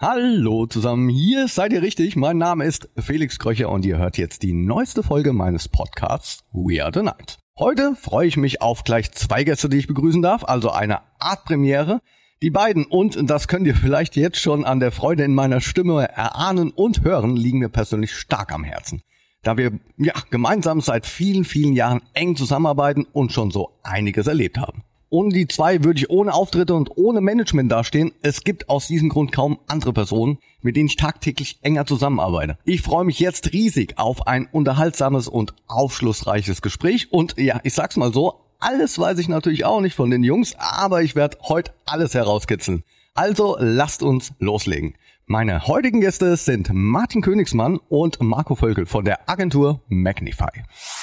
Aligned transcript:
Hallo 0.00 0.66
zusammen, 0.66 1.08
hier 1.08 1.48
seid 1.48 1.72
ihr 1.72 1.82
richtig. 1.82 2.14
Mein 2.14 2.38
Name 2.38 2.64
ist 2.64 2.88
Felix 2.96 3.40
Kröcher 3.40 3.68
und 3.68 3.84
ihr 3.84 3.98
hört 3.98 4.16
jetzt 4.16 4.44
die 4.44 4.52
neueste 4.52 5.02
Folge 5.02 5.32
meines 5.32 5.66
Podcasts 5.66 6.44
We 6.52 6.80
Are 6.80 6.92
the 6.94 7.02
Night. 7.02 7.38
Heute 7.58 7.96
freue 8.00 8.28
ich 8.28 8.36
mich 8.36 8.62
auf 8.62 8.84
gleich 8.84 9.10
zwei 9.10 9.42
Gäste, 9.42 9.68
die 9.68 9.78
ich 9.78 9.88
begrüßen 9.88 10.22
darf, 10.22 10.44
also 10.44 10.70
eine 10.70 11.00
Art 11.18 11.46
Premiere. 11.46 12.00
Die 12.42 12.50
beiden, 12.50 12.84
und 12.84 13.28
das 13.28 13.48
könnt 13.48 13.66
ihr 13.66 13.74
vielleicht 13.74 14.14
jetzt 14.14 14.38
schon 14.38 14.64
an 14.64 14.78
der 14.78 14.92
Freude 14.92 15.24
in 15.24 15.34
meiner 15.34 15.60
Stimme 15.60 16.06
erahnen 16.06 16.70
und 16.70 17.02
hören, 17.02 17.34
liegen 17.34 17.58
mir 17.58 17.68
persönlich 17.68 18.14
stark 18.14 18.52
am 18.52 18.62
Herzen. 18.62 19.02
Da 19.42 19.56
wir 19.56 19.80
ja 19.96 20.14
gemeinsam 20.30 20.80
seit 20.80 21.06
vielen, 21.06 21.44
vielen 21.44 21.72
Jahren 21.72 22.02
eng 22.14 22.36
zusammenarbeiten 22.36 23.04
und 23.12 23.32
schon 23.32 23.50
so 23.50 23.80
einiges 23.82 24.28
erlebt 24.28 24.58
haben. 24.58 24.84
Ohne 25.10 25.30
die 25.30 25.48
zwei 25.48 25.84
würde 25.84 26.00
ich 26.00 26.10
ohne 26.10 26.34
Auftritte 26.34 26.74
und 26.74 26.90
ohne 26.96 27.22
Management 27.22 27.72
dastehen. 27.72 28.12
Es 28.20 28.44
gibt 28.44 28.68
aus 28.68 28.88
diesem 28.88 29.08
Grund 29.08 29.32
kaum 29.32 29.58
andere 29.66 29.94
Personen, 29.94 30.38
mit 30.60 30.76
denen 30.76 30.88
ich 30.88 30.96
tagtäglich 30.96 31.58
enger 31.62 31.86
zusammenarbeite. 31.86 32.58
Ich 32.64 32.82
freue 32.82 33.06
mich 33.06 33.18
jetzt 33.18 33.52
riesig 33.52 33.96
auf 33.96 34.26
ein 34.26 34.46
unterhaltsames 34.52 35.26
und 35.26 35.54
aufschlussreiches 35.66 36.60
Gespräch. 36.60 37.10
Und 37.10 37.38
ja, 37.38 37.60
ich 37.62 37.72
sag's 37.72 37.96
mal 37.96 38.12
so, 38.12 38.34
alles 38.60 38.98
weiß 38.98 39.18
ich 39.18 39.28
natürlich 39.28 39.64
auch 39.64 39.80
nicht 39.80 39.94
von 39.94 40.10
den 40.10 40.24
Jungs, 40.24 40.54
aber 40.58 41.02
ich 41.02 41.16
werde 41.16 41.38
heute 41.42 41.72
alles 41.86 42.12
herauskitzeln. 42.12 42.82
Also 43.14 43.56
lasst 43.58 44.02
uns 44.02 44.32
loslegen. 44.38 44.94
Meine 45.30 45.66
heutigen 45.66 46.00
Gäste 46.00 46.38
sind 46.38 46.70
Martin 46.72 47.20
Königsmann 47.20 47.78
und 47.90 48.18
Marco 48.22 48.54
Völkel 48.54 48.86
von 48.86 49.04
der 49.04 49.28
Agentur 49.28 49.82
Magnify. 49.88 50.48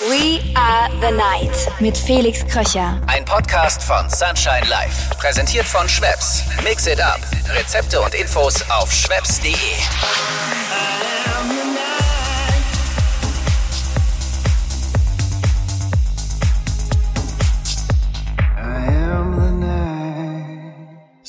We 0.10 0.42
are 0.56 0.90
the 1.00 1.16
night 1.16 1.52
mit 1.80 1.96
Felix 1.96 2.44
Kröcher. 2.48 3.00
Ein 3.06 3.24
Podcast 3.24 3.84
von 3.84 4.10
Sunshine 4.10 4.68
Life. 4.68 5.14
Präsentiert 5.20 5.68
von 5.68 5.88
Schweppes. 5.88 6.44
Mix 6.64 6.88
it 6.88 7.00
up. 7.00 7.20
Rezepte 7.56 8.02
und 8.02 8.16
Infos 8.16 8.68
auf 8.72 8.92
schweppes.de. 8.92 9.54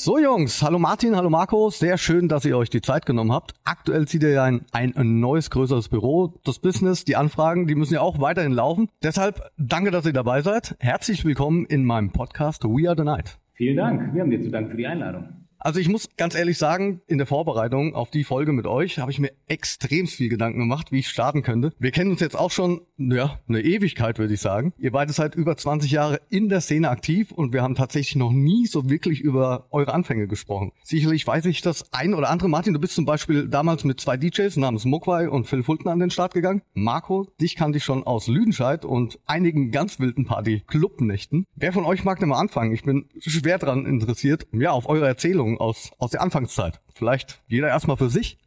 So 0.07 0.17
Jungs, 0.17 0.63
hallo 0.63 0.79
Martin, 0.79 1.17
hallo 1.17 1.29
Marco, 1.29 1.69
sehr 1.69 1.97
schön, 1.97 2.29
dass 2.29 2.45
ihr 2.45 2.57
euch 2.57 2.69
die 2.69 2.79
Zeit 2.79 3.05
genommen 3.05 3.33
habt. 3.33 3.53
Aktuell 3.65 4.07
zieht 4.07 4.23
ihr 4.23 4.29
ja 4.29 4.45
ein, 4.45 4.61
ein 4.71 5.19
neues, 5.19 5.49
größeres 5.49 5.89
Büro. 5.89 6.33
Das 6.45 6.59
Business, 6.59 7.03
die 7.03 7.17
Anfragen, 7.17 7.67
die 7.67 7.75
müssen 7.75 7.95
ja 7.95 7.99
auch 7.99 8.21
weiterhin 8.21 8.53
laufen. 8.53 8.87
Deshalb 9.03 9.51
danke, 9.57 9.91
dass 9.91 10.05
ihr 10.05 10.13
dabei 10.13 10.41
seid. 10.41 10.77
Herzlich 10.79 11.25
willkommen 11.25 11.65
in 11.65 11.83
meinem 11.83 12.11
Podcast 12.11 12.63
We 12.63 12.87
Are 12.87 12.95
the 12.97 13.03
Night. 13.03 13.37
Vielen 13.55 13.75
Dank, 13.75 14.13
wir 14.13 14.21
haben 14.21 14.29
dir 14.29 14.41
zu 14.41 14.49
danken 14.49 14.71
für 14.71 14.77
die 14.77 14.87
Einladung. 14.87 15.46
Also 15.59 15.79
ich 15.79 15.89
muss 15.89 16.09
ganz 16.17 16.35
ehrlich 16.35 16.57
sagen, 16.57 17.01
in 17.07 17.17
der 17.17 17.27
Vorbereitung 17.27 17.95
auf 17.95 18.11
die 18.11 18.23
Folge 18.23 18.53
mit 18.53 18.67
euch 18.67 18.99
habe 18.99 19.11
ich 19.11 19.19
mir 19.19 19.31
extrem 19.47 20.07
viel 20.07 20.29
Gedanken 20.29 20.59
gemacht, 20.59 20.91
wie 20.91 20.99
ich 20.99 21.09
starten 21.09 21.41
könnte. 21.41 21.73
Wir 21.79 21.91
kennen 21.91 22.11
uns 22.11 22.19
jetzt 22.19 22.37
auch 22.37 22.51
schon, 22.51 22.81
ja, 22.97 23.39
eine 23.47 23.61
Ewigkeit 23.61 24.19
würde 24.19 24.33
ich 24.33 24.41
sagen. 24.41 24.73
Ihr 24.77 24.91
beide 24.91 25.13
seid 25.13 25.35
über 25.35 25.57
20 25.57 25.91
Jahre 25.91 26.21
in 26.29 26.49
der 26.49 26.61
Szene 26.61 26.89
aktiv 26.89 27.31
und 27.31 27.53
wir 27.53 27.63
haben 27.63 27.75
tatsächlich 27.75 28.15
noch 28.15 28.31
nie 28.31 28.67
so 28.67 28.89
wirklich 28.89 29.21
über 29.21 29.67
eure 29.71 29.93
Anfänge 29.93 30.27
gesprochen. 30.27 30.71
Sicherlich 30.83 31.25
weiß 31.25 31.45
ich 31.45 31.61
das 31.61 31.91
ein 31.91 32.13
oder 32.13 32.29
andere. 32.29 32.49
Martin, 32.49 32.73
du 32.73 32.79
bist 32.79 32.95
zum 32.95 33.05
Beispiel 33.05 33.47
damals 33.47 33.83
mit 33.83 33.99
zwei 33.99 34.17
DJs 34.17 34.57
namens 34.57 34.85
Mogwai 34.85 35.29
und 35.29 35.47
Phil 35.47 35.63
Fulton 35.63 35.91
an 35.91 35.99
den 35.99 36.11
Start 36.11 36.33
gegangen. 36.33 36.61
Marco, 36.73 37.27
dich 37.41 37.55
kannte 37.55 37.77
ich 37.77 37.83
schon 37.83 38.03
aus 38.03 38.27
Lüdenscheid 38.27 38.85
und 38.85 39.19
einigen 39.25 39.71
ganz 39.71 39.99
wilden 39.99 40.25
Party-Clubnächten. 40.25 41.45
Wer 41.55 41.73
von 41.73 41.85
euch 41.85 42.03
mag 42.03 42.19
denn 42.19 42.29
mal 42.29 42.39
anfangen? 42.39 42.73
Ich 42.73 42.83
bin 42.83 43.09
schwer 43.19 43.57
dran 43.57 43.85
interessiert, 43.85 44.47
ja, 44.51 44.71
auf 44.71 44.87
eure 44.87 45.07
Erzählung 45.07 45.46
Erinnerungen 45.47 45.59
aus, 45.59 45.91
aus 45.97 46.11
der 46.11 46.21
Anfangszeit? 46.21 46.79
Vielleicht 46.93 47.41
jeder 47.47 47.67
erstmal 47.69 47.97
für 47.97 48.09
sich? 48.09 48.37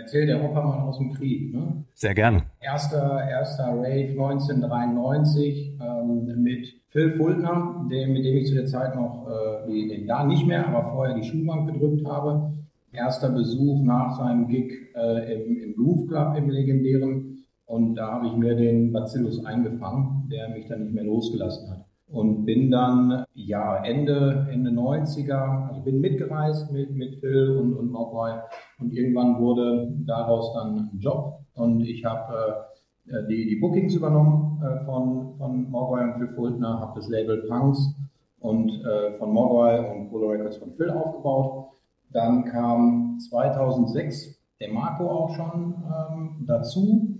Erzählt 0.00 0.28
der 0.28 0.44
Oppermann 0.44 0.80
aus 0.80 0.98
dem 0.98 1.12
Krieg. 1.14 1.54
Ne? 1.54 1.84
Sehr 1.94 2.14
gerne. 2.14 2.42
Erster, 2.60 3.26
erster 3.28 3.68
Rave 3.68 4.10
1993 4.10 5.78
ähm, 5.80 6.42
mit 6.42 6.74
Phil 6.90 7.12
Fultner, 7.16 7.86
dem, 7.90 8.12
mit 8.12 8.24
dem 8.24 8.36
ich 8.36 8.48
zu 8.48 8.54
der 8.54 8.66
Zeit 8.66 8.94
noch, 8.94 9.26
äh, 9.66 9.88
den 9.88 10.06
da 10.06 10.24
nicht 10.24 10.46
mehr, 10.46 10.66
aber 10.68 10.90
vorher 10.92 11.14
die 11.14 11.24
Schulbank 11.24 11.72
gedrückt 11.72 12.04
habe. 12.06 12.52
Erster 12.92 13.30
Besuch 13.30 13.82
nach 13.82 14.18
seinem 14.18 14.48
Gig 14.48 14.72
äh, 14.94 15.34
im, 15.34 15.56
im 15.56 15.74
Groove 15.74 16.08
Club, 16.08 16.36
im 16.36 16.50
legendären. 16.50 17.44
Und 17.64 17.94
da 17.94 18.12
habe 18.12 18.26
ich 18.26 18.32
mir 18.34 18.54
den 18.54 18.92
Bacillus 18.92 19.44
eingefangen, 19.44 20.28
der 20.30 20.50
mich 20.50 20.66
dann 20.66 20.84
nicht 20.84 20.94
mehr 20.94 21.04
losgelassen 21.04 21.70
hat 21.70 21.85
und 22.08 22.44
bin 22.44 22.70
dann 22.70 23.24
ja 23.34 23.82
Ende 23.84 24.46
Ende 24.50 24.70
90er, 24.70 25.68
also 25.68 25.80
bin 25.80 26.00
mitgereist 26.00 26.72
mit 26.72 26.94
mit 26.94 27.20
Phil 27.20 27.56
und 27.56 27.74
und 27.74 27.90
Mogwai 27.90 28.42
und 28.78 28.92
irgendwann 28.92 29.40
wurde 29.40 29.92
daraus 30.06 30.54
dann 30.54 30.90
ein 30.92 30.98
Job. 30.98 31.40
Und 31.54 31.80
ich 31.80 32.04
habe 32.04 32.66
äh, 33.06 33.26
die 33.28 33.46
die 33.48 33.56
Bookings 33.56 33.94
übernommen 33.94 34.62
äh, 34.62 34.84
von 34.84 35.36
von 35.38 35.70
Mogwai 35.70 36.04
und 36.04 36.18
Phil 36.18 36.34
Fultner, 36.34 36.80
habe 36.80 36.92
das 36.94 37.08
Label 37.08 37.44
Punks 37.48 37.94
und 38.40 38.70
äh, 38.70 39.18
von 39.18 39.32
Mogwai 39.32 39.92
und 39.92 40.10
Polo 40.10 40.30
Records 40.30 40.58
von 40.58 40.72
Phil 40.74 40.90
aufgebaut. 40.90 41.70
Dann 42.12 42.44
kam 42.44 43.18
2006 43.18 44.36
der 44.60 44.72
Marco 44.72 45.10
auch 45.10 45.34
schon 45.34 45.74
ähm, 45.84 46.44
dazu 46.46 47.15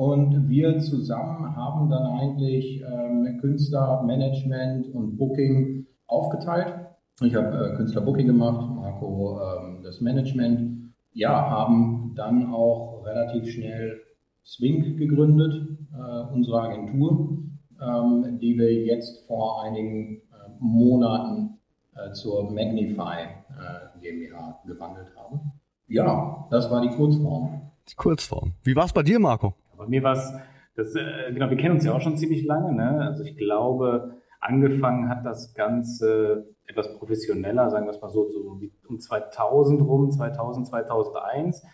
und 0.00 0.48
wir 0.48 0.78
zusammen 0.78 1.54
haben 1.54 1.90
dann 1.90 2.06
eigentlich 2.06 2.80
ähm, 2.80 3.36
Künstler, 3.38 4.02
Management 4.02 4.94
und 4.94 5.18
Booking 5.18 5.84
aufgeteilt. 6.06 6.74
Ich 7.20 7.34
habe 7.34 7.72
äh, 7.72 7.76
Künstler 7.76 8.00
Booking 8.00 8.28
gemacht, 8.28 8.66
Marco 8.76 9.38
ähm, 9.42 9.82
das 9.82 10.00
Management. 10.00 10.94
Ja, 11.12 11.50
haben 11.50 12.14
dann 12.16 12.50
auch 12.50 13.04
relativ 13.04 13.50
schnell 13.50 14.00
Swing 14.42 14.96
gegründet, 14.96 15.68
äh, 15.92 16.32
unsere 16.32 16.62
Agentur, 16.62 17.36
ähm, 17.78 18.38
die 18.40 18.56
wir 18.56 18.72
jetzt 18.72 19.26
vor 19.26 19.62
einigen 19.64 20.16
äh, 20.16 20.20
Monaten 20.60 21.58
äh, 21.94 22.12
zur 22.12 22.50
Magnify 22.50 23.24
äh, 23.50 24.00
GmbH 24.00 24.62
gewandelt 24.64 25.12
haben. 25.14 25.52
Ja, 25.88 26.46
das 26.50 26.70
war 26.70 26.80
die 26.80 26.88
Kurzform. 26.88 27.60
Die 27.90 27.96
Kurzform. 27.96 28.54
Wie 28.62 28.74
war 28.74 28.86
es 28.86 28.94
bei 28.94 29.02
dir, 29.02 29.18
Marco? 29.18 29.52
Bei 29.80 29.86
mir 29.86 30.02
war 30.02 30.12
es, 30.12 30.34
das, 30.76 30.94
äh, 30.94 31.32
genau, 31.32 31.48
wir 31.48 31.56
kennen 31.56 31.76
uns 31.76 31.84
ja 31.86 31.94
auch 31.94 32.02
schon 32.02 32.18
ziemlich 32.18 32.44
lange, 32.44 32.74
ne? 32.74 33.00
Also 33.00 33.24
ich 33.24 33.34
glaube, 33.36 34.16
angefangen 34.38 35.08
hat 35.08 35.24
das 35.24 35.54
Ganze 35.54 36.48
etwas 36.66 36.94
professioneller, 36.98 37.70
sagen 37.70 37.86
wir 37.86 37.90
es 37.90 38.00
mal 38.00 38.10
so, 38.10 38.28
so 38.28 38.60
um 38.88 38.98
2000 38.98 39.80
rum, 39.80 40.10
2000, 40.10 40.66
2001. 40.66 41.64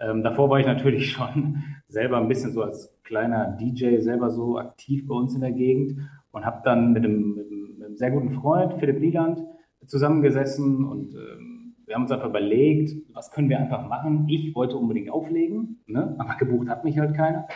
Ähm, 0.00 0.22
davor 0.22 0.48
war 0.48 0.60
ich 0.60 0.66
natürlich 0.66 1.10
schon 1.12 1.62
selber 1.88 2.16
ein 2.16 2.28
bisschen 2.28 2.52
so 2.52 2.62
als 2.62 2.98
kleiner 3.04 3.54
DJ 3.60 3.98
selber 3.98 4.30
so 4.30 4.58
aktiv 4.58 5.06
bei 5.06 5.14
uns 5.14 5.34
in 5.34 5.42
der 5.42 5.52
Gegend 5.52 5.98
und 6.30 6.46
habe 6.46 6.62
dann 6.64 6.92
mit 6.92 7.04
einem, 7.04 7.34
mit 7.34 7.46
einem, 7.46 7.96
sehr 7.96 8.10
guten 8.10 8.30
Freund, 8.30 8.80
Philipp 8.80 8.98
Lieland, 8.98 9.42
zusammengesessen 9.86 10.86
und 10.86 11.14
ähm, 11.14 11.51
wir 11.92 11.96
haben 11.96 12.04
uns 12.04 12.10
einfach 12.10 12.30
überlegt, 12.30 12.90
was 13.12 13.30
können 13.32 13.50
wir 13.50 13.60
einfach 13.60 13.86
machen. 13.86 14.24
Ich 14.26 14.54
wollte 14.54 14.78
unbedingt 14.78 15.10
auflegen, 15.10 15.82
ne? 15.84 16.16
aber 16.18 16.36
gebucht 16.38 16.66
hat 16.70 16.84
mich 16.84 16.98
halt 16.98 17.14
keiner. 17.14 17.48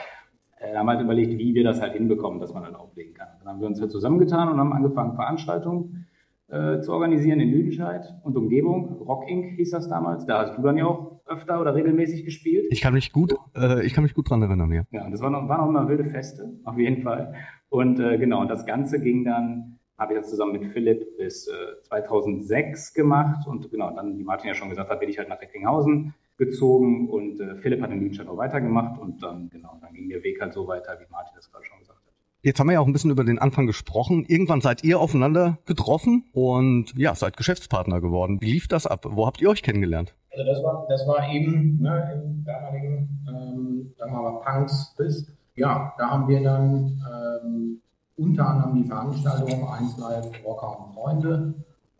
Äh, 0.59 0.77
haben 0.77 0.91
halt 0.91 1.01
überlegt, 1.01 1.39
wie 1.39 1.55
wir 1.55 1.65
das 1.65 1.81
halt 1.81 1.95
hinbekommen, 1.95 2.39
dass 2.39 2.53
man 2.53 2.63
dann 2.63 2.77
auflegen 2.77 3.15
kann. 3.15 3.29
Dann 3.39 3.49
haben 3.49 3.61
wir 3.61 3.67
uns 3.67 3.81
halt 3.81 3.91
zusammengetan 3.91 4.51
und 4.51 4.59
haben 4.59 4.75
angefangen, 4.75 5.15
Veranstaltungen 5.15 6.07
äh, 6.49 6.81
zu 6.81 6.93
organisieren 6.93 7.41
in 7.41 7.51
Lüdenscheid 7.51 8.15
und 8.25 8.37
Umgebung. 8.37 8.99
Rock 9.07 9.27
Inc. 9.27 9.57
hieß 9.57 9.71
das 9.71 9.89
damals. 9.89 10.27
Da 10.27 10.41
hast 10.41 10.59
du 10.59 10.61
dann 10.61 10.77
ja 10.77 10.85
auch 10.85 11.23
öfter 11.25 11.59
oder 11.59 11.75
regelmäßig 11.75 12.27
gespielt. 12.27 12.67
Ich 12.69 12.83
kann 12.83 12.93
mich 12.93 13.15
gut, 13.15 13.35
äh, 13.57 13.87
ich 13.87 13.95
kann 13.95 14.05
mich 14.05 14.13
gut 14.13 14.29
dran 14.29 14.43
erinnern, 14.43 14.71
ja. 14.71 14.83
Ja, 14.91 15.09
das 15.09 15.23
waren 15.23 15.35
auch, 15.35 15.49
waren 15.49 15.63
auch 15.63 15.71
immer 15.71 15.89
wilde 15.89 16.05
Feste, 16.05 16.59
auf 16.65 16.77
jeden 16.77 17.01
Fall. 17.03 17.33
Und 17.71 18.01
äh, 18.01 18.19
genau, 18.19 18.43
und 18.43 18.49
das 18.49 18.67
Ganze 18.67 19.01
ging 19.01 19.25
dann, 19.25 19.76
habe 19.99 20.13
ich 20.13 20.21
dann 20.21 20.29
zusammen 20.29 20.53
mit 20.53 20.73
Philipp 20.73 21.17
bis 21.17 21.49
äh, 21.49 21.83
2006 21.83 22.95
gemacht 22.95 23.47
und 23.47 23.71
genau, 23.71 23.91
dann, 23.95 24.19
wie 24.19 24.25
Martin 24.25 24.49
ja 24.49 24.55
schon 24.55 24.69
gesagt 24.69 24.91
hat, 24.91 25.01
bin 25.01 25.09
ich 25.09 25.19
halt 25.19 25.29
nach 25.29 25.41
Recklinghausen 25.41 26.15
gezogen 26.37 27.09
und 27.09 27.41
äh, 27.41 27.57
Philipp 27.57 27.81
hat 27.81 27.91
in 27.91 28.01
Lüdenscheid 28.01 28.29
auch 28.29 28.37
weitergemacht 28.37 29.01
und 29.01 29.23
dann, 29.23 29.49
genau, 29.49 29.79
dann 29.81 29.95
ging 29.95 30.09
der 30.09 30.23
Weg 30.23 30.41
halt 30.41 30.53
so 30.53 30.67
weiter, 30.67 30.99
wie 31.01 31.11
Martin 31.11 31.33
das 31.35 31.51
gerade 31.51 31.65
schon 31.65 31.79
gesagt 31.79 31.99
hat. 31.99 32.13
Jetzt 32.43 32.61
haben 32.61 32.69
wir 32.69 32.75
ja 32.75 32.81
auch 32.81 32.87
ein 32.87 32.93
bisschen 32.93 33.11
über 33.11 33.25
den 33.25 33.39
Anfang 33.41 33.67
gesprochen. 33.67 34.25
Irgendwann 34.29 34.61
seid 34.61 34.85
ihr 34.85 35.01
aufeinander 35.01 35.59
getroffen 35.65 36.27
und 36.33 36.93
ja, 36.97 37.15
seid 37.15 37.37
Geschäftspartner 37.37 38.01
geworden. 38.01 38.41
Wie 38.41 38.53
lief 38.53 38.69
das 38.69 38.87
ab? 38.87 39.05
Wo 39.09 39.27
habt 39.27 39.41
ihr 39.41 39.51
euch 39.51 39.63
kennengelernt? 39.63 40.15
Also 40.31 40.45
das 40.45 40.63
war, 40.63 40.87
das 40.89 41.09
war 41.09 41.33
eben 41.33 41.81
ne, 41.81 42.13
im 42.15 42.45
damaligen, 42.45 43.25
ähm, 43.27 43.95
sagen 43.97 44.13
wir 44.13 44.23
mal, 44.23 44.41
Punks 44.41 44.95
bis. 44.97 45.27
Ja, 45.57 45.95
da 45.99 46.11
haben 46.11 46.29
wir 46.29 46.43
dann 46.43 47.03
ähm, 47.43 47.81
unter 48.17 48.49
anderem 48.49 48.83
die 48.83 48.89
Veranstaltung 48.89 49.69
1 49.69 49.99
Live 49.99 50.31
Rocker 50.45 50.81
und 50.81 50.95
Freunde 50.95 51.55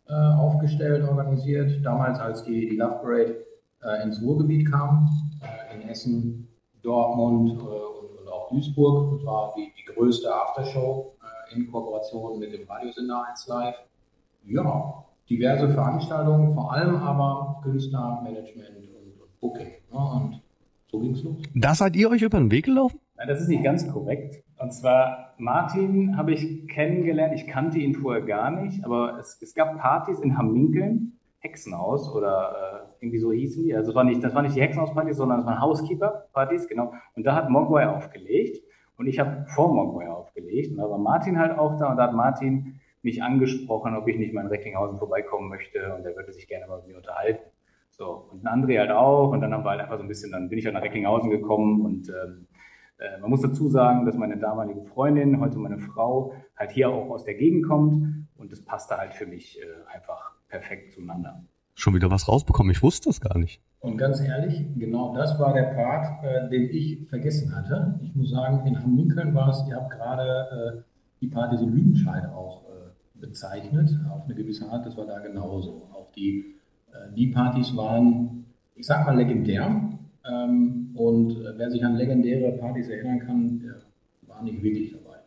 äh, 0.07 0.13
aufgestellt, 0.13 1.07
organisiert. 1.07 1.85
Damals, 1.85 2.19
als 2.19 2.43
die, 2.43 2.69
die 2.69 2.75
Love 2.75 2.99
Parade 3.01 3.45
äh, 3.83 4.03
ins 4.03 4.21
Ruhrgebiet 4.21 4.69
kam, 4.71 5.09
äh, 5.41 5.75
in 5.75 5.89
Essen, 5.89 6.47
Dortmund 6.81 7.51
äh, 7.51 7.53
und, 7.53 8.19
und, 8.19 8.27
auch 8.29 8.49
Duisburg. 8.49 9.17
Das 9.17 9.25
war 9.25 9.53
die, 9.55 9.71
die 9.77 9.93
größte 9.93 10.33
Aftershow 10.33 11.13
äh, 11.21 11.55
in 11.55 11.71
Kooperation 11.71 12.39
mit 12.39 12.53
dem 12.53 12.67
Radiosender 12.67 13.25
1 13.29 13.47
Live. 13.47 13.75
Ja, 14.45 15.03
diverse 15.29 15.69
Veranstaltungen, 15.69 16.53
vor 16.53 16.71
allem 16.71 16.95
aber 16.95 17.59
Künstler, 17.63 18.21
Management 18.23 18.69
und 18.69 19.21
okay. 19.41 19.81
Und 19.91 20.41
so 20.89 20.99
ging's 20.99 21.21
los. 21.23 21.37
Da 21.53 21.75
seid 21.75 21.95
ihr 21.95 22.09
euch 22.09 22.21
über 22.21 22.37
den 22.37 22.49
Weg 22.49 22.65
gelaufen? 22.65 22.99
Nein, 23.17 23.27
das 23.27 23.41
ist 23.41 23.49
nicht 23.49 23.63
ganz 23.63 23.85
korrekt. 23.91 24.43
Und 24.57 24.71
zwar, 24.73 25.26
Martin 25.37 26.17
habe 26.17 26.33
ich 26.33 26.67
kennengelernt, 26.67 27.33
ich 27.33 27.47
kannte 27.47 27.77
ihn 27.77 27.93
vorher 27.93 28.23
gar 28.23 28.51
nicht, 28.51 28.83
aber 28.83 29.17
es, 29.19 29.39
es 29.41 29.53
gab 29.53 29.77
Partys 29.77 30.19
in 30.19 30.37
Hamminkeln, 30.37 31.19
Hexenhaus 31.39 32.13
oder 32.13 32.87
äh, 32.99 33.03
irgendwie 33.03 33.19
so 33.19 33.31
hießen 33.31 33.63
die. 33.63 33.75
Also 33.75 33.91
das 33.91 33.95
war 33.95 34.03
nicht, 34.03 34.23
das 34.23 34.33
war 34.33 34.41
nicht 34.41 34.55
die 34.55 34.61
Hexenhauspartys, 34.61 35.17
sondern 35.17 35.39
das 35.39 35.45
waren 35.45 35.61
Housekeeper-Partys, 35.61 36.67
genau. 36.67 36.93
Und 37.15 37.25
da 37.25 37.35
hat 37.35 37.49
Mogwai 37.49 37.87
aufgelegt 37.87 38.63
und 38.97 39.07
ich 39.07 39.19
habe 39.19 39.45
vor 39.53 39.73
Mogwai 39.73 40.09
aufgelegt 40.09 40.71
und 40.71 40.77
da 40.77 40.89
war 40.89 40.97
Martin 40.97 41.37
halt 41.37 41.57
auch 41.57 41.77
da 41.77 41.91
und 41.91 41.97
da 41.97 42.03
hat 42.03 42.13
Martin 42.13 42.79
mich 43.03 43.21
angesprochen, 43.21 43.95
ob 43.95 44.07
ich 44.07 44.17
nicht 44.17 44.33
mal 44.33 44.41
in 44.41 44.47
Recklinghausen 44.47 44.97
vorbeikommen 44.97 45.49
möchte 45.49 45.93
und 45.95 46.05
er 46.05 46.15
würde 46.15 46.33
sich 46.33 46.47
gerne 46.47 46.67
mal 46.67 46.79
mit 46.79 46.87
mir 46.87 46.97
unterhalten. 46.97 47.43
So, 47.91 48.29
und 48.31 48.45
André 48.45 48.79
halt 48.79 48.91
auch 48.91 49.31
und 49.31 49.41
dann 49.41 49.53
haben 49.53 49.63
wir 49.63 49.69
halt 49.71 49.81
einfach 49.81 49.97
so 49.97 50.03
ein 50.03 50.07
bisschen, 50.07 50.31
dann 50.31 50.49
bin 50.49 50.57
ich 50.57 50.65
halt 50.65 50.73
nach 50.73 50.83
Recklinghausen 50.83 51.29
gekommen 51.29 51.81
und 51.81 52.09
ähm, 52.09 52.47
äh, 52.99 53.19
man 53.19 53.29
muss 53.29 53.41
dazu 53.41 53.67
sagen, 53.67 54.05
dass 54.05 54.15
meine 54.15 54.37
damalige 54.37 54.81
Freundin, 54.83 55.39
heute 55.39 55.57
meine 55.57 55.77
Frau, 55.77 56.33
halt 56.55 56.71
hier 56.71 56.89
auch 56.89 57.09
aus 57.09 57.23
der 57.23 57.35
Gegend 57.35 57.67
kommt 57.67 58.27
und 58.37 58.51
das 58.51 58.61
passte 58.61 58.97
halt 58.97 59.13
für 59.13 59.27
mich 59.27 59.59
äh, 59.61 59.95
einfach 59.95 60.31
perfekt 60.49 60.93
zueinander. 60.93 61.43
Schon 61.75 61.93
wieder 61.93 62.09
was 62.09 62.27
rausbekommen, 62.27 62.71
ich 62.71 62.81
wusste 62.81 63.09
das 63.09 63.21
gar 63.21 63.37
nicht. 63.37 63.61
Und 63.79 63.97
ganz 63.97 64.19
ehrlich, 64.19 64.65
genau 64.75 65.15
das 65.15 65.39
war 65.39 65.53
der 65.53 65.75
Part, 65.75 66.23
äh, 66.23 66.49
den 66.49 66.69
ich 66.71 67.07
vergessen 67.07 67.55
hatte. 67.55 67.99
Ich 68.01 68.15
muss 68.15 68.31
sagen, 68.31 68.65
in 68.65 68.81
Hamminkeln 68.81 69.35
war 69.35 69.49
es, 69.49 69.63
ihr 69.67 69.75
habt 69.75 69.91
gerade 69.91 70.83
die 71.21 71.27
Partys 71.27 71.61
in 71.61 71.69
Lüdenscheid 71.69 72.25
auch 72.29 72.63
bezeichnet, 73.15 73.89
auf 74.11 74.25
eine 74.25 74.35
gewisse 74.35 74.69
Art, 74.69 74.85
das 74.85 74.95
war 74.95 75.07
da 75.07 75.17
genauso. 75.17 75.89
Auch 75.91 76.11
die, 76.11 76.53
die 77.15 77.27
Partys 77.27 77.75
waren, 77.75 78.45
ich 78.75 78.85
sag 78.85 79.03
mal, 79.07 79.17
legendär. 79.17 79.96
Ähm, 80.31 80.91
und 80.95 81.31
äh, 81.31 81.57
wer 81.57 81.69
sich 81.71 81.83
an 81.83 81.95
legendäre 81.95 82.51
Partys 82.53 82.89
erinnern 82.89 83.19
kann, 83.19 83.59
der 83.59 83.75
war 84.27 84.43
nicht 84.43 84.61
wirklich 84.61 84.91
dabei. 84.91 85.17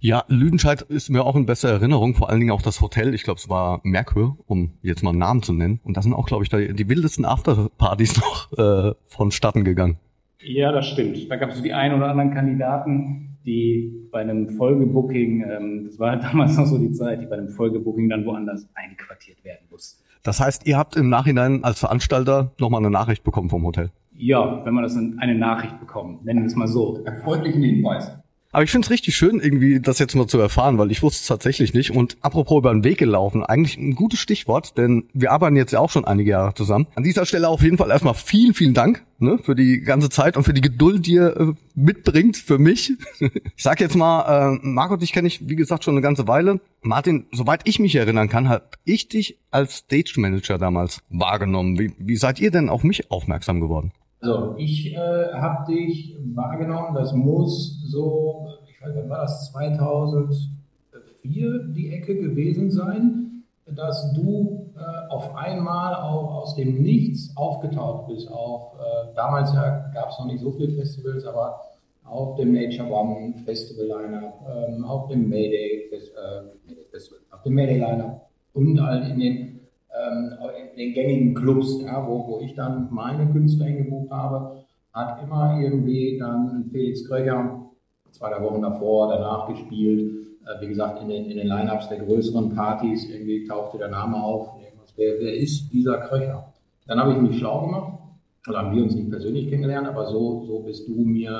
Ja, 0.00 0.24
Lüdenscheid 0.28 0.82
ist 0.82 1.08
mir 1.08 1.24
auch 1.24 1.34
in 1.34 1.46
besser 1.46 1.70
Erinnerung, 1.70 2.14
vor 2.14 2.28
allen 2.28 2.40
Dingen 2.40 2.52
auch 2.52 2.60
das 2.60 2.82
Hotel. 2.82 3.14
Ich 3.14 3.22
glaube, 3.22 3.38
es 3.38 3.48
war 3.48 3.80
Merkur, 3.84 4.36
um 4.46 4.74
jetzt 4.82 5.02
mal 5.02 5.10
einen 5.10 5.18
Namen 5.18 5.42
zu 5.42 5.54
nennen. 5.54 5.80
Und 5.82 5.96
da 5.96 6.02
sind 6.02 6.12
auch, 6.12 6.26
glaube 6.26 6.44
ich, 6.44 6.50
die, 6.50 6.74
die 6.74 6.88
wildesten 6.90 7.24
Afterpartys 7.24 8.16
noch 8.20 8.52
äh, 8.58 8.94
vonstatten 9.06 9.64
gegangen. 9.64 9.98
Ja, 10.42 10.72
das 10.72 10.88
stimmt. 10.88 11.30
Da 11.30 11.36
gab 11.36 11.50
es 11.50 11.56
so 11.56 11.62
die 11.62 11.72
ein 11.72 11.94
oder 11.94 12.08
anderen 12.08 12.34
Kandidaten, 12.34 13.38
die 13.46 14.08
bei 14.12 14.20
einem 14.20 14.50
Folgebooking, 14.50 15.42
ähm, 15.42 15.84
das 15.86 15.98
war 15.98 16.10
halt 16.10 16.22
damals 16.30 16.56
noch 16.58 16.66
so 16.66 16.76
die 16.76 16.92
Zeit, 16.92 17.22
die 17.22 17.26
bei 17.26 17.38
einem 17.38 17.48
Folgebooking 17.48 18.10
dann 18.10 18.26
woanders 18.26 18.68
einquartiert 18.74 19.42
werden 19.42 19.66
mussten. 19.70 20.04
Das 20.22 20.38
heißt, 20.40 20.66
ihr 20.66 20.76
habt 20.76 20.96
im 20.96 21.08
Nachhinein 21.08 21.64
als 21.64 21.80
Veranstalter 21.80 22.52
nochmal 22.58 22.80
eine 22.80 22.90
Nachricht 22.90 23.24
bekommen 23.24 23.48
vom 23.48 23.64
Hotel. 23.64 23.90
Ja, 24.16 24.64
wenn 24.64 24.74
man 24.74 24.84
das 24.84 24.94
in 24.94 25.18
eine 25.18 25.34
Nachricht 25.34 25.80
bekommt, 25.80 26.24
nennen 26.24 26.40
wir 26.40 26.46
es 26.46 26.54
mal 26.54 26.68
so. 26.68 27.04
Freundlichen 27.22 27.62
Hinweis. 27.62 28.16
Aber 28.54 28.62
ich 28.62 28.70
finde 28.70 28.84
es 28.86 28.90
richtig 28.92 29.16
schön, 29.16 29.40
irgendwie 29.40 29.80
das 29.80 29.98
jetzt 29.98 30.14
mal 30.14 30.28
zu 30.28 30.38
erfahren, 30.38 30.78
weil 30.78 30.92
ich 30.92 31.02
wusste 31.02 31.22
es 31.22 31.26
tatsächlich 31.26 31.74
nicht. 31.74 31.90
Und 31.90 32.16
apropos 32.20 32.58
über 32.58 32.72
den 32.72 32.84
Weg 32.84 32.98
gelaufen, 32.98 33.42
eigentlich 33.42 33.76
ein 33.76 33.96
gutes 33.96 34.20
Stichwort, 34.20 34.78
denn 34.78 35.08
wir 35.12 35.32
arbeiten 35.32 35.56
jetzt 35.56 35.72
ja 35.72 35.80
auch 35.80 35.90
schon 35.90 36.04
einige 36.04 36.30
Jahre 36.30 36.54
zusammen. 36.54 36.86
An 36.94 37.02
dieser 37.02 37.26
Stelle 37.26 37.48
auf 37.48 37.62
jeden 37.62 37.78
Fall 37.78 37.90
erstmal 37.90 38.14
vielen, 38.14 38.54
vielen 38.54 38.72
Dank 38.72 39.04
ne, 39.18 39.38
für 39.42 39.56
die 39.56 39.80
ganze 39.80 40.08
Zeit 40.08 40.36
und 40.36 40.44
für 40.44 40.54
die 40.54 40.60
Geduld, 40.60 41.04
die 41.04 41.14
ihr 41.14 41.36
äh, 41.36 41.52
mitbringt 41.74 42.36
für 42.36 42.60
mich. 42.60 42.92
ich 43.18 43.30
sag 43.56 43.80
jetzt 43.80 43.96
mal, 43.96 44.54
äh, 44.54 44.58
Marco, 44.62 44.96
dich 44.98 45.12
kenne 45.12 45.26
ich, 45.26 45.48
wie 45.48 45.56
gesagt, 45.56 45.82
schon 45.82 45.94
eine 45.94 46.02
ganze 46.02 46.28
Weile. 46.28 46.60
Martin, 46.80 47.26
soweit 47.32 47.62
ich 47.64 47.80
mich 47.80 47.96
erinnern 47.96 48.28
kann, 48.28 48.48
habe 48.48 48.68
ich 48.84 49.08
dich 49.08 49.40
als 49.50 49.78
Stage 49.78 50.14
Manager 50.18 50.58
damals 50.58 51.00
wahrgenommen. 51.08 51.76
Wie, 51.76 51.92
wie 51.98 52.16
seid 52.16 52.38
ihr 52.38 52.52
denn 52.52 52.68
auf 52.68 52.84
mich 52.84 53.10
aufmerksam 53.10 53.58
geworden? 53.58 53.90
Also, 54.24 54.54
ich 54.56 54.94
äh, 54.94 55.32
habe 55.34 55.70
dich 55.70 56.16
wahrgenommen, 56.34 56.94
das 56.94 57.12
muss 57.12 57.78
so, 57.84 58.46
ich 58.66 58.80
weiß 58.80 58.94
nicht, 58.94 59.10
war 59.10 59.20
das 59.20 59.52
2004 59.52 61.64
die 61.74 61.92
Ecke 61.92 62.16
gewesen 62.16 62.70
sein, 62.70 63.42
dass 63.66 64.14
du 64.14 64.72
äh, 64.76 64.80
auf 65.10 65.36
einmal 65.36 65.96
auch 65.96 66.36
aus 66.36 66.54
dem 66.54 66.82
Nichts 66.82 67.36
aufgetaucht 67.36 68.06
bist. 68.06 68.32
Auf, 68.32 68.72
äh, 68.78 69.14
damals 69.14 69.52
ja, 69.52 69.90
gab 69.92 70.08
es 70.08 70.18
noch 70.18 70.24
nicht 70.24 70.40
so 70.40 70.52
viele 70.52 70.72
Festivals, 70.72 71.26
aber 71.26 71.60
auf 72.04 72.36
dem 72.36 72.54
Nature 72.54 72.90
One 72.90 73.34
Festival 73.44 73.88
Liner, 73.88 74.32
ähm, 74.48 74.86
auf 74.86 75.08
dem 75.08 75.28
Mayday, 75.28 75.88
Fest, 75.90 76.14
äh, 76.14 76.44
Festival, 76.90 77.18
auf 77.30 77.42
dem 77.42 77.52
Mayday 77.52 77.78
Liner 77.78 78.22
und 78.54 78.80
halt 78.80 79.06
in 79.06 79.20
den 79.20 79.53
ähm, 79.94 80.34
in 80.72 80.76
den 80.76 80.94
gängigen 80.94 81.34
Clubs, 81.34 81.80
ja, 81.82 82.06
wo, 82.06 82.26
wo 82.26 82.40
ich 82.40 82.54
dann 82.54 82.88
meine 82.90 83.30
Künstler 83.30 83.66
hingebucht 83.66 84.10
habe, 84.10 84.64
hat 84.92 85.22
immer 85.22 85.58
irgendwie 85.60 86.18
dann 86.18 86.68
Felix 86.70 87.06
Kröger 87.06 87.64
zwei, 88.10 88.30
drei 88.30 88.42
Wochen 88.42 88.62
davor, 88.62 89.08
danach 89.08 89.48
gespielt. 89.48 90.12
Äh, 90.46 90.60
wie 90.60 90.68
gesagt, 90.68 91.02
in 91.02 91.08
den, 91.08 91.30
in 91.30 91.36
den 91.36 91.48
Lineups 91.48 91.88
der 91.88 91.98
größeren 91.98 92.54
Partys 92.54 93.08
irgendwie 93.08 93.46
tauchte 93.46 93.78
der 93.78 93.88
Name 93.88 94.16
auf. 94.16 94.50
Wer, 94.96 95.14
wer 95.18 95.34
ist 95.34 95.72
dieser 95.72 95.98
Kröcher? 95.98 96.52
Dann 96.86 97.00
habe 97.00 97.12
ich 97.12 97.18
mich 97.18 97.38
schlau 97.38 97.66
gemacht. 97.66 97.98
Oder 98.46 98.58
haben 98.58 98.76
wir 98.76 98.82
uns 98.82 98.94
nicht 98.94 99.10
persönlich 99.10 99.48
kennengelernt, 99.48 99.88
aber 99.88 100.06
so, 100.06 100.44
so 100.46 100.58
bist 100.60 100.86
du 100.86 100.92
mir, 100.92 101.30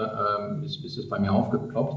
ähm, 0.40 0.62
bist, 0.62 0.80
bist 0.82 0.98
es 0.98 1.08
bei 1.08 1.18
mir 1.18 1.32
aufgeploppt. 1.32 1.96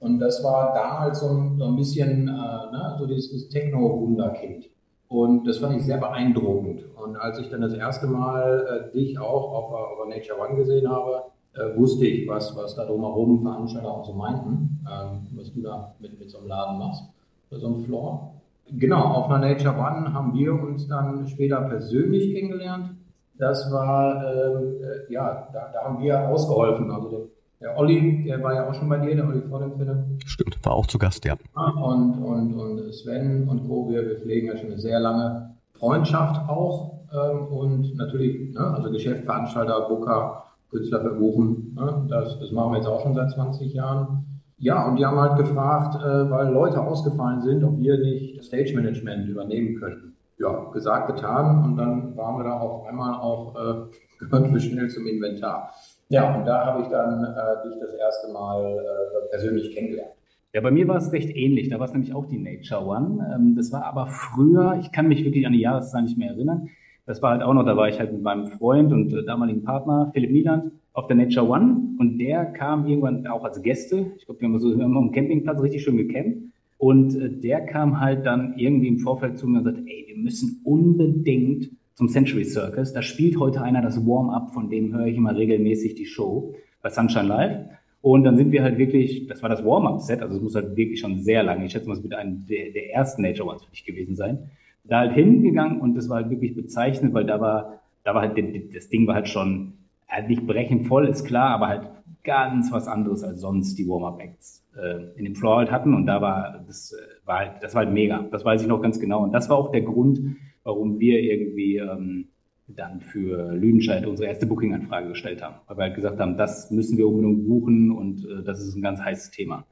Und 0.00 0.18
das 0.18 0.42
war 0.42 0.74
damals 0.74 1.20
so 1.20 1.28
ein, 1.28 1.56
so 1.58 1.64
ein 1.64 1.76
bisschen, 1.76 2.26
äh, 2.26 2.72
ne, 2.72 2.96
so 2.98 3.06
dieses 3.06 3.48
Techno-Wunderkind. 3.48 4.68
Und 5.08 5.46
das 5.46 5.58
fand 5.58 5.76
ich 5.76 5.84
sehr 5.84 5.98
beeindruckend. 5.98 6.84
Und 6.96 7.16
als 7.16 7.38
ich 7.38 7.48
dann 7.48 7.62
das 7.62 7.72
erste 7.72 8.06
Mal 8.06 8.90
äh, 8.92 8.92
dich 8.92 9.18
auch 9.18 9.52
auf, 9.52 9.72
auf 9.72 10.08
Nature 10.08 10.38
One 10.38 10.56
gesehen 10.56 10.88
habe, 10.88 11.22
äh, 11.54 11.76
wusste 11.76 12.06
ich, 12.06 12.28
was, 12.28 12.54
was 12.54 12.74
da 12.74 12.84
drumherum 12.84 13.42
Veranstalter 13.42 13.90
auch 13.90 14.04
so 14.04 14.12
meinten, 14.12 14.80
ähm, 14.86 15.26
was 15.34 15.52
du 15.52 15.62
da 15.62 15.94
mit, 15.98 16.18
mit 16.18 16.30
so 16.30 16.38
einem 16.38 16.48
Laden 16.48 16.78
machst, 16.78 17.04
für 17.48 17.58
so 17.58 17.66
einem 17.68 17.84
Floor. 17.84 18.34
Genau, 18.70 19.02
auf 19.02 19.30
einer 19.30 19.48
Nature 19.48 19.74
One 19.74 20.12
haben 20.12 20.34
wir 20.34 20.52
uns 20.52 20.86
dann 20.86 21.26
später 21.26 21.62
persönlich 21.62 22.34
kennengelernt. 22.34 22.90
Das 23.38 23.72
war, 23.72 24.22
ähm, 24.24 24.76
äh, 24.82 25.12
ja, 25.12 25.48
da, 25.52 25.70
da 25.72 25.84
haben 25.84 26.02
wir 26.02 26.28
ausgeholfen. 26.28 26.90
Also 26.90 27.30
der 27.60 27.76
Olli, 27.76 28.24
der 28.24 28.42
war 28.42 28.54
ja 28.54 28.68
auch 28.68 28.74
schon 28.74 28.88
bei 28.88 28.98
dir, 28.98 29.16
der 29.16 29.26
Olli 29.28 29.42
vor 29.48 29.60
dem 29.60 29.76
Film. 29.76 30.18
Stimmt, 30.24 30.58
war 30.64 30.74
auch 30.74 30.86
zu 30.86 30.98
Gast, 30.98 31.24
ja. 31.24 31.36
Und, 31.54 32.22
und, 32.22 32.54
und 32.54 32.94
Sven 32.94 33.48
und 33.48 33.66
Co., 33.66 33.88
wir, 33.90 34.06
wir 34.06 34.20
pflegen 34.20 34.48
ja 34.48 34.56
schon 34.56 34.68
eine 34.68 34.78
sehr 34.78 35.00
lange 35.00 35.54
Freundschaft 35.74 36.48
auch. 36.48 36.98
Ähm, 37.12 37.46
und 37.46 37.96
natürlich, 37.96 38.54
ne, 38.54 38.60
also 38.60 38.90
Geschäftsveranstalter, 38.90 39.88
Booker, 39.88 40.44
Künstler 40.70 41.00
verbuchen, 41.00 41.74
ne, 41.74 42.06
das, 42.08 42.38
das 42.38 42.52
machen 42.52 42.72
wir 42.72 42.78
jetzt 42.78 42.86
auch 42.86 43.02
schon 43.02 43.14
seit 43.14 43.30
20 43.30 43.72
Jahren. 43.72 44.24
Ja, 44.58 44.86
und 44.88 44.96
die 44.96 45.06
haben 45.06 45.18
halt 45.18 45.38
gefragt, 45.38 45.96
äh, 46.02 46.30
weil 46.30 46.52
Leute 46.52 46.80
ausgefallen 46.80 47.42
sind, 47.42 47.64
ob 47.64 47.78
wir 47.78 47.98
nicht 47.98 48.38
das 48.38 48.46
Stage 48.46 48.74
Management 48.74 49.28
übernehmen 49.28 49.78
könnten. 49.78 50.16
Ja, 50.38 50.70
gesagt, 50.72 51.14
getan. 51.14 51.64
Und 51.64 51.76
dann 51.76 52.16
waren 52.16 52.38
wir 52.38 52.44
da 52.44 52.58
auf 52.58 52.86
einmal 52.86 53.14
auch, 53.14 53.54
äh, 53.56 53.74
gehörten 54.18 54.52
wir 54.52 54.60
schnell 54.60 54.88
zum 54.88 55.06
Inventar. 55.06 55.72
Ja, 56.10 56.36
und 56.36 56.46
da 56.46 56.64
habe 56.64 56.82
ich 56.82 56.88
dann 56.88 57.22
äh, 57.22 57.68
dich 57.68 57.78
das 57.80 57.92
erste 57.94 58.32
Mal 58.32 58.78
äh, 58.78 59.30
persönlich 59.30 59.74
kennengelernt. 59.74 60.12
Ja, 60.54 60.62
bei 60.62 60.70
mir 60.70 60.88
war 60.88 60.96
es 60.96 61.12
recht 61.12 61.36
ähnlich. 61.36 61.68
Da 61.68 61.78
war 61.78 61.86
es 61.86 61.92
nämlich 61.92 62.14
auch 62.14 62.24
die 62.26 62.38
Nature 62.38 62.86
One. 62.86 63.34
Ähm, 63.34 63.54
das 63.54 63.70
war 63.72 63.84
aber 63.84 64.06
früher, 64.06 64.78
ich 64.80 64.90
kann 64.92 65.08
mich 65.08 65.22
wirklich 65.22 65.46
an 65.46 65.52
die 65.52 65.60
Jahreszahl 65.60 66.02
nicht 66.02 66.16
mehr 66.16 66.30
erinnern. 66.30 66.70
Das 67.04 67.20
war 67.22 67.32
halt 67.32 67.42
auch 67.42 67.52
noch, 67.52 67.64
da 67.64 67.76
war 67.76 67.88
ich 67.88 67.98
halt 67.98 68.12
mit 68.12 68.22
meinem 68.22 68.46
Freund 68.46 68.92
und 68.92 69.12
äh, 69.12 69.24
damaligen 69.24 69.62
Partner 69.62 70.10
Philipp 70.14 70.30
Nieland 70.30 70.72
auf 70.94 71.06
der 71.06 71.16
Nature 71.16 71.46
One 71.48 71.94
und 71.98 72.18
der 72.18 72.46
kam 72.46 72.86
irgendwann 72.86 73.26
auch 73.26 73.44
als 73.44 73.62
Gäste. 73.62 74.12
Ich 74.16 74.24
glaube, 74.24 74.40
wir 74.40 74.48
haben 74.48 74.58
so 74.58 74.76
wir 74.76 74.84
haben 74.84 74.96
am 74.96 75.12
Campingplatz 75.12 75.60
richtig 75.60 75.82
schön 75.82 75.98
gecampt. 75.98 76.38
Und 76.78 77.14
äh, 77.14 77.28
der 77.28 77.66
kam 77.66 78.00
halt 78.00 78.24
dann 78.24 78.54
irgendwie 78.56 78.88
im 78.88 78.98
Vorfeld 78.98 79.36
zu 79.36 79.46
mir 79.46 79.58
und 79.58 79.64
sagte, 79.64 79.82
ey, 79.86 80.04
wir 80.08 80.16
müssen 80.16 80.60
unbedingt 80.64 81.70
zum 81.98 82.08
Century 82.08 82.44
Circus. 82.44 82.92
Da 82.92 83.02
spielt 83.02 83.40
heute 83.40 83.60
einer 83.60 83.82
das 83.82 84.06
Warm-up, 84.06 84.54
von 84.54 84.70
dem 84.70 84.94
höre 84.94 85.06
ich 85.06 85.16
immer 85.16 85.34
regelmäßig 85.34 85.96
die 85.96 86.06
Show 86.06 86.54
bei 86.80 86.90
Sunshine 86.90 87.26
Live. 87.26 87.66
Und 88.02 88.22
dann 88.22 88.36
sind 88.36 88.52
wir 88.52 88.62
halt 88.62 88.78
wirklich, 88.78 89.26
das 89.26 89.42
war 89.42 89.48
das 89.48 89.64
Warm-up-Set, 89.64 90.22
also 90.22 90.36
es 90.36 90.40
muss 90.40 90.54
halt 90.54 90.76
wirklich 90.76 91.00
schon 91.00 91.18
sehr 91.18 91.42
lange, 91.42 91.64
ich 91.64 91.72
schätze 91.72 91.88
mal, 91.88 91.96
es 91.96 92.02
wird 92.04 92.14
ein 92.14 92.46
der, 92.48 92.70
der 92.70 92.92
ersten 92.94 93.22
Nature 93.22 93.48
Ones 93.48 93.64
für 93.64 93.72
dich 93.72 93.84
gewesen 93.84 94.14
sein, 94.14 94.48
da 94.84 95.00
halt 95.00 95.12
hingegangen 95.14 95.80
und 95.80 95.96
das 95.96 96.08
war 96.08 96.18
halt 96.18 96.30
wirklich 96.30 96.54
bezeichnend, 96.54 97.14
weil 97.14 97.24
da 97.24 97.40
war, 97.40 97.80
da 98.04 98.14
war 98.14 98.22
halt, 98.22 98.38
das 98.72 98.88
Ding 98.88 99.08
war 99.08 99.16
halt 99.16 99.28
schon, 99.28 99.72
halt 100.06 100.28
nicht 100.28 100.46
brechend 100.46 100.86
voll, 100.86 101.08
ist 101.08 101.24
klar, 101.24 101.50
aber 101.50 101.66
halt 101.66 101.82
ganz 102.22 102.70
was 102.70 102.86
anderes 102.86 103.24
als 103.24 103.40
sonst 103.40 103.76
die 103.76 103.88
Warm-up-Acts 103.88 104.64
äh, 104.80 105.18
in 105.18 105.24
dem 105.24 105.34
Floor 105.34 105.56
halt 105.56 105.72
hatten 105.72 105.94
und 105.94 106.06
da 106.06 106.20
war, 106.20 106.62
das 106.64 106.92
äh, 106.92 107.26
war 107.26 107.38
halt, 107.40 107.52
das 107.60 107.74
war 107.74 107.84
halt 107.84 107.92
mega, 107.92 108.24
das 108.30 108.44
weiß 108.44 108.62
ich 108.62 108.68
noch 108.68 108.80
ganz 108.80 109.00
genau 109.00 109.24
und 109.24 109.32
das 109.32 109.48
war 109.48 109.56
auch 109.56 109.72
der 109.72 109.82
Grund, 109.82 110.20
warum 110.64 110.98
wir 110.98 111.20
irgendwie 111.20 111.76
ähm, 111.76 112.28
dann 112.68 113.00
für 113.00 113.52
Lüdenscheid 113.52 114.06
unsere 114.06 114.28
erste 114.28 114.46
Booking-Anfrage 114.46 115.08
gestellt 115.08 115.42
haben. 115.42 115.56
Weil 115.66 115.76
wir 115.76 115.84
halt 115.84 115.94
gesagt 115.94 116.20
haben, 116.20 116.36
das 116.36 116.70
müssen 116.70 116.98
wir 116.98 117.08
unbedingt 117.08 117.46
buchen 117.46 117.90
und 117.90 118.24
äh, 118.24 118.42
das 118.44 118.60
ist 118.60 118.74
ein 118.74 118.82
ganz 118.82 119.00
heißes 119.00 119.30
Thema. 119.30 119.64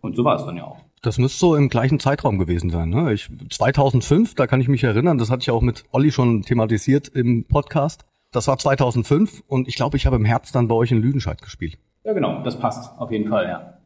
Und 0.00 0.16
so 0.16 0.24
war 0.24 0.36
es 0.36 0.44
dann 0.44 0.56
ja 0.56 0.64
auch. 0.64 0.78
Das 1.02 1.18
müsste 1.18 1.38
so 1.38 1.54
im 1.54 1.68
gleichen 1.68 2.00
Zeitraum 2.00 2.38
gewesen 2.38 2.70
sein. 2.70 2.88
Ne? 2.90 3.12
Ich, 3.12 3.28
2005, 3.50 4.34
da 4.34 4.46
kann 4.46 4.60
ich 4.60 4.68
mich 4.68 4.82
erinnern, 4.82 5.18
das 5.18 5.30
hatte 5.30 5.42
ich 5.42 5.50
auch 5.50 5.62
mit 5.62 5.84
Olli 5.92 6.10
schon 6.10 6.42
thematisiert 6.42 7.08
im 7.08 7.44
Podcast. 7.44 8.04
Das 8.32 8.48
war 8.48 8.58
2005 8.58 9.42
und 9.46 9.68
ich 9.68 9.76
glaube, 9.76 9.96
ich 9.96 10.06
habe 10.06 10.16
im 10.16 10.24
Herbst 10.24 10.54
dann 10.54 10.68
bei 10.68 10.74
euch 10.74 10.90
in 10.90 10.98
Lüdenscheid 10.98 11.40
gespielt. 11.40 11.78
Ja, 12.04 12.12
genau, 12.12 12.42
das 12.42 12.58
passt 12.58 12.98
auf 12.98 13.10
jeden 13.10 13.28
Fall, 13.28 13.46
ja. 13.46 13.77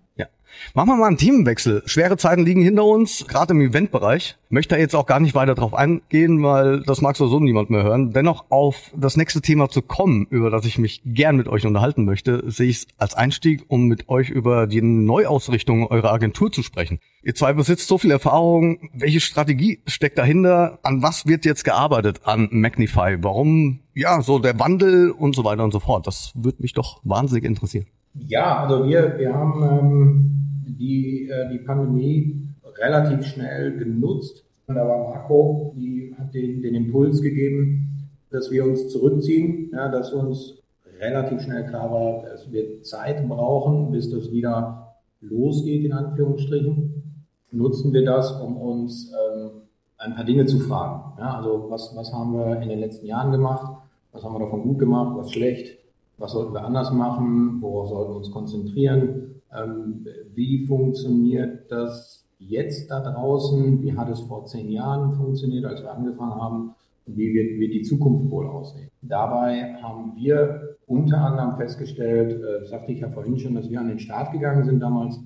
Machen 0.74 0.88
wir 0.88 0.96
mal 0.96 1.08
einen 1.08 1.18
Themenwechsel. 1.18 1.82
Schwere 1.86 2.16
Zeiten 2.16 2.44
liegen 2.44 2.62
hinter 2.62 2.84
uns, 2.84 3.26
gerade 3.26 3.52
im 3.52 3.60
Eventbereich. 3.60 4.36
Möchte 4.48 4.74
da 4.74 4.80
jetzt 4.80 4.94
auch 4.94 5.06
gar 5.06 5.20
nicht 5.20 5.34
weiter 5.34 5.54
drauf 5.54 5.74
eingehen, 5.74 6.42
weil 6.42 6.82
das 6.82 7.00
mag 7.00 7.16
so 7.16 7.40
niemand 7.40 7.70
mehr 7.70 7.82
hören. 7.82 8.12
Dennoch 8.12 8.46
auf 8.50 8.90
das 8.96 9.16
nächste 9.16 9.40
Thema 9.40 9.68
zu 9.68 9.82
kommen, 9.82 10.26
über 10.30 10.50
das 10.50 10.64
ich 10.64 10.78
mich 10.78 11.02
gern 11.04 11.36
mit 11.36 11.48
euch 11.48 11.66
unterhalten 11.66 12.04
möchte, 12.04 12.50
sehe 12.50 12.68
ich 12.68 12.76
es 12.78 12.86
als 12.98 13.14
Einstieg, 13.14 13.64
um 13.68 13.86
mit 13.86 14.08
euch 14.08 14.30
über 14.30 14.66
die 14.66 14.82
Neuausrichtung 14.82 15.86
eurer 15.86 16.12
Agentur 16.12 16.52
zu 16.52 16.62
sprechen. 16.62 17.00
Ihr 17.22 17.34
zwei 17.34 17.52
besitzt 17.52 17.88
so 17.88 17.98
viel 17.98 18.10
Erfahrung. 18.10 18.90
Welche 18.92 19.20
Strategie 19.20 19.80
steckt 19.86 20.18
dahinter? 20.18 20.78
An 20.82 21.02
was 21.02 21.26
wird 21.26 21.44
jetzt 21.44 21.64
gearbeitet 21.64 22.20
an 22.24 22.48
Magnify? 22.50 23.18
Warum, 23.20 23.80
ja, 23.94 24.20
so 24.22 24.38
der 24.38 24.58
Wandel 24.58 25.10
und 25.10 25.36
so 25.36 25.44
weiter 25.44 25.64
und 25.64 25.72
so 25.72 25.80
fort? 25.80 26.06
Das 26.06 26.32
würde 26.34 26.60
mich 26.60 26.72
doch 26.72 27.00
wahnsinnig 27.04 27.44
interessieren. 27.44 27.86
Ja, 28.14 28.64
also 28.64 28.86
wir, 28.86 29.18
wir 29.18 29.34
haben 29.34 29.62
ähm, 29.62 30.74
die, 30.78 31.28
äh, 31.28 31.48
die 31.50 31.58
Pandemie 31.58 32.46
relativ 32.78 33.24
schnell 33.24 33.76
genutzt. 33.78 34.44
Da 34.66 34.74
war 34.86 35.10
Marco, 35.10 35.74
die 35.76 36.14
hat 36.18 36.34
den, 36.34 36.62
den 36.62 36.74
Impuls 36.74 37.20
gegeben, 37.20 38.08
dass 38.30 38.50
wir 38.50 38.64
uns 38.64 38.88
zurückziehen, 38.88 39.70
ja, 39.72 39.88
dass 39.88 40.12
uns 40.12 40.62
relativ 41.00 41.42
schnell 41.42 41.66
klar 41.66 41.90
war, 41.90 42.22
dass 42.22 42.50
wir 42.50 42.82
Zeit 42.82 43.28
brauchen, 43.28 43.90
bis 43.90 44.10
das 44.10 44.30
wieder 44.30 44.94
losgeht, 45.20 45.84
in 45.84 45.92
Anführungsstrichen. 45.92 47.02
Nutzen 47.50 47.92
wir 47.92 48.04
das, 48.04 48.32
um 48.40 48.56
uns 48.56 49.12
ähm, 49.12 49.50
ein 49.98 50.14
paar 50.14 50.24
Dinge 50.24 50.46
zu 50.46 50.58
fragen. 50.60 51.18
Ja, 51.18 51.36
also 51.36 51.66
was, 51.68 51.94
was 51.94 52.12
haben 52.12 52.32
wir 52.32 52.60
in 52.62 52.68
den 52.68 52.78
letzten 52.78 53.06
Jahren 53.06 53.32
gemacht? 53.32 53.76
Was 54.12 54.24
haben 54.24 54.34
wir 54.34 54.40
davon 54.40 54.62
gut 54.62 54.78
gemacht? 54.78 55.16
Was 55.16 55.32
schlecht? 55.32 55.81
Was 56.22 56.32
sollten 56.32 56.54
wir 56.54 56.64
anders 56.64 56.92
machen, 56.92 57.60
worauf 57.60 57.88
sollten 57.88 58.12
wir 58.12 58.16
uns 58.16 58.30
konzentrieren, 58.30 59.42
ähm, 59.52 60.06
wie 60.34 60.66
funktioniert 60.66 61.70
das 61.70 62.24
jetzt 62.38 62.90
da 62.90 63.00
draußen, 63.00 63.82
wie 63.82 63.96
hat 63.96 64.08
es 64.08 64.20
vor 64.20 64.46
zehn 64.46 64.70
Jahren 64.70 65.14
funktioniert, 65.14 65.64
als 65.64 65.82
wir 65.82 65.92
angefangen 65.92 66.34
haben 66.34 66.74
und 67.06 67.16
wie 67.16 67.34
wird, 67.34 67.58
wird 67.58 67.74
die 67.74 67.82
Zukunft 67.82 68.30
wohl 68.30 68.46
aussehen. 68.46 68.88
Dabei 69.02 69.74
haben 69.82 70.12
wir 70.16 70.76
unter 70.86 71.18
anderem 71.18 71.56
festgestellt, 71.56 72.40
äh, 72.40 72.66
sagte 72.66 72.92
ich 72.92 73.00
ja 73.00 73.10
vorhin 73.10 73.38
schon, 73.38 73.54
dass 73.54 73.68
wir 73.68 73.80
an 73.80 73.88
den 73.88 73.98
Start 73.98 74.32
gegangen 74.32 74.64
sind 74.64 74.80
damals 74.80 75.18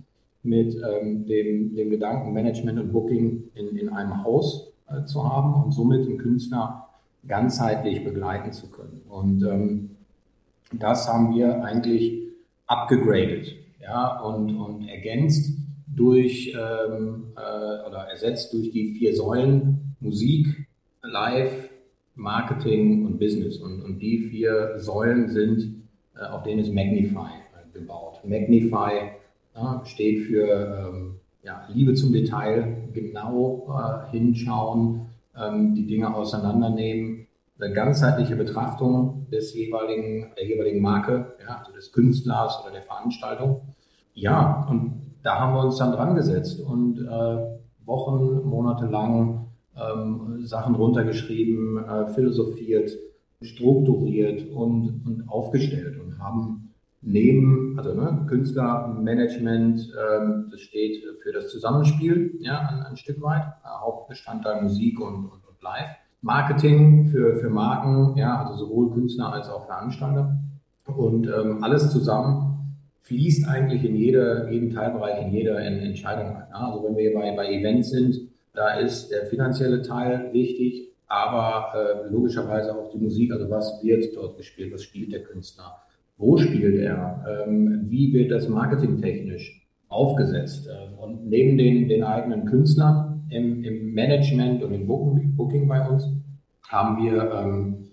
mit 0.43 0.75
ähm, 0.77 1.27
dem, 1.27 1.75
dem 1.75 1.91
Gedanken, 1.91 2.33
Management 2.33 2.79
und 2.79 2.93
Booking 2.93 3.45
in, 3.55 3.77
in 3.77 3.91
einem 3.91 4.25
Haus 4.25 4.73
äh, 4.89 5.05
zu 5.05 5.31
haben 5.31 5.63
und 5.63 5.73
somit 5.73 6.07
den 6.07 6.17
Künstler 6.17 6.87
ganzheitlich 7.27 8.03
begleiten 8.03 8.53
zu 8.53 8.71
können. 8.71 9.03
Und 9.09 9.43
ähm, 9.43 9.96
das 10.73 11.09
haben 11.09 11.35
wir 11.35 11.63
eigentlich 11.65 12.23
abgegradet 12.67 13.55
ja, 13.81 14.21
und, 14.21 14.57
und 14.57 14.89
ergänzt 14.89 15.57
durch 15.87 16.55
ähm, 16.55 17.33
äh, 17.37 17.89
oder 17.89 18.09
ersetzt 18.11 18.53
durch 18.53 18.71
die 18.71 18.95
vier 18.95 19.15
Säulen 19.15 19.97
Musik, 20.01 20.67
Live, 21.03 21.71
Marketing 22.15 23.07
und 23.07 23.19
Business. 23.19 23.59
Und, 23.59 23.83
und 23.83 24.01
die 24.01 24.19
vier 24.19 24.79
Säulen 24.79 25.29
sind, 25.29 25.83
äh, 26.17 26.25
auf 26.25 26.43
denen 26.43 26.61
ist 26.61 26.73
Magnify 26.73 27.29
äh, 27.29 27.79
gebaut. 27.79 28.21
Magnify 28.25 29.13
ja, 29.55 29.83
steht 29.87 30.27
für 30.27 30.91
ähm, 30.93 31.15
ja, 31.43 31.67
Liebe 31.73 31.95
zum 31.95 32.13
Detail, 32.13 32.89
genau 32.93 33.69
äh, 33.71 34.11
hinschauen, 34.11 35.07
ähm, 35.39 35.75
die 35.75 35.87
Dinge 35.87 36.15
auseinandernehmen, 36.15 37.26
eine 37.59 37.73
ganzheitliche 37.73 38.37
Betrachtung 38.37 39.27
des 39.31 39.55
jeweiligen, 39.55 40.33
der 40.37 40.47
jeweiligen 40.47 40.81
Marke, 40.81 41.37
ja, 41.41 41.59
also 41.59 41.73
des 41.73 41.93
Künstlers 41.93 42.61
oder 42.63 42.73
der 42.73 42.83
Veranstaltung. 42.83 43.75
Ja, 44.15 44.67
und 44.69 45.03
da 45.23 45.41
haben 45.41 45.55
wir 45.55 45.65
uns 45.65 45.79
dann 45.79 45.93
dran 45.93 46.15
gesetzt 46.15 46.61
und 46.61 46.99
äh, 46.99 47.87
Wochen, 47.87 48.47
Monate 48.49 48.87
lang 48.87 49.49
ähm, 49.77 50.45
Sachen 50.45 50.75
runtergeschrieben, 50.75 51.85
äh, 51.85 52.07
philosophiert, 52.09 52.91
strukturiert 53.43 54.51
und, 54.51 55.03
und 55.05 55.29
aufgestellt 55.29 55.99
und 56.01 56.19
haben 56.19 56.75
neben, 57.03 57.79
also 57.79 57.95
ne, 57.95 58.25
Künstlermanagement, 58.29 59.81
ähm, 59.81 60.49
das 60.51 60.61
steht 60.61 61.03
für 61.23 61.33
das 61.33 61.49
Zusammenspiel, 61.49 62.37
ja, 62.41 62.59
ein, 62.59 62.83
ein 62.83 62.97
Stück 62.97 63.21
weit, 63.23 63.43
äh, 63.43 63.69
Hauptbestandteil 63.81 64.63
Musik 64.63 65.01
und, 65.01 65.27
und, 65.27 65.47
und 65.47 65.63
Live 65.63 65.97
Marketing 66.23 67.07
für, 67.07 67.37
für 67.37 67.51
Marken, 67.51 68.17
ja, 68.17 68.45
also 68.45 68.67
sowohl 68.67 68.91
Künstler 68.93 69.33
als 69.33 69.49
auch 69.49 69.67
Veranstalter. 69.67 70.37
Und 70.87 71.27
ähm, 71.27 71.63
alles 71.63 71.91
zusammen 71.91 72.57
fließt 73.03 73.49
eigentlich 73.49 73.85
in 73.85 73.95
jede, 73.95 74.49
jeden 74.51 74.71
Teilbereich, 74.71 75.25
in 75.25 75.33
jede 75.33 75.57
Entscheidung 75.57 76.37
ein. 76.37 76.47
Ja. 76.51 76.71
Also 76.71 76.85
wenn 76.85 76.97
wir 76.97 77.15
bei, 77.15 77.35
bei 77.37 77.53
Events 77.53 77.91
sind, 77.91 78.21
da 78.53 78.79
ist 78.79 79.11
der 79.13 79.27
finanzielle 79.27 79.83
Teil 79.83 80.33
wichtig, 80.33 80.89
aber 81.07 81.73
äh, 81.75 82.11
logischerweise 82.11 82.75
auch 82.75 82.91
die 82.91 82.99
Musik, 82.99 83.33
also 83.33 83.49
was 83.49 83.81
wird 83.85 84.17
dort 84.17 84.37
gespielt, 84.37 84.73
was 84.73 84.83
spielt 84.83 85.13
der 85.13 85.23
Künstler, 85.23 85.77
wo 86.17 86.37
spielt 86.37 86.79
er, 86.81 87.25
ähm, 87.47 87.85
wie 87.89 88.13
wird 88.13 88.33
das 88.33 88.49
marketingtechnisch 88.49 89.69
aufgesetzt. 89.89 90.69
Äh, 90.69 91.01
und 91.01 91.29
neben 91.29 91.57
den, 91.59 91.89
den 91.89 92.03
eigenen 92.03 92.47
Künstlern 92.47 93.06
im, 93.31 93.65
im 93.65 93.95
Management 93.95 94.63
und 94.63 94.73
im 94.73 94.87
Booking, 94.87 95.69
bei 95.69 95.89
uns 95.89 96.07
haben 96.69 97.03
wir 97.03 97.33
ähm, 97.33 97.89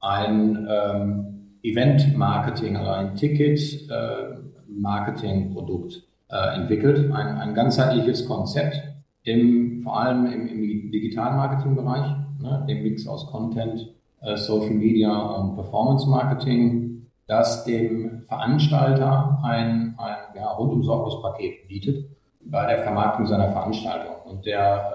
ein 0.00 0.68
ähm, 0.68 1.56
Event-Marketing, 1.62 2.76
also 2.76 2.90
ein 2.90 3.14
Ticket-Marketing-Produkt 3.16 6.02
äh, 6.30 6.36
äh, 6.36 6.56
entwickelt, 6.56 7.12
ein, 7.12 7.38
ein 7.38 7.54
ganzheitliches 7.54 8.26
Konzept, 8.26 8.82
im, 9.24 9.82
vor 9.82 10.00
allem 10.00 10.26
im, 10.26 10.48
im 10.48 10.92
digitalen 10.92 11.36
Marketing-Bereich, 11.36 12.16
ne, 12.40 12.64
dem 12.68 12.82
Mix 12.82 13.06
aus 13.08 13.26
Content, 13.26 13.92
äh, 14.20 14.36
Social 14.36 14.70
Media 14.70 15.12
und 15.12 15.56
Performance 15.56 16.08
Marketing, 16.08 17.06
das 17.26 17.64
dem 17.64 18.22
Veranstalter 18.28 19.40
ein, 19.42 19.96
ein 19.98 20.16
ja, 20.36 20.52
rundum 20.52 20.82
Paket 21.22 21.66
bietet 21.66 22.04
bei 22.44 22.66
der 22.66 22.84
Vermarktung 22.84 23.26
seiner 23.26 23.50
Veranstaltung. 23.50 24.15
Und 24.28 24.46
der 24.46 24.92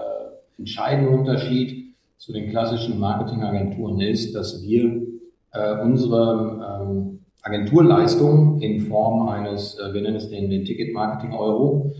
äh, 0.58 0.60
entscheidende 0.60 1.10
Unterschied 1.10 1.94
zu 2.18 2.32
den 2.32 2.50
klassischen 2.50 2.98
Marketingagenturen 2.98 4.00
ist, 4.00 4.34
dass 4.34 4.62
wir 4.62 5.02
äh, 5.52 5.82
unsere 5.82 6.82
ähm, 6.82 7.20
Agenturleistung 7.42 8.60
in 8.60 8.80
Form 8.82 9.28
eines, 9.28 9.78
äh, 9.78 9.92
wir 9.92 10.02
nennen 10.02 10.16
es 10.16 10.30
den, 10.30 10.48
den 10.48 10.64
Ticket-Marketing-Euro, 10.64 11.92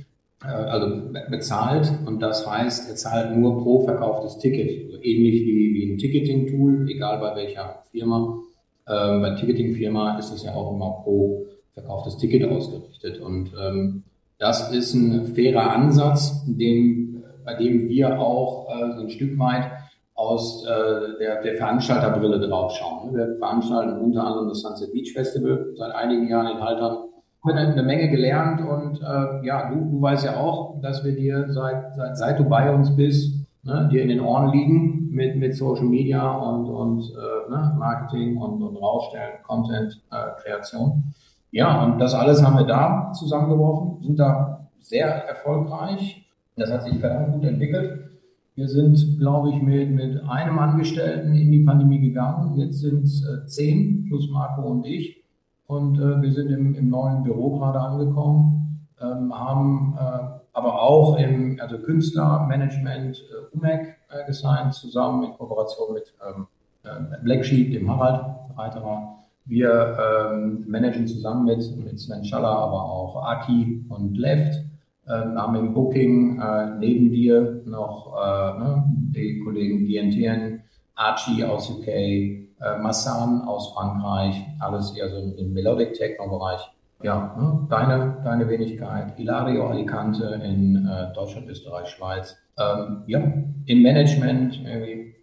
äh, 0.45 0.47
also 0.47 1.11
bezahlt. 1.31 1.91
Und 2.07 2.21
das 2.21 2.49
heißt, 2.49 2.89
er 2.89 2.97
zahlt 2.97 3.37
nur 3.37 3.62
pro 3.62 3.81
verkauftes 3.81 4.39
Ticket. 4.39 4.87
Also 4.87 4.99
ähnlich 5.03 5.43
wie, 5.45 5.75
wie 5.75 5.93
ein 5.93 5.99
Ticketing-Tool, 5.99 6.89
egal 6.89 7.19
bei 7.19 7.35
welcher 7.35 7.83
Firma. 7.91 8.39
Äh, 8.87 9.21
bei 9.21 9.35
Ticketing-Firma 9.35 10.19
ist 10.19 10.33
es 10.33 10.45
ja 10.45 10.55
auch 10.55 10.75
immer 10.75 11.03
pro 11.03 11.47
verkauftes 11.75 12.17
Ticket 12.19 12.49
ausgerichtet. 12.49 13.21
Und 13.21 13.51
ähm, 13.61 14.05
das 14.39 14.73
ist 14.73 14.95
ein 14.95 15.27
fairer 15.35 15.73
Ansatz, 15.73 16.45
dem, 16.47 17.12
bei 17.45 17.55
dem 17.55 17.89
wir 17.89 18.19
auch 18.19 18.69
äh, 18.69 18.93
so 18.95 19.03
ein 19.03 19.11
Stück 19.11 19.39
weit 19.39 19.71
aus 20.15 20.65
äh, 20.67 21.19
der, 21.19 21.43
der 21.43 21.57
Veranstalterbrille 21.57 22.47
draufschauen. 22.47 23.15
Wir 23.15 23.37
veranstalten 23.39 23.99
unter 23.99 24.25
anderem 24.25 24.49
das 24.49 24.61
Sunset 24.61 24.93
Beach 24.93 25.13
Festival 25.13 25.73
seit 25.77 25.95
einigen 25.95 26.29
Jahren 26.29 26.57
in 26.57 26.63
Haltern. 26.63 27.09
Haben 27.45 27.57
eine 27.57 27.83
Menge 27.83 28.09
gelernt 28.09 28.61
und 28.61 29.01
äh, 29.01 29.45
ja, 29.45 29.69
du, 29.69 29.91
du 29.91 30.01
weißt 30.01 30.25
ja 30.25 30.37
auch, 30.37 30.81
dass 30.81 31.05
wir 31.05 31.17
dir 31.17 31.47
seit, 31.49 31.95
seit, 31.97 32.17
seit 32.17 32.39
du 32.39 32.45
bei 32.45 32.73
uns 32.73 32.95
bist, 32.95 33.35
ne, 33.65 33.89
dir 33.91 34.03
in 34.03 34.09
den 34.09 34.21
Ohren 34.21 34.53
liegen 34.53 35.09
mit, 35.11 35.37
mit 35.37 35.57
Social 35.57 35.87
Media 35.87 36.31
und, 36.31 36.69
und 36.69 37.01
äh, 37.01 37.51
ne, 37.51 37.75
Marketing 37.77 38.37
und, 38.37 38.63
und 38.63 38.77
Rausstellen, 38.77 39.43
Content, 39.43 40.01
äh, 40.13 40.41
Kreation. 40.41 41.03
Ja, 41.51 41.85
und 41.85 41.99
das 41.99 42.15
alles 42.15 42.45
haben 42.45 42.57
wir 42.59 42.67
da 42.67 43.13
zusammengeworfen, 43.13 44.03
sind 44.03 44.19
da 44.19 44.69
sehr 44.81 45.07
erfolgreich. 45.07 46.22
Das 46.56 46.71
hat 46.71 46.82
sich 46.82 46.99
verdammt 46.99 47.35
gut 47.35 47.44
entwickelt. 47.44 48.11
Wir 48.54 48.68
sind, 48.68 49.18
glaube 49.18 49.50
ich, 49.50 49.62
mit, 49.62 49.90
mit 49.90 50.23
einem 50.28 50.59
Angestellten 50.59 51.35
in 51.35 51.50
die 51.50 51.64
Pandemie 51.64 52.00
gegangen. 52.00 52.59
Jetzt 52.59 52.80
sind 52.80 53.04
es 53.04 53.25
äh, 53.25 53.47
zehn 53.47 54.04
plus 54.09 54.30
Marco 54.30 54.62
und 54.62 54.85
ich. 54.85 55.23
Und 55.66 55.99
äh, 55.99 56.21
wir 56.21 56.32
sind 56.32 56.50
im, 56.50 56.75
im 56.75 56.90
neuen 56.90 57.23
Büro 57.23 57.59
gerade 57.59 57.80
angekommen, 57.80 58.87
ähm, 59.00 59.32
haben 59.32 59.97
äh, 59.99 60.40
aber 60.52 60.82
auch 60.82 61.16
im 61.18 61.59
also 61.61 61.78
Künstlermanagement 61.78 63.16
äh, 63.16 63.56
UMEC 63.56 63.97
äh, 64.11 64.26
gesigned, 64.26 64.75
zusammen 64.75 65.25
in 65.25 65.32
Kooperation 65.32 65.94
mit 65.94 66.12
ähm, 66.28 66.47
äh, 66.85 67.23
Black 67.23 67.47
Sheep, 67.47 67.73
dem 67.73 67.90
Harald 67.90 68.23
Reiterer 68.59 69.23
wir 69.44 69.99
ähm, 69.99 70.64
managen 70.68 71.06
zusammen 71.06 71.44
mit, 71.44 71.76
mit 71.85 71.99
Sven 71.99 72.25
Schaller, 72.25 72.59
aber 72.59 72.85
auch 72.85 73.25
Aki 73.25 73.87
und 73.88 74.16
Left. 74.16 74.64
Haben 75.11 75.56
im 75.56 75.75
Booking 75.75 76.40
äh, 76.40 76.78
neben 76.78 77.11
dir 77.11 77.62
noch 77.66 78.14
äh, 78.16 78.59
ne, 78.59 78.85
die 79.14 79.40
Kollegen 79.40 79.87
DNTN, 79.87 80.62
Archie 80.94 81.44
aus 81.44 81.71
UK, 81.71 81.88
äh, 81.88 82.42
Äh, 82.62 82.80
Massan 82.80 83.42
aus 83.42 83.73
Frankreich, 83.75 84.40
alles 84.61 84.97
eher 84.97 85.09
so 85.09 85.16
im 85.37 85.52
Melodic 85.52 85.94
Techno-Bereich. 85.94 86.61
Ja, 87.02 87.35
ne? 87.37 87.66
deine, 87.68 88.18
deine 88.23 88.49
Wenigkeit, 88.49 89.18
Ilario 89.18 89.66
Alicante 89.66 90.40
in 90.44 90.87
äh, 90.87 91.12
Deutschland, 91.12 91.49
Österreich, 91.49 91.88
Schweiz. 91.88 92.37
Ähm, 92.56 93.02
ja, 93.09 93.21
im 93.66 93.82
Management 93.82 94.61
irgendwie, 94.64 95.14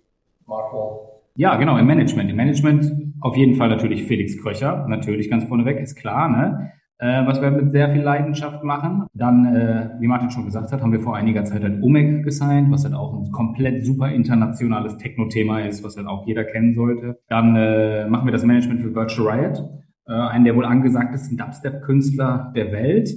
Marco. 0.46 1.22
Ja, 1.36 1.56
genau, 1.56 1.78
im 1.78 1.86
Management. 1.86 2.30
Im 2.30 2.36
Management 2.36 2.92
auf 3.22 3.38
jeden 3.38 3.56
Fall 3.56 3.70
natürlich 3.70 4.04
Felix 4.04 4.38
Kröcher, 4.42 4.86
natürlich 4.90 5.30
ganz 5.30 5.46
vorneweg, 5.46 5.80
ist 5.80 5.96
klar, 5.96 6.28
ne? 6.28 6.74
Äh, 7.02 7.26
was 7.26 7.42
wir 7.42 7.50
mit 7.50 7.72
sehr 7.72 7.94
viel 7.94 8.02
Leidenschaft 8.02 8.62
machen. 8.62 9.06
Dann, 9.14 9.46
äh, 9.56 9.90
wie 10.02 10.08
Martin 10.08 10.32
schon 10.32 10.44
gesagt 10.44 10.74
hat, 10.74 10.82
haben 10.82 10.92
wir 10.92 11.00
vor 11.00 11.16
einiger 11.16 11.46
Zeit 11.46 11.64
halt 11.64 11.82
OMEG 11.82 12.26
gesigned, 12.26 12.70
was 12.72 12.84
halt 12.84 12.94
auch 12.94 13.14
ein 13.14 13.32
komplett 13.32 13.86
super 13.86 14.12
internationales 14.12 14.98
Techno-Thema 14.98 15.62
ist, 15.62 15.82
was 15.82 15.96
halt 15.96 16.08
auch 16.08 16.28
jeder 16.28 16.44
kennen 16.44 16.76
sollte. 16.76 17.18
Dann 17.30 17.56
äh, 17.56 18.06
machen 18.10 18.28
wir 18.28 18.34
das 18.34 18.44
Management 18.44 18.82
für 18.82 18.94
Virtual 18.94 19.30
Riot, 19.30 19.64
äh, 20.08 20.12
einen 20.12 20.44
der 20.44 20.58
wohl 20.58 20.66
angesagtesten 20.66 21.38
Dubstep-Künstler 21.38 22.52
der 22.54 22.74
Welt, 22.74 23.10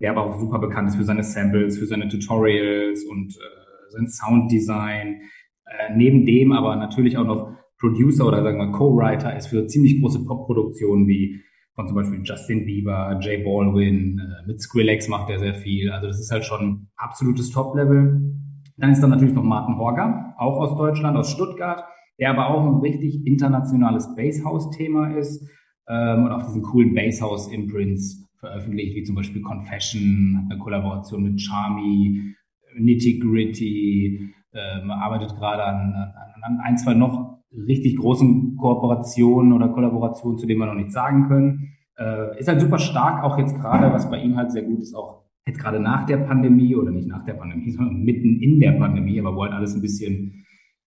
der 0.00 0.10
aber 0.10 0.24
auch 0.24 0.40
super 0.40 0.58
bekannt 0.58 0.88
ist 0.88 0.96
für 0.96 1.04
seine 1.04 1.22
Samples, 1.22 1.78
für 1.78 1.86
seine 1.86 2.08
Tutorials 2.08 3.04
und 3.04 3.36
äh, 3.36 3.90
sein 3.90 4.08
Sounddesign. 4.08 5.20
Äh, 5.64 5.94
neben 5.94 6.26
dem 6.26 6.50
aber 6.50 6.74
natürlich 6.74 7.16
auch 7.16 7.24
noch 7.24 7.52
Producer 7.78 8.26
oder 8.26 8.42
sagen 8.42 8.58
wir 8.58 8.72
Co-Writer 8.72 9.36
ist 9.36 9.46
für 9.46 9.64
ziemlich 9.68 10.00
große 10.00 10.24
Pop-Produktionen 10.24 11.06
wie 11.06 11.40
von 11.78 11.86
zum 11.86 11.94
Beispiel 11.94 12.22
Justin 12.24 12.66
Bieber, 12.66 13.16
Jay 13.22 13.44
Baldwin, 13.44 14.18
äh, 14.18 14.46
mit 14.48 14.60
Skrillex 14.60 15.06
macht 15.06 15.30
er 15.30 15.38
sehr 15.38 15.54
viel. 15.54 15.92
Also 15.92 16.08
das 16.08 16.18
ist 16.18 16.32
halt 16.32 16.44
schon 16.44 16.88
absolutes 16.96 17.52
Top-Level. 17.52 18.34
Dann 18.78 18.90
ist 18.90 19.00
da 19.00 19.06
natürlich 19.06 19.34
noch 19.34 19.44
Martin 19.44 19.78
Horger, 19.78 20.34
auch 20.38 20.58
aus 20.58 20.76
Deutschland, 20.76 21.16
aus 21.16 21.30
Stuttgart, 21.30 21.84
der 22.18 22.30
aber 22.30 22.48
auch 22.48 22.66
ein 22.66 22.80
richtig 22.80 23.24
internationales 23.24 24.12
Basshouse-Thema 24.16 25.16
ist 25.18 25.48
ähm, 25.88 26.24
und 26.24 26.32
auch 26.32 26.42
diesen 26.42 26.62
coolen 26.62 26.96
Basshouse-Imprints 26.96 28.28
veröffentlicht, 28.40 28.96
wie 28.96 29.04
zum 29.04 29.14
Beispiel 29.14 29.42
Confession, 29.42 30.48
eine 30.50 30.58
Kollaboration 30.58 31.22
mit 31.22 31.40
Charmy, 31.40 32.34
Nitty 32.76 33.20
Gritty, 33.20 34.34
ähm, 34.52 34.90
arbeitet 34.90 35.36
gerade 35.36 35.62
an, 35.62 35.92
an, 35.94 36.42
an 36.42 36.60
ein, 36.60 36.76
zwei 36.76 36.94
noch 36.94 37.37
richtig 37.52 37.96
großen 37.96 38.56
Kooperationen 38.56 39.52
oder 39.52 39.68
Kollaborationen, 39.68 40.38
zu 40.38 40.46
denen 40.46 40.60
wir 40.60 40.66
noch 40.66 40.74
nichts 40.74 40.94
sagen 40.94 41.28
können. 41.28 41.72
Äh, 41.98 42.38
ist 42.38 42.48
halt 42.48 42.60
super 42.60 42.78
stark, 42.78 43.24
auch 43.24 43.38
jetzt 43.38 43.56
gerade, 43.56 43.92
was 43.92 44.10
bei 44.10 44.22
ihm 44.22 44.36
halt 44.36 44.52
sehr 44.52 44.62
gut 44.62 44.80
ist, 44.80 44.94
auch 44.94 45.24
jetzt 45.46 45.58
gerade 45.58 45.80
nach 45.80 46.06
der 46.06 46.18
Pandemie 46.18 46.76
oder 46.76 46.90
nicht 46.90 47.08
nach 47.08 47.24
der 47.24 47.34
Pandemie, 47.34 47.70
sondern 47.76 48.02
mitten 48.02 48.40
in 48.40 48.60
der 48.60 48.72
Pandemie, 48.72 49.20
aber 49.20 49.34
wo 49.34 49.42
halt 49.42 49.52
alles 49.52 49.74
ein 49.74 49.82
bisschen, 49.82 50.44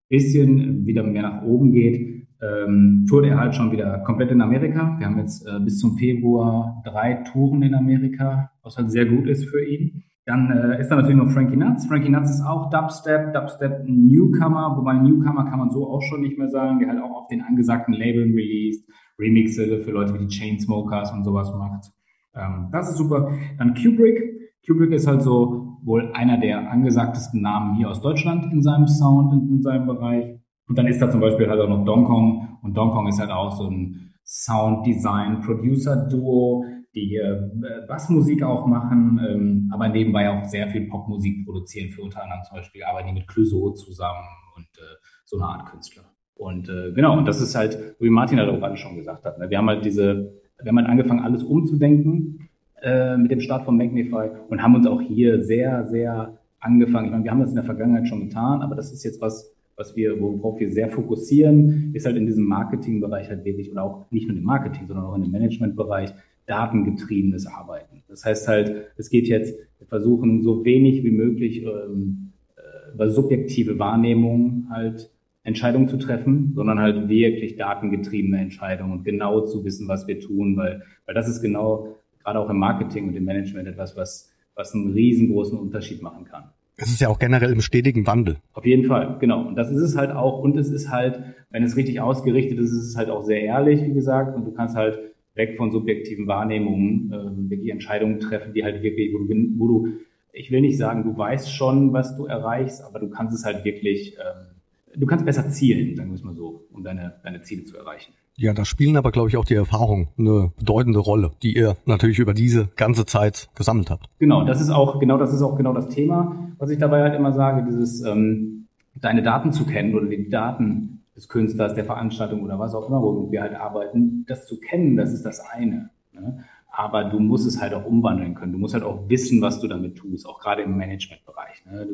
bisschen 0.10 0.86
wieder 0.86 1.04
mehr 1.04 1.24
nach 1.24 1.44
oben 1.44 1.72
geht, 1.72 2.28
ähm, 2.42 3.06
tourt 3.08 3.26
er 3.26 3.38
halt 3.38 3.56
schon 3.56 3.72
wieder 3.72 4.00
komplett 4.00 4.32
in 4.32 4.42
Amerika. 4.42 4.96
Wir 4.98 5.08
haben 5.08 5.20
jetzt 5.20 5.46
äh, 5.46 5.60
bis 5.60 5.80
zum 5.80 5.98
Februar 5.98 6.82
drei 6.86 7.24
Touren 7.32 7.62
in 7.62 7.76
Amerika, 7.76 8.52
was 8.64 8.78
halt 8.78 8.92
sehr 8.92 9.06
gut 9.06 9.28
ist 9.28 9.46
für 9.46 9.64
ihn. 9.64 10.04
Dann 10.26 10.52
äh, 10.52 10.80
ist 10.80 10.90
da 10.90 10.96
natürlich 10.96 11.18
noch 11.18 11.32
Frankie 11.32 11.58
Nuts. 11.58 11.88
Frankie 11.88 12.10
Nuts 12.10 12.30
ist 12.30 12.46
auch 12.46 12.70
Dubstep, 12.70 13.34
Dubstep 13.34 13.84
Newcomer, 13.86 14.76
wobei 14.78 14.94
Newcomer 14.94 15.46
kann 15.46 15.60
man 15.60 15.72
so 15.72 15.90
auch 15.90 16.02
schon 16.02 16.22
nicht 16.22 16.38
mehr 16.38 16.50
sagen, 16.50 16.80
der 16.80 16.90
halt 16.90 17.02
auch 17.02 17.24
auf 17.24 17.28
den 17.28 17.42
angesagten 17.42 17.94
Labeln 17.94 18.34
released, 18.34 18.88
Remixe 19.18 19.82
für 19.82 19.92
Leute 19.92 20.14
wie 20.14 20.20
die 20.20 20.28
Chainsmokers 20.28 21.12
und 21.12 21.24
sowas 21.24 21.52
macht. 21.54 21.92
Ähm, 22.36 22.70
das 22.72 22.92
ist 22.92 22.98
super. 22.98 23.32
Dann 23.58 23.74
Kubrick. 23.74 24.22
Kubrick 24.66 24.92
ist 24.92 25.08
halt 25.08 25.24
so 25.24 25.80
wohl 25.84 26.12
einer 26.14 26.38
der 26.38 26.72
angesagtesten 26.72 27.42
Namen 27.42 27.76
hier 27.76 27.90
aus 27.90 28.02
Deutschland 28.02 28.52
in 28.54 28.62
seinem 28.62 28.88
Sound 28.88 29.34
und 29.34 29.50
in 29.50 29.62
seinem 29.62 29.88
Bereich. 29.88 30.40
Und 30.68 30.78
dann 30.78 30.88
ist 30.88 31.02
da 31.02 31.10
zum 31.10 31.20
Beispiel 31.20 31.50
halt 31.50 31.60
auch 31.60 31.70
noch 31.70 31.84
Donkong. 31.84 32.60
Und 32.62 32.78
Donkong 32.78 33.08
ist 33.08 33.20
halt 33.20 33.32
auch 33.32 33.52
so 33.52 33.70
ein 33.70 34.14
Sound 34.24 34.86
Design 34.86 35.42
Producer 35.42 36.08
Duo, 36.08 36.64
die 36.94 37.16
äh, 37.16 37.40
Bassmusik 37.88 38.44
auch 38.44 38.68
machen, 38.68 39.20
ähm, 39.28 39.72
aber 39.74 39.90
nebenbei 39.90 40.30
auch 40.30 40.44
sehr 40.46 40.68
viel 40.70 40.88
Popmusik 40.88 41.46
produzieren, 41.46 41.90
für 41.90 42.02
unter 42.02 42.24
anderem 42.24 42.42
zum 42.48 42.58
Beispiel 42.58 42.84
arbeiten 42.84 43.08
die 43.08 43.14
mit 43.14 43.28
Clouseau 43.28 43.72
zusammen 43.72 44.28
und 44.56 44.68
äh, 44.78 44.98
so 45.26 45.38
eine 45.38 45.46
Art 45.46 45.70
Künstler. 45.70 46.04
Und 46.36 46.70
äh, 46.70 46.92
genau, 46.92 47.18
und 47.18 47.26
das 47.26 47.40
ist 47.40 47.56
halt, 47.56 47.96
wie 48.00 48.10
Martin 48.10 48.40
halt 48.40 48.50
auch 48.50 48.60
gerade 48.60 48.76
schon 48.76 48.96
gesagt 48.96 49.26
hat, 49.26 49.38
ne? 49.40 49.50
wir 49.50 49.58
haben 49.58 49.70
halt 49.70 49.86
diese, 49.86 50.34
wir 50.62 50.70
haben 50.70 50.78
halt 50.78 50.90
angefangen, 50.90 51.22
alles 51.22 51.44
umzudenken 51.44 52.50
äh, 52.82 53.16
mit 53.16 53.32
dem 53.32 53.42
Start 53.42 53.64
von 53.64 53.78
Magnify 53.78 54.30
und 54.50 54.62
haben 54.62 54.76
uns 54.76 54.88
auch 54.88 55.02
hier 55.02 55.44
sehr, 55.44 55.88
sehr 55.88 56.38
angefangen. 56.60 57.06
Ich 57.06 57.12
meine, 57.12 57.24
wir 57.24 57.32
haben 57.32 57.42
das 57.42 57.50
in 57.50 57.56
der 57.56 57.64
Vergangenheit 57.64 58.08
schon 58.08 58.28
getan, 58.28 58.62
aber 58.62 58.76
das 58.76 58.92
ist 58.92 59.04
jetzt 59.04 59.22
was, 59.22 59.54
was 59.76 59.96
wir, 59.96 60.20
worauf 60.20 60.60
wir 60.60 60.72
sehr 60.72 60.90
fokussieren, 60.90 61.92
ist 61.94 62.06
halt 62.06 62.18
in 62.18 62.26
diesem 62.26 62.46
Marketingbereich 62.46 63.30
halt 63.30 63.46
wirklich, 63.46 63.72
oder 63.72 63.84
auch 63.84 64.12
nicht 64.12 64.28
nur 64.28 64.38
im 64.38 64.44
Marketing, 64.44 64.88
sondern 64.88 65.06
auch 65.06 65.16
in 65.16 65.24
dem 65.24 65.32
Managementbereich, 65.32 66.14
datengetriebenes 66.52 67.48
Arbeiten. 67.48 68.04
Das 68.10 68.26
heißt 68.26 68.48
halt, 68.50 68.92
es 68.98 69.10
geht 69.10 69.28
jetzt, 69.28 69.58
wir 69.80 69.88
versuchen 69.88 70.44
so 70.44 70.66
wenig 70.66 71.04
wie 71.04 71.12
möglich 71.12 71.64
ähm, 71.64 72.34
äh, 72.58 72.94
über 72.94 73.10
subjektive 73.10 73.80
Wahrnehmung 73.80 74.68
halt 74.70 75.10
Entscheidungen 75.44 75.88
zu 75.88 75.98
treffen, 75.98 76.52
sondern 76.54 76.80
halt 76.80 77.08
wirklich 77.08 77.56
datengetriebene 77.56 78.40
Entscheidungen 78.40 78.92
und 78.92 79.04
genau 79.06 79.42
zu 79.46 79.64
wissen, 79.64 79.88
was 79.88 80.08
wir 80.08 80.20
tun, 80.20 80.58
weil, 80.58 80.84
weil 81.06 81.16
das 81.16 81.30
ist 81.30 81.42
genau 81.42 81.96
gerade 82.22 82.38
auch 82.38 82.50
im 82.50 82.58
Marketing 82.58 83.08
und 83.08 83.16
im 83.16 83.24
Management 83.24 83.68
etwas, 83.68 83.96
was, 83.96 84.32
was 84.54 84.76
einen 84.76 84.92
riesengroßen 84.92 85.58
Unterschied 85.58 86.02
machen 86.02 86.26
kann. 86.26 86.44
Es 86.76 86.90
ist 86.90 87.00
ja 87.00 87.08
auch 87.10 87.20
generell 87.20 87.52
im 87.52 87.62
stetigen 87.62 88.06
Wandel. 88.08 88.38
Auf 88.54 88.66
jeden 88.66 88.86
Fall, 88.86 89.18
genau. 89.20 89.48
Und 89.48 89.56
das 89.56 89.72
ist 89.72 89.82
es 89.82 89.98
halt 89.98 90.12
auch. 90.12 90.40
Und 90.40 90.58
es 90.58 90.70
ist 90.70 90.92
halt, 90.92 91.22
wenn 91.50 91.64
es 91.64 91.76
richtig 91.76 92.02
ausgerichtet 92.02 92.60
ist, 92.60 92.72
ist 92.72 92.88
es 92.88 92.98
halt 92.98 93.10
auch 93.10 93.24
sehr 93.24 93.42
ehrlich, 93.42 93.84
wie 93.84 93.94
gesagt. 93.94 94.36
Und 94.36 94.46
du 94.46 94.52
kannst 94.52 94.76
halt 94.76 95.00
weg 95.42 95.58
von 95.58 95.72
subjektiven 95.72 96.28
Wahrnehmungen 96.28 97.12
äh, 97.12 97.50
wirklich 97.50 97.72
Entscheidungen 97.72 98.20
treffen, 98.20 98.54
die 98.54 98.64
halt 98.64 98.84
wirklich, 98.84 99.12
wo 99.14 99.18
du, 99.18 99.34
wo 99.58 99.68
du, 99.68 99.88
ich 100.32 100.52
will 100.52 100.62
nicht 100.62 100.78
sagen, 100.78 101.04
du 101.04 101.18
weißt 101.18 101.54
schon, 101.54 101.92
was 101.94 102.16
du 102.16 102.26
erreichst, 102.26 102.84
aber 102.84 103.00
du 103.00 103.10
kannst 103.10 103.36
es 103.36 103.44
halt 103.44 103.66
wirklich, 103.66 104.16
ähm, 104.16 105.00
du 105.00 105.08
kannst 105.08 105.26
besser 105.26 105.50
zielen, 105.50 105.96
sagen 105.96 106.10
wir 106.12 106.16
es 106.16 106.24
mal 106.24 106.36
so, 106.36 106.68
um 106.72 106.84
deine, 106.84 107.16
deine 107.24 107.42
Ziele 107.42 107.66
zu 107.66 107.76
erreichen. 107.78 108.14
Ja, 108.38 108.54
da 108.54 108.64
spielen 108.64 108.96
aber, 108.98 109.12
glaube 109.12 109.30
ich, 109.30 109.38
auch 109.38 109.46
die 109.46 109.56
Erfahrungen 109.56 110.08
eine 110.18 110.52
bedeutende 110.58 111.00
Rolle, 111.00 111.32
die 111.44 111.56
ihr 111.56 111.76
natürlich 111.86 112.20
über 112.20 112.34
diese 112.34 112.70
ganze 112.76 113.06
Zeit 113.06 113.50
gesammelt 113.56 113.90
habt. 113.90 114.06
Genau, 114.20 114.46
das 114.46 114.62
ist 114.62 114.70
auch 114.70 115.00
genau, 115.00 115.18
das 115.18 115.34
ist 115.34 115.42
auch 115.42 115.58
genau 115.58 115.74
das 115.74 115.90
Thema, 115.90 116.54
was 116.58 116.70
ich 116.70 116.80
dabei 116.80 117.02
halt 117.02 117.16
immer 117.16 117.34
sage, 117.34 117.66
dieses 117.68 118.04
ähm, 118.06 118.68
deine 118.96 119.22
Daten 119.22 119.52
zu 119.52 119.66
kennen 119.66 119.96
oder 119.96 120.08
die 120.08 120.30
Daten 120.30 121.01
des 121.16 121.28
Künstlers, 121.28 121.74
der 121.74 121.86
Veranstaltung 121.86 122.44
oder 122.44 122.60
was 122.60 122.74
auch 122.74 122.88
immer, 122.88 123.02
wo 123.02 123.32
wir 123.32 123.42
halt 123.42 123.56
arbeiten, 123.56 124.26
das 124.28 124.48
zu 124.48 124.60
kennen, 124.60 124.96
das 124.96 125.14
ist 125.14 125.26
das 125.26 125.42
eine. 125.42 125.90
Ne? 126.14 126.44
Aber 126.72 127.04
du 127.06 127.20
musst 127.20 127.46
es 127.46 127.62
halt 127.62 127.74
auch 127.74 127.86
umwandeln 127.86 128.34
können. 128.34 128.54
Du 128.54 128.58
musst 128.58 128.74
halt 128.74 128.84
auch 128.84 129.10
wissen, 129.10 129.42
was 129.42 129.60
du 129.60 129.68
damit 129.68 129.98
tust, 129.98 130.26
auch 130.26 130.40
gerade 130.40 130.62
im 130.62 130.78
Managementbereich. 130.78 131.66
Ne? 131.66 131.88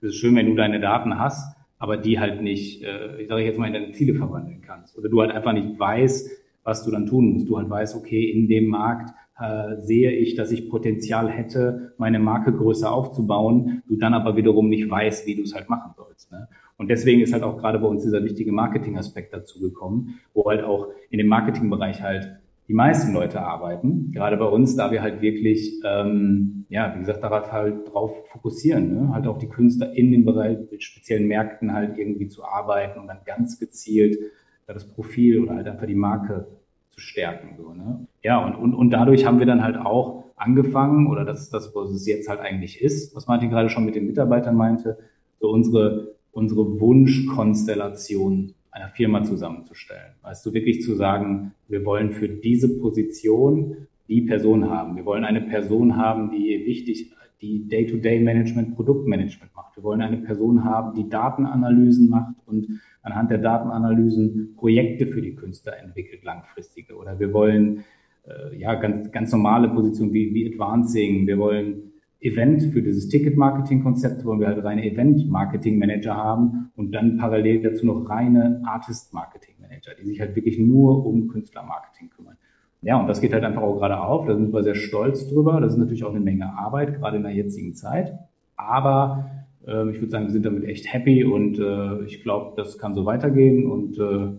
es 0.00 0.08
ist 0.08 0.16
schön, 0.16 0.34
wenn 0.36 0.46
du 0.46 0.54
deine 0.54 0.80
Daten 0.80 1.18
hast, 1.18 1.54
aber 1.78 1.96
die 1.96 2.18
halt 2.18 2.40
nicht, 2.40 2.82
äh, 2.82 3.20
ich 3.20 3.28
sage 3.28 3.42
jetzt 3.42 3.58
mal, 3.58 3.66
in 3.66 3.74
deine 3.74 3.90
Ziele 3.90 4.14
verwandeln 4.14 4.62
kannst. 4.62 4.96
Oder 4.96 5.08
du 5.08 5.20
halt 5.20 5.32
einfach 5.32 5.52
nicht 5.52 5.78
weißt, 5.78 6.30
was 6.64 6.84
du 6.84 6.90
dann 6.90 7.06
tun 7.06 7.32
musst. 7.32 7.48
Du 7.48 7.58
halt 7.58 7.68
weißt, 7.68 7.96
okay, 7.96 8.30
in 8.30 8.48
dem 8.48 8.68
Markt 8.68 9.12
äh, 9.38 9.76
sehe 9.80 10.12
ich, 10.12 10.34
dass 10.34 10.52
ich 10.52 10.70
Potenzial 10.70 11.28
hätte, 11.28 11.94
meine 11.98 12.20
Marke 12.20 12.52
größer 12.52 12.92
aufzubauen, 12.92 13.82
du 13.88 13.96
dann 13.96 14.14
aber 14.14 14.36
wiederum 14.36 14.68
nicht 14.68 14.88
weißt, 14.88 15.26
wie 15.26 15.34
du 15.34 15.42
es 15.42 15.54
halt 15.54 15.68
machen 15.68 15.92
sollst. 15.96 16.30
Ne? 16.30 16.48
Und 16.76 16.88
deswegen 16.88 17.20
ist 17.20 17.32
halt 17.32 17.42
auch 17.42 17.58
gerade 17.58 17.78
bei 17.78 17.86
uns 17.86 18.02
dieser 18.02 18.24
wichtige 18.24 18.52
Marketing-Aspekt 18.52 19.32
dazu 19.32 19.60
gekommen, 19.60 20.20
wo 20.34 20.48
halt 20.48 20.62
auch 20.62 20.88
in 21.10 21.18
dem 21.18 21.28
Marketingbereich 21.28 22.02
halt 22.02 22.38
die 22.68 22.74
meisten 22.74 23.12
Leute 23.12 23.40
arbeiten. 23.40 24.10
Gerade 24.12 24.36
bei 24.36 24.46
uns, 24.46 24.76
da 24.76 24.90
wir 24.90 25.02
halt 25.02 25.20
wirklich, 25.20 25.80
ähm, 25.84 26.64
ja, 26.68 26.94
wie 26.94 27.00
gesagt, 27.00 27.22
darauf 27.22 27.52
halt 27.52 27.92
drauf 27.92 28.12
fokussieren, 28.30 28.94
ne? 28.94 29.14
halt 29.14 29.26
auch 29.26 29.38
die 29.38 29.48
Künstler 29.48 29.92
in 29.92 30.10
den 30.10 30.24
Bereich 30.24 30.58
mit 30.70 30.82
speziellen 30.82 31.26
Märkten 31.26 31.72
halt 31.72 31.98
irgendwie 31.98 32.28
zu 32.28 32.44
arbeiten 32.44 33.00
und 33.00 33.08
dann 33.08 33.18
ganz 33.24 33.58
gezielt 33.58 34.18
das 34.66 34.88
Profil 34.88 35.42
oder 35.42 35.54
halt 35.56 35.66
einfach 35.66 35.86
die 35.86 35.94
Marke 35.94 36.46
zu 36.90 37.00
stärken. 37.00 37.56
So, 37.56 37.72
ne? 37.72 38.06
Ja, 38.22 38.44
und, 38.44 38.54
und, 38.54 38.74
und 38.74 38.90
dadurch 38.90 39.26
haben 39.26 39.38
wir 39.38 39.46
dann 39.46 39.62
halt 39.62 39.76
auch 39.76 40.24
angefangen, 40.36 41.06
oder 41.06 41.24
das 41.24 41.40
ist 41.40 41.54
das, 41.54 41.74
was 41.74 41.90
es 41.90 42.06
jetzt 42.06 42.28
halt 42.28 42.40
eigentlich 42.40 42.80
ist, 42.80 43.14
was 43.14 43.26
Martin 43.26 43.50
gerade 43.50 43.68
schon 43.68 43.84
mit 43.84 43.94
den 43.94 44.06
Mitarbeitern 44.06 44.56
meinte, 44.56 44.98
so 45.40 45.50
unsere 45.50 46.11
unsere 46.32 46.80
Wunschkonstellation 46.80 48.54
einer 48.70 48.88
Firma 48.88 49.22
zusammenzustellen. 49.22 50.14
Weißt 50.22 50.44
du, 50.44 50.52
wirklich 50.54 50.82
zu 50.82 50.94
sagen, 50.94 51.52
wir 51.68 51.84
wollen 51.84 52.10
für 52.10 52.28
diese 52.28 52.78
Position 52.80 53.86
die 54.08 54.22
Person 54.22 54.68
haben. 54.68 54.96
Wir 54.96 55.04
wollen 55.04 55.24
eine 55.24 55.42
Person 55.42 55.96
haben, 55.96 56.30
die 56.30 56.64
wichtig, 56.66 57.12
die 57.40 57.68
Day-to-Day-Management, 57.68 58.74
Produktmanagement 58.74 59.54
macht. 59.54 59.76
Wir 59.76 59.82
wollen 59.82 60.00
eine 60.00 60.18
Person 60.18 60.64
haben, 60.64 60.94
die 60.94 61.08
Datenanalysen 61.08 62.08
macht 62.08 62.36
und 62.46 62.80
anhand 63.02 63.30
der 63.30 63.38
Datenanalysen 63.38 64.54
Projekte 64.56 65.08
für 65.08 65.20
die 65.20 65.34
Künstler 65.34 65.78
entwickelt, 65.82 66.22
langfristige. 66.24 66.94
Oder 66.94 67.18
wir 67.18 67.32
wollen 67.32 67.84
äh, 68.26 68.56
ja 68.56 68.74
ganz, 68.76 69.10
ganz 69.10 69.32
normale 69.32 69.68
Positionen 69.68 70.12
wie, 70.12 70.32
wie 70.32 70.52
Advancing. 70.52 71.26
Wir 71.26 71.38
wollen 71.38 71.91
Event 72.22 72.62
für 72.72 72.82
dieses 72.82 73.08
Ticket-Marketing-Konzept 73.08 74.24
wollen 74.24 74.40
wir 74.40 74.46
halt 74.46 74.62
reine 74.64 74.84
Event-Marketing-Manager 74.84 76.16
haben 76.16 76.70
und 76.76 76.92
dann 76.92 77.18
parallel 77.18 77.62
dazu 77.62 77.84
noch 77.86 78.08
reine 78.08 78.62
Artist-Marketing-Manager. 78.64 79.52
Manager, 79.72 79.94
die 80.00 80.06
sich 80.06 80.20
halt 80.20 80.36
wirklich 80.36 80.58
nur 80.58 81.04
um 81.06 81.28
Künstlermarketing 81.28 82.10
kümmern. 82.10 82.36
Ja, 82.82 83.00
und 83.00 83.06
das 83.06 83.20
geht 83.20 83.32
halt 83.32 83.44
einfach 83.44 83.62
auch 83.62 83.78
gerade 83.78 84.00
auf. 84.00 84.26
Da 84.26 84.34
sind 84.34 84.52
wir 84.52 84.62
sehr 84.62 84.74
stolz 84.74 85.28
drüber. 85.28 85.60
Das 85.60 85.72
ist 85.72 85.78
natürlich 85.78 86.04
auch 86.04 86.10
eine 86.10 86.20
Menge 86.20 86.46
Arbeit, 86.58 86.94
gerade 86.94 87.16
in 87.16 87.22
der 87.22 87.32
jetzigen 87.32 87.74
Zeit. 87.74 88.12
Aber 88.56 89.30
äh, 89.66 89.90
ich 89.90 90.00
würde 90.00 90.10
sagen, 90.10 90.26
wir 90.26 90.32
sind 90.32 90.44
damit 90.44 90.64
echt 90.64 90.92
happy 90.92 91.24
und 91.24 91.58
äh, 91.58 92.04
ich 92.04 92.22
glaube, 92.22 92.54
das 92.56 92.78
kann 92.78 92.94
so 92.94 93.04
weitergehen. 93.06 93.70
Und 93.70 93.98
äh, 93.98 94.32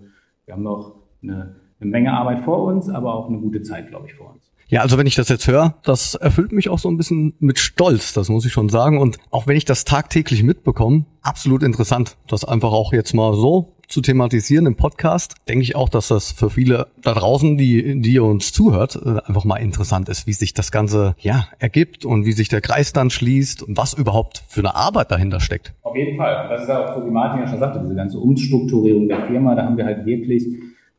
wir 0.46 0.54
haben 0.54 0.64
noch 0.64 0.96
eine, 1.22 1.56
eine 1.80 1.90
Menge 1.90 2.12
Arbeit 2.12 2.42
vor 2.42 2.64
uns, 2.66 2.90
aber 2.90 3.16
auch 3.16 3.30
eine 3.30 3.40
gute 3.40 3.62
Zeit, 3.62 3.88
glaube 3.88 4.08
ich, 4.08 4.14
vor 4.14 4.34
uns. 4.34 4.53
Ja, 4.74 4.82
also 4.82 4.98
wenn 4.98 5.06
ich 5.06 5.14
das 5.14 5.30
jetzt 5.30 5.48
höre, 5.48 5.76
das 5.84 6.16
erfüllt 6.16 6.52
mich 6.52 6.68
auch 6.68 6.80
so 6.80 6.90
ein 6.90 6.98
bisschen 6.98 7.36
mit 7.38 7.60
Stolz, 7.60 8.12
das 8.12 8.30
muss 8.30 8.44
ich 8.44 8.52
schon 8.52 8.70
sagen. 8.70 8.98
Und 8.98 9.18
auch 9.30 9.46
wenn 9.46 9.56
ich 9.56 9.66
das 9.66 9.86
tagtäglich 9.86 10.42
mitbekomme, 10.42 11.06
absolut 11.22 11.62
interessant, 11.62 12.18
das 12.28 12.44
einfach 12.44 12.72
auch 12.72 12.92
jetzt 12.92 13.14
mal 13.14 13.36
so 13.36 13.76
zu 13.88 14.02
thematisieren 14.02 14.66
im 14.66 14.76
Podcast, 14.76 15.36
denke 15.48 15.62
ich 15.62 15.76
auch, 15.76 15.90
dass 15.90 16.08
das 16.08 16.32
für 16.32 16.50
viele 16.50 16.88
da 17.04 17.14
draußen, 17.14 17.56
die, 17.56 18.02
die 18.02 18.18
uns 18.18 18.52
zuhört, 18.52 18.96
äh, 18.96 19.20
einfach 19.28 19.46
mal 19.46 19.58
interessant 19.58 20.10
ist, 20.10 20.26
wie 20.26 20.34
sich 20.34 20.56
das 20.56 20.72
Ganze 20.72 21.14
ja 21.20 21.46
ergibt 21.60 22.04
und 22.04 22.26
wie 22.26 22.32
sich 22.32 22.50
der 22.50 22.62
Kreis 22.62 22.94
dann 22.94 23.12
schließt 23.12 23.62
und 23.62 23.78
was 23.78 23.94
überhaupt 23.94 24.44
für 24.48 24.62
eine 24.62 24.74
Arbeit 24.74 25.12
dahinter 25.12 25.40
steckt. 25.40 25.76
Auf 25.84 25.96
jeden 25.96 26.18
Fall. 26.18 26.50
Das 26.50 26.64
ist 26.64 26.72
auch 26.72 26.96
so, 26.96 27.06
wie 27.06 27.12
Martin 27.12 27.42
ja 27.42 27.48
schon 27.48 27.60
sagte, 27.60 27.80
diese 27.80 27.94
ganze 27.94 28.18
Umstrukturierung 28.18 29.08
der 29.08 29.28
Firma, 29.28 29.54
da 29.54 29.66
haben 29.66 29.78
wir 29.78 29.86
halt 29.86 30.04
wirklich 30.04 30.48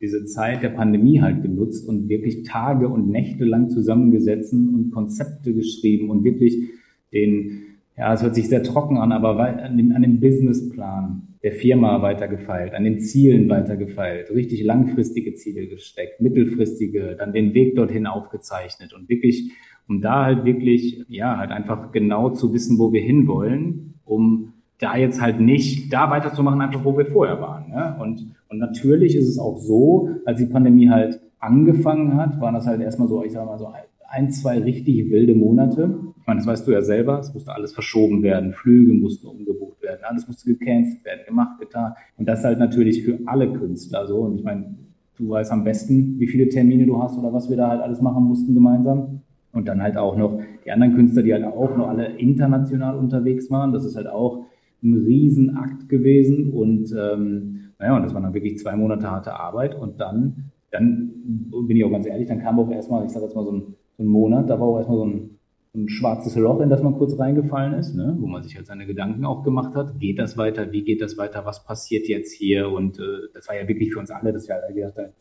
diese 0.04 0.26
Zeit 0.26 0.62
der 0.62 0.68
Pandemie 0.68 1.22
halt 1.22 1.42
genutzt 1.42 1.88
und 1.88 2.10
wirklich 2.10 2.42
Tage 2.42 2.88
und 2.88 3.08
Nächte 3.08 3.44
lang 3.46 3.70
zusammengesetzt 3.70 4.52
und 4.52 4.90
Konzepte 4.92 5.54
geschrieben 5.54 6.10
und 6.10 6.24
wirklich 6.24 6.68
den, 7.14 7.62
ja, 7.96 8.12
es 8.12 8.22
hört 8.22 8.34
sich 8.34 8.48
sehr 8.50 8.62
trocken 8.62 8.98
an, 8.98 9.12
aber 9.12 9.38
an 9.62 9.78
den, 9.78 9.92
an 9.92 10.02
den 10.02 10.20
Businessplan 10.20 11.22
der 11.42 11.52
Firma 11.52 12.02
weitergefeilt, 12.02 12.74
an 12.74 12.84
den 12.84 13.00
Zielen 13.00 13.48
weitergefeilt, 13.48 14.30
richtig 14.30 14.62
langfristige 14.62 15.32
Ziele 15.32 15.68
gesteckt, 15.68 16.20
mittelfristige, 16.20 17.16
dann 17.18 17.32
den 17.32 17.54
Weg 17.54 17.74
dorthin 17.74 18.06
aufgezeichnet 18.06 18.92
und 18.92 19.08
wirklich, 19.08 19.52
um 19.88 20.02
da 20.02 20.26
halt 20.26 20.44
wirklich, 20.44 21.02
ja, 21.08 21.38
halt 21.38 21.50
einfach 21.50 21.92
genau 21.92 22.28
zu 22.28 22.52
wissen, 22.52 22.78
wo 22.78 22.92
wir 22.92 23.00
hinwollen, 23.00 23.94
um 24.04 24.52
da 24.78 24.98
jetzt 24.98 25.22
halt 25.22 25.40
nicht 25.40 25.90
da 25.90 26.10
weiterzumachen, 26.10 26.60
einfach 26.60 26.84
wo 26.84 26.98
wir 26.98 27.06
vorher 27.06 27.40
waren. 27.40 27.70
Ne? 27.70 27.96
Und, 28.00 28.34
und 28.54 28.60
natürlich 28.60 29.16
ist 29.16 29.28
es 29.28 29.36
auch 29.36 29.56
so, 29.56 30.10
als 30.24 30.38
die 30.38 30.46
Pandemie 30.46 30.88
halt 30.88 31.20
angefangen 31.40 32.16
hat, 32.16 32.40
waren 32.40 32.54
das 32.54 32.68
halt 32.68 32.80
erstmal 32.80 33.08
so, 33.08 33.24
ich 33.24 33.32
sag 33.32 33.44
mal 33.46 33.58
so 33.58 33.68
ein, 34.08 34.30
zwei 34.30 34.60
richtig 34.60 35.10
wilde 35.10 35.34
Monate. 35.34 35.98
Ich 36.20 36.24
meine, 36.24 36.38
das 36.38 36.46
weißt 36.46 36.68
du 36.68 36.70
ja 36.70 36.80
selber, 36.80 37.18
es 37.18 37.34
musste 37.34 37.52
alles 37.52 37.72
verschoben 37.72 38.22
werden, 38.22 38.52
Flüge 38.52 38.94
mussten 38.94 39.26
umgebucht 39.26 39.82
werden, 39.82 39.98
alles 40.04 40.28
musste 40.28 40.54
gecancelt 40.54 41.04
werden, 41.04 41.22
gemacht, 41.26 41.58
getan. 41.58 41.94
Und 42.16 42.28
das 42.28 42.44
halt 42.44 42.60
natürlich 42.60 43.02
für 43.02 43.18
alle 43.26 43.52
Künstler 43.52 44.06
so. 44.06 44.18
Und 44.20 44.36
ich 44.36 44.44
meine, 44.44 44.76
du 45.18 45.30
weißt 45.30 45.50
am 45.50 45.64
besten, 45.64 46.20
wie 46.20 46.28
viele 46.28 46.48
Termine 46.48 46.86
du 46.86 47.02
hast 47.02 47.18
oder 47.18 47.32
was 47.32 47.50
wir 47.50 47.56
da 47.56 47.70
halt 47.70 47.80
alles 47.80 48.00
machen 48.00 48.22
mussten 48.22 48.54
gemeinsam. 48.54 49.22
Und 49.52 49.66
dann 49.66 49.82
halt 49.82 49.96
auch 49.96 50.16
noch 50.16 50.40
die 50.64 50.70
anderen 50.70 50.94
Künstler, 50.94 51.24
die 51.24 51.32
halt 51.32 51.44
auch 51.44 51.76
noch 51.76 51.88
alle 51.88 52.06
international 52.18 52.96
unterwegs 52.96 53.50
waren. 53.50 53.72
Das 53.72 53.84
ist 53.84 53.96
halt 53.96 54.06
auch 54.06 54.44
ein 54.84 54.94
Riesenakt 54.94 55.88
gewesen 55.88 56.52
und 56.52 56.94
ähm, 56.96 57.63
naja, 57.78 57.96
und 57.96 58.02
das 58.02 58.14
waren 58.14 58.22
dann 58.22 58.34
wirklich 58.34 58.58
zwei 58.58 58.76
Monate 58.76 59.10
harte 59.10 59.34
Arbeit 59.34 59.74
und 59.74 60.00
dann, 60.00 60.50
dann 60.70 61.12
bin 61.66 61.76
ich 61.76 61.84
auch 61.84 61.90
ganz 61.90 62.06
ehrlich, 62.06 62.28
dann 62.28 62.40
kam 62.40 62.58
auch 62.58 62.70
erstmal, 62.70 63.04
ich 63.04 63.12
sage 63.12 63.26
jetzt 63.26 63.34
mal 63.34 63.44
so 63.44 63.52
ein, 63.52 63.74
so 63.96 64.02
ein 64.02 64.06
Monat, 64.06 64.50
da 64.50 64.58
war 64.58 64.66
auch 64.66 64.78
erstmal 64.78 64.98
so 64.98 65.06
ein, 65.06 65.30
ein 65.74 65.88
schwarzes 65.88 66.36
Loch, 66.36 66.60
in 66.60 66.70
das 66.70 66.82
man 66.82 66.94
kurz 66.94 67.18
reingefallen 67.18 67.74
ist, 67.74 67.94
ne? 67.96 68.16
wo 68.20 68.26
man 68.26 68.42
sich 68.44 68.54
halt 68.56 68.66
seine 68.66 68.86
Gedanken 68.86 69.24
auch 69.24 69.42
gemacht 69.42 69.74
hat. 69.74 69.98
Geht 69.98 70.20
das 70.20 70.38
weiter? 70.38 70.70
Wie 70.70 70.82
geht 70.82 71.02
das 71.02 71.18
weiter? 71.18 71.44
Was 71.46 71.64
passiert 71.64 72.06
jetzt 72.06 72.32
hier? 72.32 72.70
Und 72.70 72.98
äh, 73.00 73.28
das 73.32 73.48
war 73.48 73.56
ja 73.56 73.66
wirklich 73.66 73.92
für 73.92 73.98
uns 73.98 74.10
alle, 74.10 74.32
dass 74.32 74.46
wir 74.46 74.54
alle 74.54 74.72
gedacht 74.72 74.96
haben, 74.96 75.12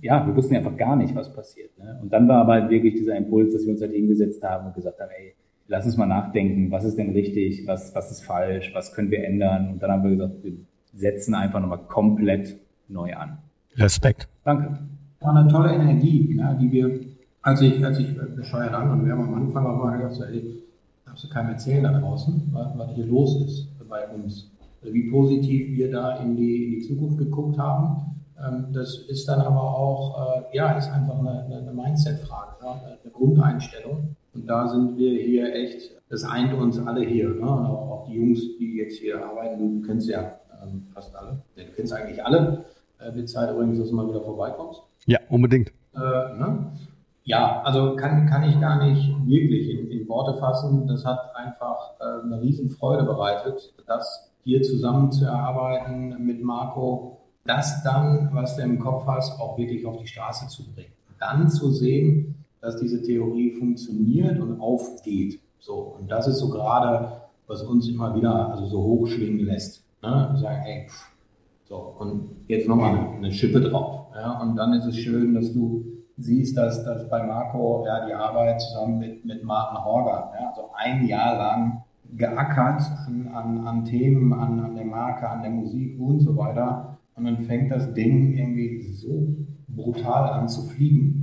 ja, 0.00 0.26
wir 0.26 0.34
wussten 0.34 0.54
ja 0.54 0.60
einfach 0.60 0.76
gar 0.76 0.96
nicht, 0.96 1.14
was 1.14 1.32
passiert. 1.32 1.76
Ne? 1.78 1.98
Und 2.00 2.12
dann 2.12 2.26
war 2.26 2.38
aber 2.38 2.54
halt 2.54 2.70
wirklich 2.70 2.94
dieser 2.94 3.16
Impuls, 3.16 3.52
dass 3.52 3.66
wir 3.66 3.72
uns 3.72 3.82
halt 3.82 3.92
hingesetzt 3.92 4.42
haben 4.42 4.68
und 4.68 4.74
gesagt 4.74 4.98
haben, 4.98 5.10
ey, 5.10 5.34
lass 5.66 5.84
uns 5.84 5.98
mal 5.98 6.06
nachdenken, 6.06 6.70
was 6.70 6.84
ist 6.84 6.96
denn 6.96 7.10
richtig, 7.10 7.66
was, 7.66 7.94
was 7.94 8.10
ist 8.10 8.24
falsch, 8.24 8.72
was 8.74 8.94
können 8.94 9.10
wir 9.10 9.24
ändern. 9.24 9.72
Und 9.72 9.82
dann 9.82 9.90
haben 9.90 10.04
wir 10.04 10.10
gesagt, 10.10 10.42
wir 10.42 10.52
setzen 10.94 11.34
einfach 11.34 11.60
nochmal 11.60 11.80
komplett 11.88 12.56
neu 12.88 13.14
an. 13.14 13.38
Respekt. 13.76 14.28
Danke. 14.44 14.78
War 15.20 15.36
eine 15.36 15.48
tolle 15.48 15.72
Energie, 15.72 16.36
ja, 16.36 16.54
die 16.54 16.70
wir, 16.70 17.00
als 17.42 17.60
ich, 17.60 17.84
als 17.84 17.98
ich 17.98 18.16
bescheuert 18.36 18.72
an 18.72 18.90
und 18.92 19.04
wir 19.04 19.12
haben 19.12 19.24
am 19.24 19.34
Anfang 19.34 19.66
auch 19.66 19.82
mal 19.82 19.96
gesagt, 19.96 20.14
so, 20.14 20.24
ey, 20.24 20.62
darfst 21.04 21.24
du 21.24 21.28
keinem 21.28 21.50
erzählen 21.50 21.82
da 21.82 21.98
draußen, 21.98 22.50
was, 22.52 22.76
was 22.76 22.90
hier 22.94 23.06
los 23.06 23.40
ist 23.44 23.68
bei 23.88 24.06
uns. 24.08 24.50
Also 24.80 24.94
wie 24.94 25.10
positiv 25.10 25.76
wir 25.76 25.90
da 25.90 26.16
in 26.18 26.36
die, 26.36 26.64
in 26.64 26.70
die 26.72 26.86
Zukunft 26.86 27.18
geguckt 27.18 27.58
haben. 27.58 28.22
Ähm, 28.38 28.66
das 28.72 28.98
ist 29.08 29.26
dann 29.28 29.40
aber 29.40 29.60
auch, 29.60 30.44
äh, 30.52 30.56
ja, 30.56 30.72
ist 30.72 30.90
einfach 30.90 31.18
eine, 31.18 31.44
eine 31.44 31.72
Mindset-Frage, 31.72 32.56
eine 32.62 33.10
Grundeinstellung. 33.12 34.16
Und 34.34 34.46
da 34.46 34.68
sind 34.68 34.96
wir 34.96 35.20
hier 35.20 35.52
echt, 35.52 35.96
das 36.08 36.22
eint 36.24 36.54
uns 36.54 36.78
alle 36.78 37.04
hier. 37.04 37.28
Ne? 37.30 37.40
Und 37.40 37.66
auch, 37.66 37.90
auch, 37.90 38.06
die 38.08 38.14
Jungs, 38.14 38.40
die 38.58 38.76
jetzt 38.76 38.98
hier 38.98 39.24
arbeiten, 39.24 39.80
du 39.80 39.86
kennst 39.86 40.08
ja 40.08 40.37
ähm, 40.62 40.86
fast 40.94 41.14
alle. 41.14 41.42
Du 41.56 41.62
kennst 41.74 41.92
eigentlich 41.92 42.24
alle. 42.24 42.64
Äh, 42.98 43.14
wird 43.14 43.28
Zeit 43.28 43.50
übrigens, 43.50 43.78
dass 43.78 43.90
du 43.90 43.94
mal 43.94 44.08
wieder 44.08 44.20
vorbeikommst. 44.20 44.82
Ja, 45.06 45.18
unbedingt. 45.28 45.72
Äh, 45.94 45.98
ne? 45.98 46.72
Ja, 47.24 47.62
also 47.62 47.94
kann, 47.96 48.26
kann 48.26 48.42
ich 48.44 48.58
gar 48.60 48.84
nicht 48.84 49.14
wirklich 49.26 49.70
in, 49.70 49.90
in 49.90 50.08
Worte 50.08 50.38
fassen. 50.38 50.86
Das 50.86 51.04
hat 51.04 51.36
einfach 51.36 51.92
äh, 52.00 52.24
eine 52.24 52.40
Riesenfreude 52.40 53.04
bereitet, 53.04 53.74
das 53.86 54.30
hier 54.44 54.62
zusammen 54.62 55.12
zu 55.12 55.26
erarbeiten 55.26 56.24
mit 56.24 56.42
Marco, 56.42 57.18
das 57.44 57.82
dann, 57.82 58.30
was 58.32 58.56
du 58.56 58.62
im 58.62 58.78
Kopf 58.78 59.06
hast, 59.06 59.38
auch 59.40 59.58
wirklich 59.58 59.84
auf 59.86 59.98
die 59.98 60.06
Straße 60.06 60.48
zu 60.48 60.72
bringen. 60.72 60.92
Dann 61.18 61.48
zu 61.50 61.70
sehen, 61.70 62.34
dass 62.60 62.76
diese 62.76 63.02
Theorie 63.02 63.52
funktioniert 63.52 64.40
und 64.40 64.60
aufgeht. 64.60 65.40
So, 65.58 65.96
und 65.98 66.10
das 66.10 66.26
ist 66.28 66.38
so 66.38 66.48
gerade, 66.48 67.22
was 67.46 67.62
uns 67.62 67.88
immer 67.88 68.14
wieder 68.14 68.50
also 68.50 68.66
so 68.66 68.82
hochschwingen 68.82 69.40
lässt. 69.40 69.84
Ne? 70.02 70.36
Sagen, 70.36 70.62
ey, 70.64 70.86
pff, 70.88 71.10
so, 71.64 71.94
und 71.98 72.44
jetzt 72.48 72.68
nochmal 72.68 72.96
eine, 72.96 73.16
eine 73.16 73.32
Schippe 73.32 73.60
drauf. 73.60 74.06
Ja? 74.14 74.40
Und 74.40 74.56
dann 74.56 74.72
ist 74.74 74.86
es 74.86 74.96
schön, 74.96 75.34
dass 75.34 75.52
du 75.52 75.84
siehst, 76.16 76.56
dass, 76.56 76.84
dass 76.84 77.08
bei 77.08 77.22
Marco 77.22 77.84
ja, 77.86 78.06
die 78.06 78.14
Arbeit 78.14 78.60
zusammen 78.60 78.98
mit, 78.98 79.24
mit 79.24 79.44
Martin 79.44 79.84
Horger, 79.84 80.32
ja, 80.38 80.48
also 80.48 80.70
ein 80.74 81.06
Jahr 81.06 81.36
lang 81.36 81.84
geackert 82.16 82.82
an, 83.06 83.28
an, 83.28 83.66
an 83.66 83.84
Themen, 83.84 84.32
an, 84.32 84.58
an 84.60 84.74
der 84.74 84.86
Marke, 84.86 85.28
an 85.28 85.42
der 85.42 85.50
Musik 85.50 86.00
und 86.00 86.20
so 86.20 86.36
weiter. 86.36 86.98
Und 87.14 87.24
dann 87.24 87.44
fängt 87.44 87.70
das 87.70 87.92
Ding 87.94 88.32
irgendwie 88.36 88.82
so 88.82 89.36
brutal 89.68 90.30
an 90.30 90.48
zu 90.48 90.62
fliegen 90.62 91.18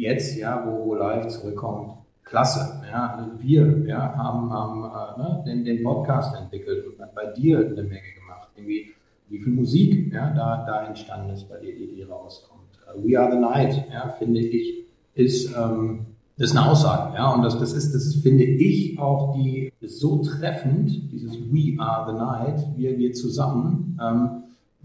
jetzt, 0.00 0.36
ja, 0.36 0.64
wo, 0.66 0.86
wo 0.86 0.94
live 0.94 1.26
zurückkommt, 1.28 1.92
klasse. 2.30 2.80
Ja, 2.90 3.16
also 3.16 3.30
wir 3.38 3.84
ja, 3.86 4.14
haben, 4.16 4.50
haben 4.50 4.84
äh, 4.84 5.20
ne, 5.20 5.42
den, 5.46 5.64
den 5.64 5.82
Podcast 5.82 6.34
entwickelt 6.36 6.86
und 6.86 6.96
bei 7.14 7.26
dir 7.32 7.58
eine 7.58 7.82
Menge 7.82 8.12
gemacht. 8.18 8.48
Irgendwie, 8.56 8.86
wie 9.28 9.38
viel 9.38 9.52
Musik 9.52 10.12
ja, 10.12 10.30
da, 10.30 10.64
da 10.64 10.86
entstanden 10.86 11.30
ist 11.30 11.48
bei 11.48 11.58
dir, 11.58 11.76
die, 11.76 11.94
die 11.94 12.02
rauskommt. 12.02 12.60
Uh, 12.88 13.02
We 13.04 13.18
Are 13.18 13.30
the 13.30 13.38
Night, 13.38 13.84
ja, 13.92 14.14
finde 14.18 14.40
ich, 14.40 14.84
ist, 15.14 15.54
ähm, 15.56 16.06
ist 16.36 16.56
eine 16.56 16.68
Aussage. 16.68 17.16
Ja, 17.16 17.32
und 17.34 17.42
das, 17.42 17.58
das, 17.58 17.72
ist, 17.72 17.94
das 17.94 18.14
finde 18.14 18.44
ich, 18.44 18.98
auch 18.98 19.34
die 19.34 19.72
ist 19.80 20.00
so 20.00 20.22
treffend, 20.22 21.12
dieses 21.12 21.36
We 21.52 21.80
Are 21.80 22.10
the 22.10 22.16
Night, 22.16 22.66
wir, 22.76 22.96
wir 22.96 23.12
zusammen, 23.12 23.98
ähm, 24.00 24.30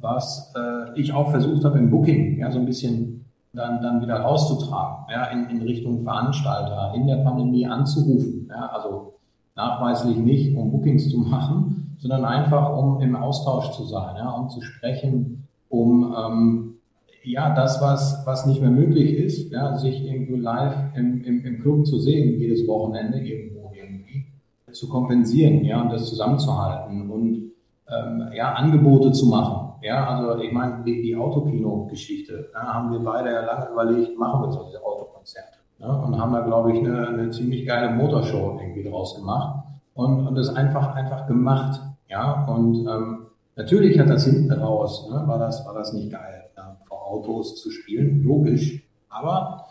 was 0.02 0.54
äh, 0.56 1.00
ich 1.00 1.14
auch 1.14 1.32
versucht 1.32 1.64
habe 1.64 1.78
im 1.78 1.90
Booking, 1.90 2.40
ja, 2.40 2.52
so 2.52 2.60
ein 2.60 2.66
bisschen 2.66 3.15
dann, 3.56 3.82
dann 3.82 4.02
wieder 4.02 4.18
rauszutragen, 4.18 5.06
ja, 5.12 5.26
in, 5.26 5.50
in 5.50 5.62
Richtung 5.62 6.04
Veranstalter, 6.04 6.94
in 6.96 7.08
der 7.08 7.18
Pandemie 7.18 7.66
anzurufen. 7.66 8.48
Ja, 8.50 8.68
also 8.68 9.14
nachweislich 9.56 10.18
nicht, 10.18 10.56
um 10.56 10.72
Bookings 10.72 11.10
zu 11.10 11.20
machen, 11.20 11.96
sondern 11.98 12.26
einfach, 12.26 12.78
um 12.78 13.02
im 13.02 13.16
Austausch 13.16 13.72
zu 13.72 13.86
sein, 13.86 14.16
ja, 14.18 14.30
um 14.30 14.50
zu 14.50 14.62
sprechen, 14.62 15.48
um 15.70 16.14
ähm, 16.18 16.72
ja, 17.24 17.56
das, 17.56 17.82
was, 17.82 18.22
was 18.26 18.46
nicht 18.46 18.62
mehr 18.62 18.70
möglich 18.70 19.14
ist, 19.14 19.52
ja, 19.52 19.78
sich 19.78 20.06
irgendwie 20.06 20.36
live 20.36 20.76
im, 20.96 21.24
im, 21.24 21.44
im 21.44 21.62
Club 21.62 21.88
zu 21.88 22.00
sehen, 22.00 22.40
jedes 22.40 22.68
Wochenende 22.68 23.20
irgendwo 23.20 23.72
irgendwie, 23.74 24.26
zu 24.72 24.90
kompensieren, 24.90 25.64
ja, 25.64 25.82
und 25.82 25.92
das 25.92 26.10
zusammenzuhalten 26.10 27.10
und 27.10 27.52
ähm, 27.88 28.30
ja, 28.36 28.54
Angebote 28.54 29.12
zu 29.12 29.28
machen 29.28 29.65
ja, 29.86 30.08
also 30.08 30.42
ich 30.42 30.52
meine, 30.52 30.84
die, 30.84 31.04
die 31.04 31.16
Autokino-Geschichte, 31.16 32.50
da 32.52 32.74
haben 32.74 32.92
wir 32.92 33.00
beide 33.00 33.32
ja 33.32 33.42
lange 33.42 33.70
überlegt, 33.72 34.18
machen 34.18 34.42
wir 34.42 34.52
solche 34.52 34.84
Autokonzerte. 34.84 35.60
Ne? 35.78 35.88
Und 35.88 36.20
haben 36.20 36.34
da, 36.34 36.42
glaube 36.42 36.74
ich, 36.74 36.80
eine, 36.80 37.08
eine 37.08 37.30
ziemlich 37.30 37.68
geile 37.68 37.94
Motorshow 37.94 38.58
irgendwie 38.60 38.90
draus 38.90 39.16
gemacht 39.16 39.64
und, 39.94 40.26
und 40.26 40.34
das 40.36 40.50
einfach, 40.56 40.96
einfach 40.96 41.28
gemacht. 41.28 41.80
Ja, 42.10 42.46
und 42.46 42.88
ähm, 42.88 43.28
natürlich 43.56 44.00
hat 44.00 44.10
das 44.10 44.26
hinten 44.26 44.52
raus, 44.52 45.08
ne, 45.08 45.22
war, 45.28 45.38
das, 45.38 45.64
war 45.68 45.76
das 45.76 45.94
nicht 45.94 46.12
geil, 46.12 46.46
ja, 46.58 46.78
vor 46.88 47.06
Autos 47.06 47.62
zu 47.62 47.70
spielen, 47.70 48.24
logisch, 48.24 48.84
aber 49.10 49.66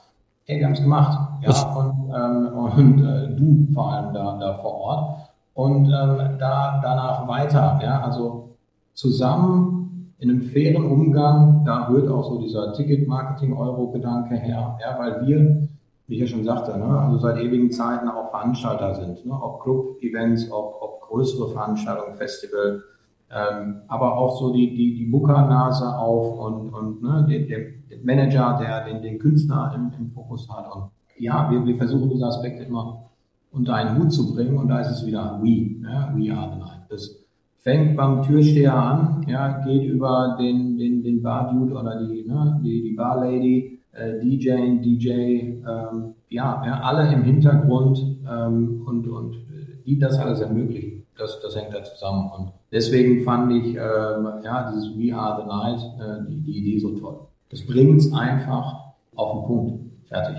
hey, 0.44 0.60
wir 0.60 0.66
haben 0.66 0.74
es 0.74 0.82
gemacht. 0.82 1.42
Ja, 1.42 1.74
und, 1.74 2.14
ähm, 2.14 2.58
und 2.58 3.04
äh, 3.04 3.34
du 3.34 3.66
vor 3.74 3.92
allem 3.92 4.14
da, 4.14 4.38
da 4.38 4.58
vor 4.58 4.74
Ort. 4.74 5.20
Und 5.54 5.86
ähm, 5.86 6.38
da 6.38 6.80
danach 6.82 7.26
weiter, 7.26 7.80
ja, 7.82 8.00
also 8.00 8.56
zusammen 8.92 9.83
in 10.18 10.30
einem 10.30 10.42
fairen 10.42 10.84
Umgang, 10.84 11.64
da 11.64 11.88
rührt 11.88 12.08
auch 12.08 12.24
so 12.24 12.40
dieser 12.40 12.72
Ticket-Marketing-Euro-Gedanke 12.72 14.36
her, 14.36 14.78
ja, 14.80 14.98
weil 14.98 15.26
wir, 15.26 15.68
wie 16.06 16.14
ich 16.14 16.20
ja 16.20 16.26
schon 16.26 16.44
sagte, 16.44 16.78
ne, 16.78 16.84
also 16.84 17.18
seit 17.18 17.38
ewigen 17.38 17.70
Zeiten 17.70 18.08
auch 18.08 18.30
Veranstalter 18.30 18.94
sind, 18.94 19.26
ne, 19.26 19.32
ob 19.32 19.62
Club-Events, 19.62 20.50
ob, 20.50 20.78
ob 20.80 21.00
größere 21.02 21.50
Veranstaltungen, 21.50 22.16
Festival, 22.16 22.82
ähm, 23.30 23.82
aber 23.88 24.16
auch 24.16 24.38
so 24.38 24.52
die, 24.52 24.74
die, 24.74 24.94
die 24.94 25.06
Booker-Nase 25.06 25.98
auf 25.98 26.38
und, 26.38 26.72
und 26.72 27.02
ne, 27.02 27.26
den, 27.28 27.48
den 27.48 28.04
Manager, 28.04 28.58
der 28.60 28.84
den, 28.84 29.02
den 29.02 29.18
Künstler 29.18 29.72
im, 29.74 29.92
im 29.98 30.10
Fokus 30.12 30.48
hat. 30.48 30.72
Und 30.74 30.90
ja, 31.18 31.50
wir, 31.50 31.64
wir 31.64 31.76
versuchen 31.76 32.10
diese 32.10 32.26
Aspekte 32.26 32.64
immer 32.64 33.10
unter 33.50 33.74
einen 33.74 33.98
Hut 33.98 34.12
zu 34.12 34.34
bringen 34.34 34.58
und 34.58 34.68
da 34.68 34.80
ist 34.80 34.90
es 34.90 35.06
wieder 35.06 35.40
we, 35.42 35.76
ja, 35.82 36.12
we 36.14 36.32
are 36.32 36.52
the 36.52 36.58
night. 36.58 36.82
Das 36.88 37.23
fängt 37.64 37.96
beim 37.96 38.22
Türsteher 38.22 38.74
an, 38.74 39.26
ja, 39.26 39.64
geht 39.64 39.84
über 39.84 40.36
den, 40.38 40.78
den, 40.78 41.02
den 41.02 41.22
Bar-Dude 41.22 41.74
oder 41.74 42.06
die, 42.06 42.24
ne, 42.24 42.60
die, 42.62 42.82
die 42.82 42.92
Bar-Lady, 42.92 43.80
äh, 43.92 44.20
DJ, 44.20 44.80
DJ, 44.80 45.10
ähm, 45.10 46.14
ja, 46.28 46.62
ja, 46.64 46.80
alle 46.82 47.12
im 47.12 47.24
Hintergrund 47.24 47.98
ähm, 48.30 48.82
und, 48.86 49.08
und 49.08 49.36
die 49.84 49.98
das 49.98 50.18
alles 50.18 50.40
ermöglichen 50.40 51.04
das, 51.16 51.40
das 51.40 51.56
hängt 51.56 51.74
da 51.74 51.82
zusammen. 51.82 52.30
Und 52.36 52.52
deswegen 52.72 53.22
fand 53.24 53.52
ich 53.52 53.74
ähm, 53.74 54.28
ja, 54.42 54.70
dieses 54.72 54.96
We 54.96 55.14
Are 55.14 55.40
the 55.40 55.46
Night, 55.46 55.80
äh, 56.00 56.28
die, 56.28 56.40
die 56.40 56.58
Idee 56.58 56.78
so 56.78 56.98
toll. 56.98 57.20
Das 57.50 57.64
bringt 57.64 58.00
es 58.00 58.12
einfach 58.12 58.94
auf 59.14 59.32
den 59.32 59.46
Punkt. 59.46 59.80
Fertig. 60.08 60.36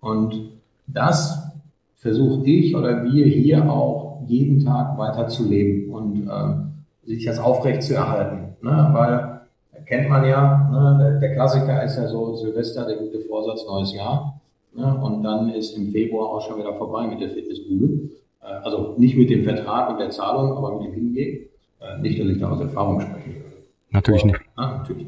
Und 0.00 0.52
das 0.86 1.52
versuche 1.96 2.44
ich 2.46 2.76
oder 2.76 3.04
wir 3.04 3.26
hier 3.26 3.70
auch 3.70 4.22
jeden 4.26 4.64
Tag 4.64 4.96
weiter 4.98 5.28
zu 5.28 5.48
leben 5.48 5.92
und 5.92 6.28
ähm, 6.30 6.67
sich 7.08 7.24
das 7.24 7.38
aufrecht 7.38 7.82
zu 7.82 7.94
erhalten. 7.94 8.56
Ne? 8.62 8.90
Weil 8.92 9.40
kennt 9.86 10.08
man 10.08 10.24
ja, 10.24 10.68
ne? 10.70 10.98
der, 10.98 11.20
der 11.20 11.34
Klassiker 11.34 11.82
ist 11.82 11.96
ja 11.96 12.06
so 12.06 12.36
Silvester, 12.36 12.86
der 12.86 12.96
gute 12.96 13.20
Vorsatz, 13.20 13.64
neues 13.66 13.94
Jahr. 13.94 14.40
Ne? 14.74 15.00
Und 15.02 15.22
dann 15.22 15.48
ist 15.50 15.76
im 15.76 15.90
Februar 15.90 16.28
auch 16.28 16.42
schon 16.46 16.58
wieder 16.58 16.74
vorbei 16.74 17.06
mit 17.06 17.20
der 17.20 17.30
Fitnessbude. 17.30 18.10
Äh, 18.42 18.46
also 18.62 18.94
nicht 18.98 19.16
mit 19.16 19.30
dem 19.30 19.44
Vertrag 19.44 19.90
und 19.90 19.98
der 19.98 20.10
Zahlung, 20.10 20.56
aber 20.56 20.78
mit 20.78 20.88
dem 20.88 20.94
Hingehen. 20.94 21.48
Äh, 21.80 22.00
nicht, 22.02 22.20
dass 22.20 22.28
ich 22.28 22.38
da 22.38 22.50
aus 22.50 22.60
Erfahrung 22.60 23.00
sprechen 23.00 23.34
würde. 23.36 23.56
Natürlich 23.90 24.24
nicht. 24.24 24.40
Ah, 24.56 24.78
natürlich. 24.78 25.06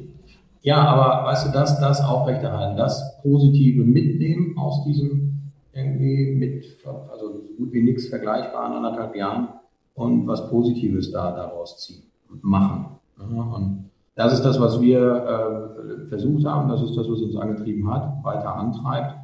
Ja, 0.63 0.77
aber 0.77 1.27
weißt 1.27 1.49
du, 1.49 1.53
das, 1.53 1.79
das 1.81 2.03
aufrechterhalten, 2.03 2.77
das 2.77 3.21
Positive 3.23 3.83
mitnehmen 3.83 4.57
aus 4.59 4.85
diesem 4.85 5.31
irgendwie 5.73 6.35
mit, 6.35 6.65
also 7.11 7.33
so 7.33 7.55
gut 7.57 7.73
wie 7.73 7.83
nichts 7.83 8.09
vergleichbar 8.09 8.67
in 8.67 8.85
anderthalb 8.85 9.15
Jahren 9.15 9.49
und 9.95 10.27
was 10.27 10.49
Positives 10.49 11.11
da 11.13 11.33
daraus 11.33 11.79
ziehen 11.79 12.05
und 12.31 12.43
machen. 12.45 12.87
Und 13.19 13.91
das 14.15 14.33
ist 14.33 14.43
das, 14.43 14.61
was 14.61 14.81
wir 14.81 15.01
äh, 15.01 16.07
versucht 16.09 16.45
haben, 16.45 16.69
das 16.69 16.83
ist 16.83 16.97
das, 16.97 17.09
was 17.09 17.21
uns 17.21 17.37
angetrieben 17.37 17.91
hat, 17.91 18.23
weiter 18.23 18.55
antreibt. 18.55 19.17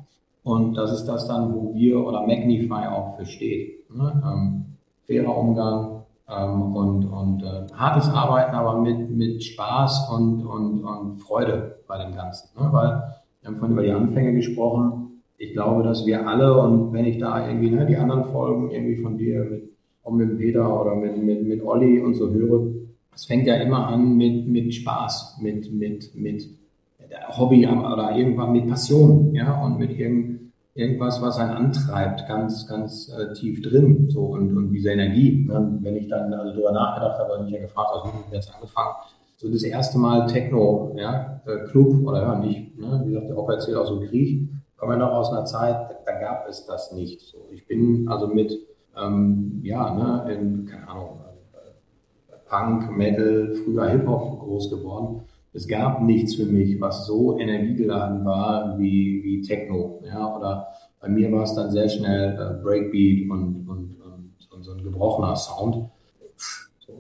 Und 0.43 0.75
das 0.75 0.93
ist 0.93 1.07
das 1.07 1.27
dann, 1.27 1.53
wo 1.55 1.75
wir 1.75 2.05
oder 2.05 2.21
Magnify 2.21 2.87
auch 2.87 3.17
für 3.17 3.27
steht. 3.27 3.91
Ne? 3.91 4.23
Ähm, 4.25 4.65
fairer 5.07 5.37
Umgang 5.37 6.05
ähm, 6.29 6.77
und, 6.77 7.05
und 7.05 7.43
äh, 7.43 7.67
hartes 7.75 8.09
Arbeiten, 8.09 8.55
aber 8.55 8.81
mit, 8.81 9.11
mit 9.11 9.43
Spaß 9.43 10.11
und, 10.11 10.47
und, 10.47 10.85
und 10.85 11.19
Freude 11.19 11.81
bei 11.89 11.99
dem 12.03 12.15
Ganzen. 12.15 12.49
Ne? 12.59 12.69
Weil 12.73 13.03
wir 13.41 13.49
haben 13.49 13.57
vorhin 13.57 13.73
über 13.73 13.83
die 13.83 13.93
Anfänge 13.93 14.35
gesprochen. 14.35 15.23
Ich 15.39 15.53
glaube, 15.53 15.83
dass 15.83 16.07
wir 16.07 16.27
alle, 16.27 16.59
und 16.59 16.93
wenn 16.93 17.05
ich 17.05 17.19
da 17.19 17.47
irgendwie 17.47 17.71
ne, 17.71 17.85
die 17.87 17.97
anderen 17.97 18.25
Folgen 18.27 18.71
irgendwie 18.71 19.03
von 19.03 19.19
dir 19.19 19.45
mit, 19.45 19.76
auch 20.07 20.13
mit 20.13 20.39
Peter 20.39 20.81
oder 20.81 20.95
mit, 20.95 21.23
mit, 21.23 21.47
mit 21.47 21.63
Olli 21.63 22.01
und 22.01 22.15
so 22.15 22.31
höre, 22.31 22.69
es 23.15 23.25
fängt 23.25 23.47
ja 23.47 23.57
immer 23.57 23.89
an 23.89 24.17
mit, 24.17 24.47
mit 24.47 24.73
Spaß, 24.75 25.39
mit, 25.43 25.73
mit, 25.73 26.15
mit 26.15 26.49
Hobby 27.37 27.67
oder 27.67 28.15
irgendwann 28.17 28.53
mit 28.53 28.69
Passion, 28.69 29.35
ja, 29.35 29.63
und 29.63 29.79
mit 29.79 29.91
irgendeinem 29.91 30.37
irgendwas, 30.77 31.23
was 31.23 31.39
einen 31.39 31.53
antreibt, 31.53 32.29
ganz, 32.29 32.69
ganz 32.69 33.09
äh, 33.09 33.33
tief 33.33 33.63
drin, 33.63 34.09
so 34.11 34.27
und, 34.27 34.55
und 34.57 34.71
diese 34.71 34.91
Energie. 34.91 35.47
Ne? 35.49 35.79
Wenn 35.81 35.97
ich 35.97 36.09
dann 36.09 36.33
also 36.35 36.53
darüber 36.53 36.73
nachgedacht 36.73 37.19
habe, 37.19 37.33
habe 37.33 37.47
ich 37.47 37.55
ja 37.55 37.61
gefragt, 37.61 37.89
also 37.95 38.13
wie 38.13 38.35
jetzt 38.35 38.55
angefangen, 38.55 38.95
so 39.39 39.51
das 39.51 39.63
erste 39.63 39.99
Mal 39.99 40.27
Techno, 40.27 40.95
ja, 40.97 41.41
äh, 41.47 41.67
Club 41.71 42.07
oder 42.07 42.23
ja 42.23 42.39
nicht, 42.39 42.79
ne? 42.79 43.03
wie 43.05 43.13
gesagt, 43.13 43.31
der 43.31 43.39
Opa 43.39 43.55
erzählt 43.55 43.77
auch 43.79 43.87
so 43.87 44.01
Krieg, 44.01 44.51
komme 44.77 44.95
ja 44.95 44.99
noch 44.99 45.13
aus 45.13 45.33
einer 45.33 45.47
Zeit, 45.47 45.97
da, 46.05 46.13
gab 46.21 46.47
es 46.49 46.67
das 46.67 46.93
nicht. 46.93 47.21
So, 47.21 47.39
ich 47.53 47.67
bin 47.67 48.09
also 48.09 48.29
mit, 48.29 48.53
ähm, 49.01 49.61
ja, 49.63 49.95
ne, 49.95 50.33
in, 50.33 50.67
keine 50.67 50.89
Ahnung, 50.89 51.21
äh, 51.53 52.49
Punk, 52.49 52.97
Metal, 52.97 53.55
früher 53.65 53.89
Hip 53.89 54.07
Hop 54.07 54.41
groß 54.41 54.71
geworden 54.71 55.23
es 55.57 55.67
gab 55.67 56.03
nichts 56.03 56.35
für 56.35 56.45
mich, 56.45 56.79
was 56.83 57.07
so 57.07 57.39
energiegeladen 57.39 58.27
war 58.27 58.79
wie, 58.79 59.23
wie 59.25 59.41
Techno. 59.41 60.03
Ja? 60.05 60.37
Oder 60.37 60.67
bei 61.01 61.09
mir 61.09 61.33
war 61.33 61.45
es 61.45 61.55
dann 61.55 61.71
sehr 61.71 61.89
schnell 61.89 62.39
äh, 62.39 62.63
Breakbeat 62.63 63.31
und, 63.31 63.67
und, 63.67 63.97
und, 63.99 64.53
und, 64.53 64.63
so 64.63 64.73
ein 64.73 64.83
gebrochener 64.83 65.35
Sound. 65.35 65.89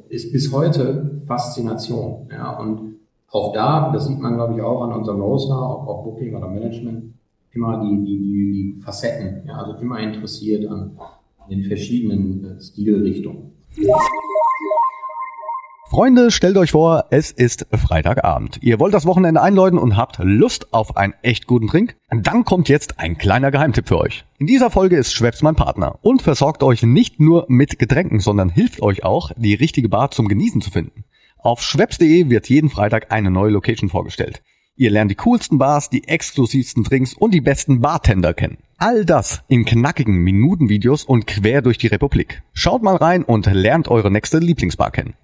Ist 0.08 0.32
bis 0.32 0.50
heute 0.52 1.20
Faszination. 1.26 2.28
Ja? 2.32 2.58
Und 2.58 2.96
auch 3.30 3.52
da, 3.52 3.92
das 3.92 4.06
sieht 4.06 4.20
man 4.20 4.36
glaube 4.36 4.54
ich 4.54 4.62
auch 4.62 4.80
an 4.80 4.92
unserem 4.94 5.20
Roster, 5.20 5.54
ob, 5.54 5.86
ob 5.88 6.04
Booking 6.04 6.34
oder 6.34 6.48
Management, 6.48 7.12
immer 7.52 7.82
die, 7.82 8.04
die, 8.04 8.18
die, 8.18 8.52
die 8.52 8.80
Facetten, 8.80 9.46
ja? 9.46 9.58
also 9.58 9.78
immer 9.80 10.00
interessiert 10.00 10.66
an, 10.66 10.98
an 11.46 11.50
den 11.50 11.64
verschiedenen 11.64 12.58
äh, 12.58 12.60
Stilrichtungen. 12.60 13.52
Freunde, 15.88 16.32
stellt 16.32 16.56
euch 16.56 16.72
vor, 16.72 17.04
es 17.10 17.30
ist 17.30 17.66
Freitagabend. 17.72 18.58
Ihr 18.60 18.80
wollt 18.80 18.92
das 18.92 19.06
Wochenende 19.06 19.40
einläuten 19.40 19.78
und 19.78 19.96
habt 19.96 20.18
Lust 20.18 20.72
auf 20.74 20.96
einen 20.96 21.14
echt 21.22 21.46
guten 21.46 21.68
Drink? 21.68 21.96
Dann 22.10 22.44
kommt 22.44 22.68
jetzt 22.68 22.98
ein 22.98 23.16
kleiner 23.16 23.52
Geheimtipp 23.52 23.86
für 23.86 23.98
euch. 23.98 24.24
In 24.38 24.48
dieser 24.48 24.70
Folge 24.70 24.96
ist 24.96 25.14
Schweppes 25.14 25.42
mein 25.42 25.54
Partner 25.54 25.98
und 26.02 26.22
versorgt 26.22 26.64
euch 26.64 26.82
nicht 26.82 27.20
nur 27.20 27.46
mit 27.48 27.78
Getränken, 27.78 28.18
sondern 28.18 28.48
hilft 28.48 28.82
euch 28.82 29.04
auch, 29.04 29.30
die 29.36 29.54
richtige 29.54 29.88
Bar 29.88 30.10
zum 30.10 30.26
Genießen 30.26 30.60
zu 30.60 30.70
finden. 30.70 31.04
Auf 31.38 31.62
schweppes.de 31.62 32.28
wird 32.28 32.48
jeden 32.48 32.68
Freitag 32.68 33.12
eine 33.12 33.30
neue 33.30 33.52
Location 33.52 33.88
vorgestellt. 33.88 34.42
Ihr 34.78 34.90
lernt 34.90 35.10
die 35.10 35.14
coolsten 35.14 35.56
Bars, 35.56 35.88
die 35.88 36.06
exklusivsten 36.06 36.84
Drinks 36.84 37.14
und 37.14 37.32
die 37.32 37.40
besten 37.40 37.80
Bartender 37.80 38.34
kennen. 38.34 38.58
All 38.76 39.06
das 39.06 39.42
in 39.48 39.64
knackigen 39.64 40.16
Minutenvideos 40.16 41.02
und 41.04 41.26
quer 41.26 41.62
durch 41.62 41.78
die 41.78 41.86
Republik. 41.86 42.42
Schaut 42.52 42.82
mal 42.82 42.96
rein 42.96 43.24
und 43.24 43.46
lernt 43.46 43.88
eure 43.88 44.10
nächste 44.10 44.38
Lieblingsbar 44.38 44.90
kennen. 44.90 45.14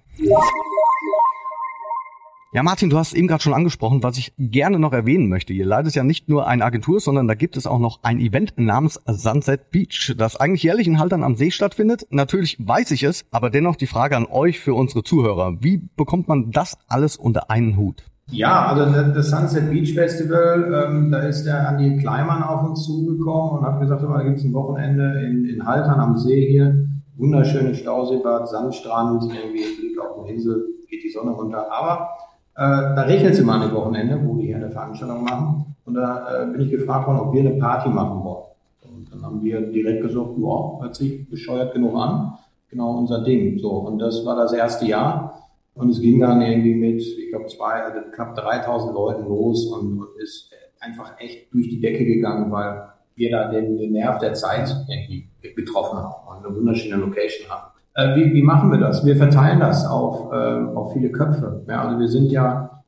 Ja, 2.51 2.63
Martin, 2.63 2.89
du 2.89 2.97
hast 2.97 3.13
eben 3.13 3.27
gerade 3.27 3.43
schon 3.43 3.53
angesprochen, 3.53 4.01
was 4.01 4.17
ich 4.17 4.33
gerne 4.39 4.79
noch 4.79 4.91
erwähnen 4.91 5.29
möchte. 5.29 5.53
Ihr 5.53 5.65
leitet 5.67 5.93
ja 5.93 6.03
nicht 6.03 6.29
nur 6.29 6.47
eine 6.47 6.65
Agentur, 6.65 6.99
sondern 6.99 7.27
da 7.27 7.35
gibt 7.35 7.55
es 7.55 7.67
auch 7.67 7.79
noch 7.79 7.99
ein 8.01 8.19
Event 8.19 8.53
namens 8.57 8.99
Sunset 9.05 9.69
Beach, 9.69 10.15
das 10.17 10.35
eigentlich 10.35 10.63
jährlich 10.63 10.87
in 10.87 10.97
Haltern 10.97 11.23
am 11.23 11.35
See 11.35 11.51
stattfindet. 11.51 12.07
Natürlich 12.09 12.57
weiß 12.59 12.89
ich 12.89 13.03
es, 13.03 13.25
aber 13.29 13.51
dennoch 13.51 13.75
die 13.75 13.87
Frage 13.87 14.17
an 14.17 14.25
euch 14.25 14.59
für 14.59 14.73
unsere 14.73 15.03
Zuhörer. 15.03 15.57
Wie 15.61 15.77
bekommt 15.95 16.27
man 16.27 16.49
das 16.51 16.77
alles 16.87 17.17
unter 17.17 17.51
einen 17.51 17.77
Hut? 17.77 18.03
Ja, 18.33 18.67
also 18.67 19.13
das 19.13 19.29
Sunset 19.29 19.69
Beach 19.69 19.93
Festival, 19.93 20.87
ähm, 20.87 21.11
da 21.11 21.19
ist 21.19 21.45
der 21.45 21.69
Andi 21.69 21.97
Kleimann 21.97 22.41
auf 22.41 22.67
uns 22.67 22.83
zugekommen 22.83 23.59
und 23.59 23.65
hat 23.65 23.79
gesagt, 23.79 24.03
da 24.03 24.23
gibt 24.23 24.39
es 24.39 24.43
ein 24.43 24.53
Wochenende 24.53 25.21
in, 25.23 25.45
in 25.45 25.65
Haltern 25.65 25.99
am 25.99 26.17
See 26.17 26.47
hier 26.49 26.83
wunderschönes 27.15 27.77
Stauseebad, 27.77 28.49
Sandstrand, 28.49 29.23
irgendwie 29.23 29.63
Blick 29.79 29.99
auf 29.99 30.19
eine 30.19 30.31
Insel, 30.31 30.65
geht 30.89 31.03
die 31.03 31.09
Sonne 31.09 31.31
runter. 31.31 31.71
Aber 31.71 32.09
äh, 32.55 32.95
da 32.95 33.01
regnet 33.03 33.33
es 33.33 33.39
immer 33.39 33.53
an 33.53 33.73
Wochenende, 33.73 34.19
wo 34.25 34.37
wir 34.37 34.45
hier 34.45 34.55
eine 34.57 34.71
Veranstaltung 34.71 35.23
machen. 35.23 35.75
Und 35.85 35.95
da 35.95 36.43
äh, 36.43 36.45
bin 36.47 36.61
ich 36.61 36.71
gefragt 36.71 37.07
worden, 37.07 37.19
ob 37.19 37.33
wir 37.33 37.41
eine 37.41 37.59
Party 37.59 37.89
machen 37.89 38.23
wollen. 38.23 38.43
Und 38.83 39.13
dann 39.13 39.23
haben 39.23 39.43
wir 39.43 39.61
direkt 39.61 40.01
gesagt, 40.01 40.29
ja, 40.37 40.79
hört 40.81 40.95
sich 40.95 41.29
bescheuert 41.29 41.73
genug 41.73 41.95
an. 41.95 42.33
Genau 42.69 42.97
unser 42.97 43.23
Ding. 43.23 43.59
So, 43.59 43.69
und 43.69 43.99
das 43.99 44.25
war 44.25 44.35
das 44.35 44.53
erste 44.53 44.85
Jahr. 44.85 45.42
Und 45.75 45.89
es 45.89 46.01
ging 46.01 46.19
dann 46.19 46.41
irgendwie 46.41 46.75
mit, 46.75 47.01
ich 47.01 47.29
glaube, 47.29 47.47
zwei, 47.47 47.81
also 47.83 47.99
knapp 48.11 48.35
3000 48.35 48.93
Leuten 48.93 49.27
los 49.27 49.65
und, 49.67 49.99
und 49.99 50.07
ist 50.21 50.51
einfach 50.79 51.13
echt 51.19 51.51
durch 51.53 51.69
die 51.69 51.79
Decke 51.79 52.05
gegangen, 52.05 52.51
weil 52.51 52.89
wir 53.15 53.31
da 53.31 53.49
den, 53.49 53.77
den 53.77 53.93
Nerv 53.93 54.19
der 54.19 54.33
Zeit 54.33 54.73
irgendwie 54.87 55.29
getroffen 55.55 55.97
haben 55.99 56.27
und 56.27 56.45
eine 56.45 56.55
wunderschöne 56.55 56.97
Location 56.97 57.49
haben. 57.49 57.71
Äh, 57.95 58.15
wie, 58.15 58.33
wie 58.33 58.41
machen 58.41 58.71
wir 58.71 58.79
das? 58.79 59.05
Wir 59.05 59.15
verteilen 59.15 59.59
das 59.59 59.85
auf, 59.85 60.31
äh, 60.31 60.35
auf 60.35 60.93
viele 60.93 61.11
Köpfe. 61.11 61.63
Ja, 61.67 61.83
also 61.83 61.99
wir 61.99 62.07
sind 62.07 62.31
ja 62.31 62.83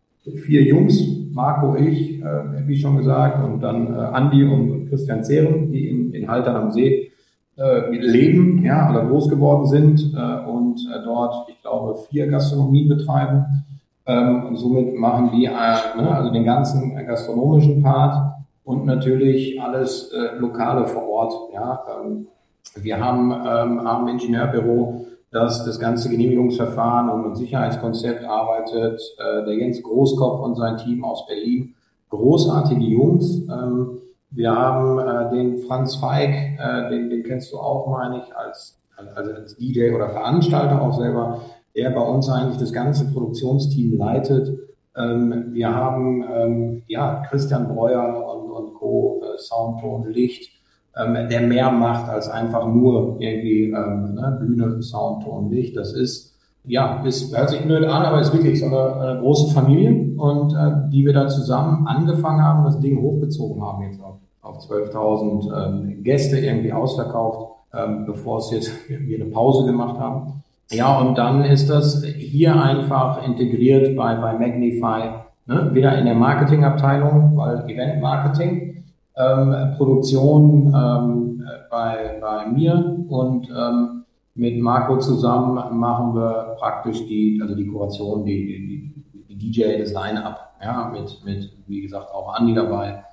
vier 0.46 0.64
Jungs, 0.64 1.00
Marco, 1.32 1.76
ich, 1.76 2.22
äh, 2.22 2.68
wie 2.68 2.78
schon 2.78 2.98
gesagt, 2.98 3.44
und 3.44 3.62
dann 3.62 3.94
äh, 3.94 3.98
Andi 3.98 4.44
und 4.44 4.90
Christian 4.90 5.24
Zehren, 5.24 5.72
die 5.72 5.90
in, 5.90 6.14
in 6.14 6.28
Haltern 6.28 6.56
am 6.56 6.72
See 6.72 7.12
äh, 7.58 7.96
leben, 7.96 8.64
ja, 8.64 8.90
oder 8.90 9.06
groß 9.06 9.30
geworden 9.30 9.66
sind 9.68 10.14
äh, 10.16 10.46
und 10.76 10.92
äh, 10.92 11.04
dort, 11.04 11.50
ich 11.50 11.62
glaube, 11.62 11.96
vier 12.10 12.28
Gastronomien 12.28 12.90
betreiben. 12.90 13.64
Ähm, 14.06 14.46
und 14.48 14.58
somit 14.58 14.96
machen 14.96 15.32
die 15.34 15.46
äh, 15.46 15.50
ne, 15.50 16.12
also 16.14 16.32
den 16.32 16.44
ganzen 16.44 16.96
gastronomischen 17.08 17.82
Part 17.82 18.36
und 18.64 18.86
natürlich 18.86 19.60
alles 19.62 20.12
äh, 20.12 20.38
Lokale 20.38 20.86
vor 20.86 21.10
Ort. 21.10 21.34
Ja, 21.54 21.84
ähm, 22.04 22.28
wir 22.76 23.04
haben, 23.04 23.32
ähm, 23.32 23.88
ein 23.88 24.08
Ingenieurbüro 24.08 25.06
dass 25.32 25.66
das 25.66 25.80
ganze 25.82 26.10
Genehmigungsverfahren 26.10 27.10
und 27.10 27.26
ein 27.26 27.36
Sicherheitskonzept 27.36 28.24
arbeitet. 28.24 29.02
Äh, 29.18 29.44
der 29.44 29.56
Jens 29.56 29.84
Großkopf 29.84 30.40
und 30.40 30.56
sein 30.56 30.78
Team 30.78 31.04
aus 31.04 31.28
Berlin. 31.28 31.76
Großartige 32.10 32.86
Jungs. 32.86 33.42
Ähm, 33.50 33.98
wir 34.32 34.56
haben 34.56 34.98
äh, 34.98 35.36
den 35.36 35.58
Franz 35.58 35.96
Feig, 35.96 36.30
äh, 36.58 36.90
den, 36.90 37.10
den 37.10 37.24
kennst 37.24 37.52
du 37.52 37.58
auch, 37.58 37.88
meine 37.88 38.20
ich, 38.20 38.34
als, 38.34 38.80
also 39.16 39.32
als 39.32 39.56
DJ 39.56 39.92
oder 39.92 40.10
Veranstalter 40.10 40.82
auch 40.82 40.94
selber, 40.94 41.42
der 41.76 41.90
bei 41.90 42.02
uns 42.02 42.30
eigentlich 42.30 42.58
das 42.58 42.74
ganze 42.74 43.12
Produktionsteam 43.12 43.98
leitet. 43.98 44.58
Ähm, 44.96 45.50
wir 45.52 45.74
haben 45.74 46.24
ähm, 46.34 46.84
ja 46.88 47.24
Christian 47.30 47.68
Breuer 47.68 48.26
und, 48.34 48.52
und 48.52 48.74
Co. 48.76 49.22
Äh, 49.24 49.38
Soundton 49.38 50.10
Licht 50.10 50.56
ähm, 50.98 51.30
der 51.30 51.42
mehr 51.42 51.72
macht 51.72 52.10
als 52.10 52.30
einfach 52.30 52.68
nur 52.68 53.18
irgendwie 53.20 53.66
ähm, 53.66 54.16
ne, 54.16 54.38
Bühne, 54.40 54.82
Sound, 54.82 55.24
Ton, 55.24 55.50
Licht. 55.50 55.76
Das 55.76 55.94
ist, 55.94 56.36
ja, 56.64 57.04
ist, 57.04 57.38
hört 57.38 57.50
sich 57.50 57.62
blöd 57.62 57.86
an, 57.86 58.04
aber 58.04 58.22
ist 58.22 58.34
wirklich 58.34 58.60
so 58.60 58.68
eine, 58.68 58.96
eine 58.96 59.20
große 59.20 59.54
Familie 59.54 60.14
und 60.18 60.54
äh, 60.54 60.90
die 60.90 61.06
wir 61.06 61.14
da 61.14 61.28
zusammen 61.28 61.86
angefangen 61.88 62.42
haben, 62.42 62.64
das 62.64 62.80
Ding 62.80 63.02
hochgezogen 63.02 63.62
haben 63.62 63.84
jetzt 63.84 64.02
auf, 64.02 64.16
auf 64.42 64.60
12.000 64.60 65.66
ähm, 65.68 66.04
Gäste 66.04 66.40
irgendwie 66.40 66.72
ausverkauft, 66.72 67.55
ähm, 67.78 68.06
bevor 68.06 68.40
es 68.40 68.52
jetzt 68.52 68.72
wir 68.90 69.22
eine 69.22 69.30
Pause 69.32 69.66
gemacht 69.66 70.00
haben. 70.00 70.44
Ja, 70.72 71.00
und 71.00 71.18
dann 71.18 71.44
ist 71.44 71.70
das 71.70 72.04
hier 72.04 72.60
einfach 72.60 73.26
integriert 73.26 73.96
bei, 73.96 74.16
bei 74.16 74.34
Magnify, 74.34 75.10
ne? 75.46 75.70
wieder 75.74 75.98
in 75.98 76.06
der 76.06 76.16
Marketingabteilung, 76.16 77.38
weil 77.38 77.70
Event 77.70 78.02
Marketing 78.02 78.84
ähm, 79.16 79.76
Produktion 79.78 80.74
ähm, 80.76 81.44
bei, 81.70 82.18
bei 82.20 82.48
mir 82.48 82.98
und 83.08 83.48
ähm, 83.50 84.04
mit 84.34 84.60
Marco 84.60 84.98
zusammen 84.98 85.78
machen 85.78 86.16
wir 86.16 86.56
praktisch 86.60 87.06
die, 87.08 87.40
also 87.42 87.56
die 87.56 87.68
Kuration, 87.68 88.26
die, 88.26 88.46
die, 88.46 89.36
die 89.36 89.38
DJ, 89.38 89.80
das 89.80 89.94
Line-Up, 89.94 90.56
ja, 90.62 90.92
mit, 90.92 91.24
mit, 91.24 91.54
wie 91.68 91.82
gesagt, 91.82 92.12
auch 92.14 92.36
Andi 92.36 92.54
dabei. 92.54 93.05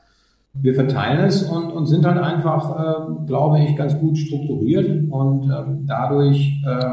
Wir 0.55 0.75
verteilen 0.75 1.25
es 1.25 1.43
und, 1.43 1.73
und 1.73 1.87
sind 1.87 2.05
halt 2.05 2.19
einfach, 2.19 2.79
äh, 2.79 3.27
glaube 3.27 3.61
ich, 3.61 3.75
ganz 3.77 3.99
gut 3.99 4.19
strukturiert 4.19 5.11
und 5.11 5.51
äh, 5.51 5.65
dadurch 5.87 6.63
äh, 6.67 6.85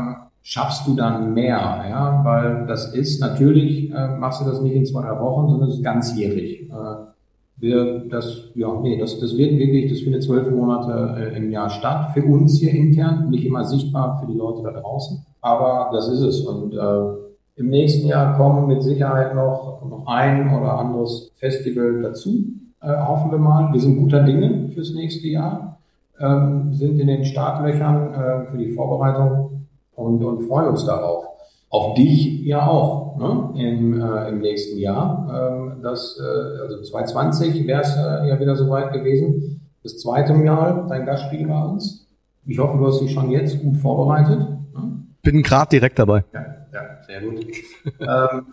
schaffst 0.41 0.88
du 0.88 0.95
dann 0.95 1.34
mehr, 1.34 1.86
ja, 1.89 2.22
weil 2.24 2.65
das 2.67 2.93
ist 2.93 3.19
natürlich, 3.19 3.91
äh, 3.91 4.17
machst 4.17 4.41
du 4.41 4.45
das 4.45 4.62
nicht 4.62 4.76
in 4.76 4.86
zwei, 4.86 5.02
drei 5.02 5.19
Wochen, 5.19 5.50
sondern 5.50 5.69
es 5.69 5.76
ist 5.76 5.84
ganzjährig. 5.84 6.69
Äh, 6.69 7.10
wir, 7.58 8.06
das, 8.10 8.45
ja, 8.56 8.74
nee, 8.82 8.98
das, 8.98 9.19
das 9.19 9.38
wird 9.38 9.60
wirklich, 9.60 9.91
das 9.91 10.00
findet 10.00 10.24
zwölf 10.24 10.50
Monate 10.50 11.17
äh, 11.19 11.38
im 11.38 11.52
Jahr 11.52 11.69
statt. 11.69 12.12
Für 12.13 12.24
uns 12.24 12.58
hier 12.58 12.72
intern, 12.72 13.30
nicht 13.30 13.45
immer 13.45 13.65
sichtbar 13.65 14.19
für 14.19 14.32
die 14.32 14.38
Leute 14.38 14.63
da 14.63 14.80
draußen. 14.80 15.26
Aber 15.41 15.89
das 15.91 16.08
ist 16.08 16.22
es. 16.22 16.39
Und 16.41 16.74
äh, 16.74 17.60
im 17.60 17.69
nächsten 17.69 18.08
Jahr 18.08 18.38
kommen 18.38 18.67
mit 18.67 18.82
Sicherheit 18.82 19.36
noch, 19.36 19.82
noch 19.88 20.08
ein 20.08 20.58
oder 20.58 20.80
anderes 20.80 21.32
Festival 21.36 22.02
dazu. 22.02 22.45
Äh, 22.82 22.96
hoffen 22.98 23.32
wir 23.32 23.38
mal. 23.38 23.72
Wir 23.74 23.80
sind 23.80 23.98
guter 23.98 24.24
Dinge 24.24 24.70
fürs 24.70 24.94
nächste 24.94 25.28
Jahr. 25.28 25.80
Ähm, 26.20 26.74
sind 26.74 27.00
in 27.00 27.08
den 27.08 27.26
Startlöchern 27.26 28.13
äh, 28.13 28.52
für 28.52 28.58
die 28.58 28.72
Vorbereitung 28.72 29.68
und, 29.96 30.24
und 30.24 30.42
freuen 30.44 30.70
uns 30.70 30.86
darauf 30.86 31.26
auf 31.70 31.94
dich 31.94 32.44
ja 32.46 32.68
auch 32.68 33.18
ne? 33.18 33.54
Im, 33.56 34.02
äh, 34.02 34.30
im 34.30 34.39
nächsten 34.39 34.78
Jahr. 34.80 35.28
Ähm, 35.32 35.82
das, 35.84 36.20
äh, 36.20 36.62
also 36.62 36.82
2020 36.82 37.68
wäre 37.68 37.82
es 37.82 37.96
äh, 37.96 38.28
ja 38.28 38.39
wieder 38.39 38.56
soweit 38.56 38.92
gewesen. 38.94 39.62
Das 39.84 39.98
zweite 40.00 40.34
Mal 40.34 40.86
dein 40.89 41.06
Gastspiel 41.06 41.48
bei 41.48 41.63
uns. 41.63 42.08
Ich 42.46 42.58
hoffe, 42.58 42.78
du 42.78 42.88
hast 42.88 43.02
dich 43.02 43.13
schon 43.13 43.30
jetzt 43.32 43.62
gut 43.62 43.78
vorbereitet. 43.78 44.39
Ne? 44.39 45.04
Bin 45.22 45.44
gerade 45.44 45.70
direkt 45.70 46.00
dabei. 46.00 46.24
Ja, 46.34 46.46
ja 46.74 46.82
sehr 47.06 47.22
gut. 47.22 47.46
ähm, 48.00 48.46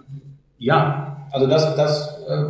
ja, 0.59 1.27
also 1.33 1.47
das, 1.47 1.75
das 1.77 2.21
äh, 2.29 2.45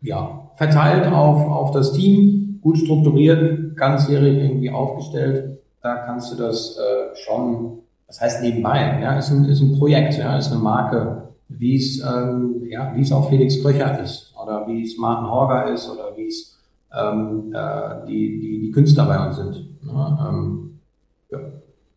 ja, 0.00 0.43
verteilt 0.56 1.06
auf, 1.06 1.46
auf 1.48 1.70
das 1.70 1.92
Team, 1.92 2.58
gut 2.62 2.78
strukturiert, 2.78 3.76
ganzjährig 3.76 4.38
irgendwie 4.38 4.70
aufgestellt. 4.70 5.58
Da 5.82 5.96
kannst 5.96 6.32
du 6.32 6.36
das 6.36 6.78
äh, 6.78 7.16
schon 7.16 7.84
das 8.14 8.20
heißt 8.20 8.42
nebenbei, 8.42 9.00
ja, 9.02 9.18
ist 9.18 9.30
ein, 9.30 9.44
ist 9.46 9.60
ein 9.60 9.76
Projekt, 9.78 10.16
ja, 10.18 10.36
ist 10.36 10.52
eine 10.52 10.60
Marke, 10.60 11.30
wie 11.48 11.76
es, 11.76 12.00
ähm, 12.00 12.62
ja, 12.68 12.92
wie 12.94 13.00
es 13.00 13.10
auch 13.10 13.28
Felix 13.28 13.60
Kröcher 13.60 14.00
ist 14.00 14.32
oder 14.40 14.68
wie 14.68 14.84
es 14.84 14.96
Martin 14.98 15.28
Horger 15.28 15.72
ist 15.72 15.90
oder 15.90 16.16
wie 16.16 16.26
es 16.26 16.56
ähm, 16.96 17.52
äh, 17.52 18.06
die, 18.06 18.38
die, 18.40 18.60
die 18.60 18.70
Künstler 18.70 19.06
bei 19.06 19.26
uns 19.26 19.36
sind. 19.36 19.84
Ne? 19.84 20.18
Ähm. 20.28 20.73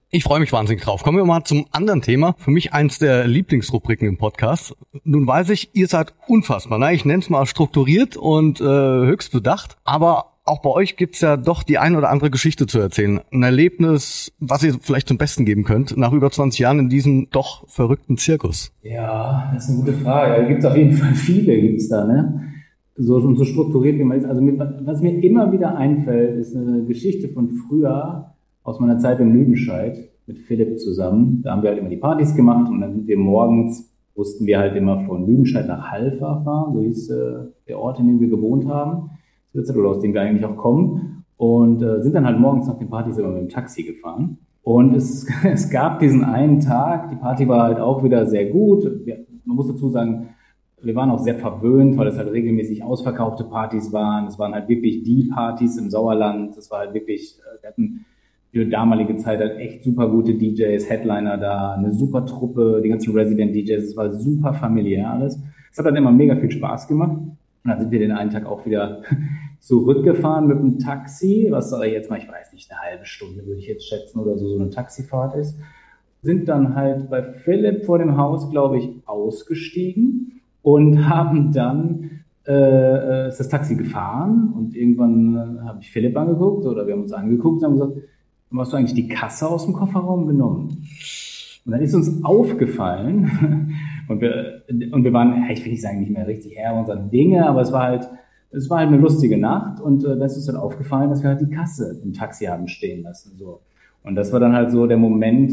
Ich 0.10 0.24
freue 0.24 0.40
mich 0.40 0.54
wahnsinnig 0.54 0.84
drauf. 0.84 1.04
Kommen 1.04 1.18
wir 1.18 1.26
mal 1.26 1.44
zum 1.44 1.66
anderen 1.72 2.02
Thema. 2.02 2.34
Für 2.38 2.50
mich 2.50 2.72
eins 2.72 2.98
der 2.98 3.28
Lieblingsrubriken 3.28 4.08
im 4.08 4.18
Podcast. 4.18 4.74
Nun 5.04 5.28
weiß 5.28 5.50
ich, 5.50 5.76
ihr 5.76 5.88
seid 5.88 6.14
unfassbar. 6.28 6.80
Ne? 6.80 6.94
Ich 6.94 7.04
nenne 7.04 7.20
es 7.20 7.30
mal 7.30 7.46
strukturiert 7.46 8.16
und 8.16 8.62
äh, 8.62 8.64
höchst 8.64 9.34
bedacht. 9.34 9.76
Aber 9.84 10.38
auch 10.46 10.62
bei 10.62 10.70
euch 10.70 10.96
gibt's 10.96 11.20
ja 11.20 11.36
doch 11.36 11.62
die 11.62 11.78
ein 11.78 11.98
oder 11.98 12.10
andere 12.10 12.30
Geschichte 12.30 12.68
zu 12.68 12.80
erzählen. 12.80 13.20
Ein 13.34 13.44
Erlebnis, 13.44 14.32
was 14.40 14.64
ihr 14.64 14.76
vielleicht 14.80 15.10
zum 15.10 15.18
Besten 15.18 15.44
geben 15.44 15.66
könnt, 15.66 15.98
nach 15.98 16.14
über 16.14 16.32
20 16.32 16.58
Jahren 16.58 16.80
in 16.80 16.88
diesem 16.88 17.30
doch 17.32 17.68
verrückten 17.68 18.16
Zirkus. 18.16 18.72
Ja, 18.84 19.52
das 19.54 19.66
ist 19.66 19.72
eine 19.72 19.80
gute 19.80 19.94
Frage. 19.98 20.42
Da 20.42 20.48
gibt's 20.48 20.64
auf 20.64 20.78
jeden 20.78 20.94
Fall 20.94 21.16
viele, 21.16 21.60
gibt's 21.60 21.90
da, 21.90 22.06
ne? 22.06 22.54
So, 22.96 23.18
und 23.18 23.36
so 23.36 23.44
strukturiert, 23.44 24.00
wie 24.00 24.06
man 24.06 24.18
ist. 24.18 24.26
Also, 24.26 24.42
mit, 24.42 24.58
was 24.58 25.02
mir 25.02 25.22
immer 25.22 25.52
wieder 25.52 25.76
einfällt, 25.76 26.38
ist 26.38 26.56
eine 26.56 26.86
Geschichte 26.86 27.28
von 27.28 27.50
früher, 27.68 28.37
aus 28.68 28.82
meiner 28.82 29.00
Zeit 29.00 29.22
in 29.22 29.32
Lüdenscheid, 29.32 29.98
mit 30.26 30.40
Philipp 30.40 30.78
zusammen. 30.78 31.42
Da 31.42 31.52
haben 31.52 31.64
wir 31.64 31.70
halt 31.70 31.80
immer 31.80 31.88
die 31.88 31.96
Partys 31.96 32.36
gemacht 32.36 32.70
und 32.70 32.82
dann 32.82 32.94
sind 32.94 33.08
wir 33.08 33.18
morgens, 33.18 33.94
mussten 34.14 34.46
wir 34.46 34.60
halt 34.60 34.76
immer 34.76 35.06
von 35.06 35.26
Lüdenscheid 35.26 35.70
nach 35.70 35.90
Halfa 35.90 36.42
fahren, 36.44 36.74
so 36.74 36.82
hieß 36.82 37.10
äh, 37.12 37.36
der 37.70 37.80
Ort, 37.80 38.00
in 38.00 38.08
dem 38.08 38.20
wir 38.20 38.28
gewohnt 38.28 38.68
haben 38.68 39.12
oder 39.54 39.90
aus 39.90 40.02
dem 40.02 40.14
wir 40.14 40.22
eigentlich 40.22 40.46
auch 40.46 40.58
kommen. 40.58 41.24
Und 41.38 41.82
äh, 41.82 42.02
sind 42.02 42.14
dann 42.14 42.26
halt 42.26 42.40
morgens 42.40 42.68
nach 42.68 42.78
den 42.78 42.90
Partys 42.90 43.18
immer 43.18 43.30
mit 43.30 43.44
dem 43.44 43.50
Taxi 43.50 43.84
gefahren. 43.84 44.40
Und 44.64 44.94
es, 44.96 45.26
es 45.46 45.70
gab 45.70 46.00
diesen 46.00 46.26
einen 46.26 46.60
Tag, 46.60 47.10
die 47.10 47.16
Party 47.16 47.48
war 47.48 47.64
halt 47.64 47.80
auch 47.80 48.04
wieder 48.04 48.26
sehr 48.26 48.50
gut. 48.50 48.84
Wir, 49.06 49.26
man 49.46 49.56
muss 49.56 49.70
dazu 49.70 49.88
sagen, 49.88 50.32
wir 50.82 50.94
waren 50.94 51.10
auch 51.10 51.20
sehr 51.20 51.36
verwöhnt, 51.36 51.96
weil 51.96 52.08
es 52.08 52.18
halt 52.18 52.34
regelmäßig 52.34 52.84
ausverkaufte 52.84 53.46
Partys 53.46 53.94
waren. 53.94 54.28
Es 54.28 54.38
waren 54.38 54.54
halt 54.54 54.68
wirklich 54.68 55.04
die 55.04 55.30
Partys 55.34 55.78
im 55.78 55.90
Sauerland. 55.90 56.58
Es 56.58 56.70
war 56.70 56.80
halt 56.80 56.94
wirklich, 56.94 57.40
äh, 57.40 57.62
wir 57.62 57.70
hatten 57.70 58.06
für 58.52 58.66
damalige 58.66 59.18
Zeit 59.18 59.40
halt 59.40 59.58
echt 59.60 59.84
super 59.84 60.10
gute 60.10 60.34
DJs, 60.34 60.90
Headliner 60.90 61.38
da, 61.38 61.74
eine 61.74 61.92
super 61.92 62.26
Truppe, 62.26 62.82
die 62.84 62.90
ganzen 62.90 63.14
Resident 63.14 63.56
DJs. 63.56 63.84
Es 63.84 63.98
war 63.98 64.14
super 64.14 64.54
familiär 64.54 65.12
alles. 65.12 65.40
Es 65.72 65.78
hat 65.78 65.86
dann 65.86 65.96
immer 65.96 66.12
mega 66.12 66.36
viel 66.36 66.52
Spaß 66.52 66.88
gemacht. 66.88 67.18
Und 67.18 67.72
dann 67.72 67.80
sind 67.80 67.92
wir 67.92 68.00
den 68.00 68.12
einen 68.12 68.30
Tag 68.30 68.46
auch 68.46 68.66
wieder 68.66 69.02
zurückgefahren 69.60 70.48
mit 70.48 70.58
dem 70.58 70.80
Taxi, 70.80 71.48
was 71.50 71.74
aber 71.74 71.88
jetzt 71.88 72.10
mal, 72.10 72.18
ich 72.18 72.28
weiß 72.28 72.54
nicht, 72.54 72.72
eine 72.72 72.80
halbe 72.80 73.06
Stunde 73.06 73.46
würde 73.46 73.60
ich 73.60 73.68
jetzt 73.68 73.88
schätzen 73.88 74.20
oder 74.20 74.38
so, 74.38 74.48
so 74.48 74.60
eine 74.60 74.70
Taxifahrt 74.70 75.36
ist. 75.36 75.58
Sind 76.22 76.48
dann 76.48 76.76
halt 76.76 77.10
bei 77.10 77.22
Philipp 77.22 77.86
vor 77.86 78.00
dem 78.00 78.18
Haus, 78.18 78.50
glaube 78.50 78.78
ich, 78.78 78.90
ausgestiegen 79.06 80.42
und 80.62 81.10
haben 81.10 81.52
dann 81.52 82.12
äh, 82.48 82.54
äh, 82.54 83.28
ist 83.28 83.42
das 83.42 83.50
Taxi 83.50 83.76
gefahren 83.76 84.54
und 84.56 84.74
irgendwann 84.74 85.36
äh, 85.36 85.68
habe 85.68 85.80
ich 85.82 85.92
Philipp 85.92 86.16
angeguckt 86.16 86.66
oder 86.66 86.88
wir 86.88 86.94
haben 86.94 87.02
uns 87.02 87.12
angeguckt 87.12 87.62
und 87.62 87.66
haben 87.66 87.74
gesagt, 87.74 88.08
hast 88.56 88.74
du 88.74 88.78
eigentlich 88.78 88.94
die 88.94 89.08
Kasse 89.08 89.48
aus 89.48 89.66
dem 89.66 89.74
Kofferraum 89.74 90.28
genommen? 90.28 90.88
Und 91.66 91.72
dann 91.72 91.82
ist 91.82 91.94
uns 91.94 92.24
aufgefallen 92.24 93.76
und 94.08 94.22
wir, 94.22 94.64
und 94.92 95.04
wir 95.04 95.12
waren, 95.12 95.50
ich 95.52 95.64
will 95.66 95.74
nicht 95.74 95.82
sagen, 95.82 96.00
nicht 96.00 96.12
mehr 96.12 96.26
richtig 96.26 96.56
Herr 96.56 96.76
unserer 96.76 96.96
Dinge, 96.96 97.48
aber 97.48 97.62
es 97.62 97.74
war 97.74 97.84
halt, 97.84 98.08
es 98.52 98.70
war 98.70 98.80
halt 98.80 98.88
eine 98.88 98.98
lustige 98.98 99.38
Nacht 99.38 99.82
und 99.82 100.06
äh, 100.06 100.18
das 100.18 100.38
ist 100.38 100.48
dann 100.48 100.56
aufgefallen, 100.56 101.10
dass 101.10 101.22
wir 101.24 101.32
halt 101.32 101.42
die 101.42 101.50
Kasse 101.50 102.00
im 102.04 102.14
Taxi 102.14 102.46
haben 102.46 102.70
stehen 102.70 103.04
lassen. 103.04 103.34
So. 103.38 103.60
Und 104.04 104.16
das 104.16 104.32
war 104.32 104.40
dann 104.40 104.54
halt 104.54 104.72
so 104.72 104.88
der 104.88 104.96
Moment, 104.96 105.52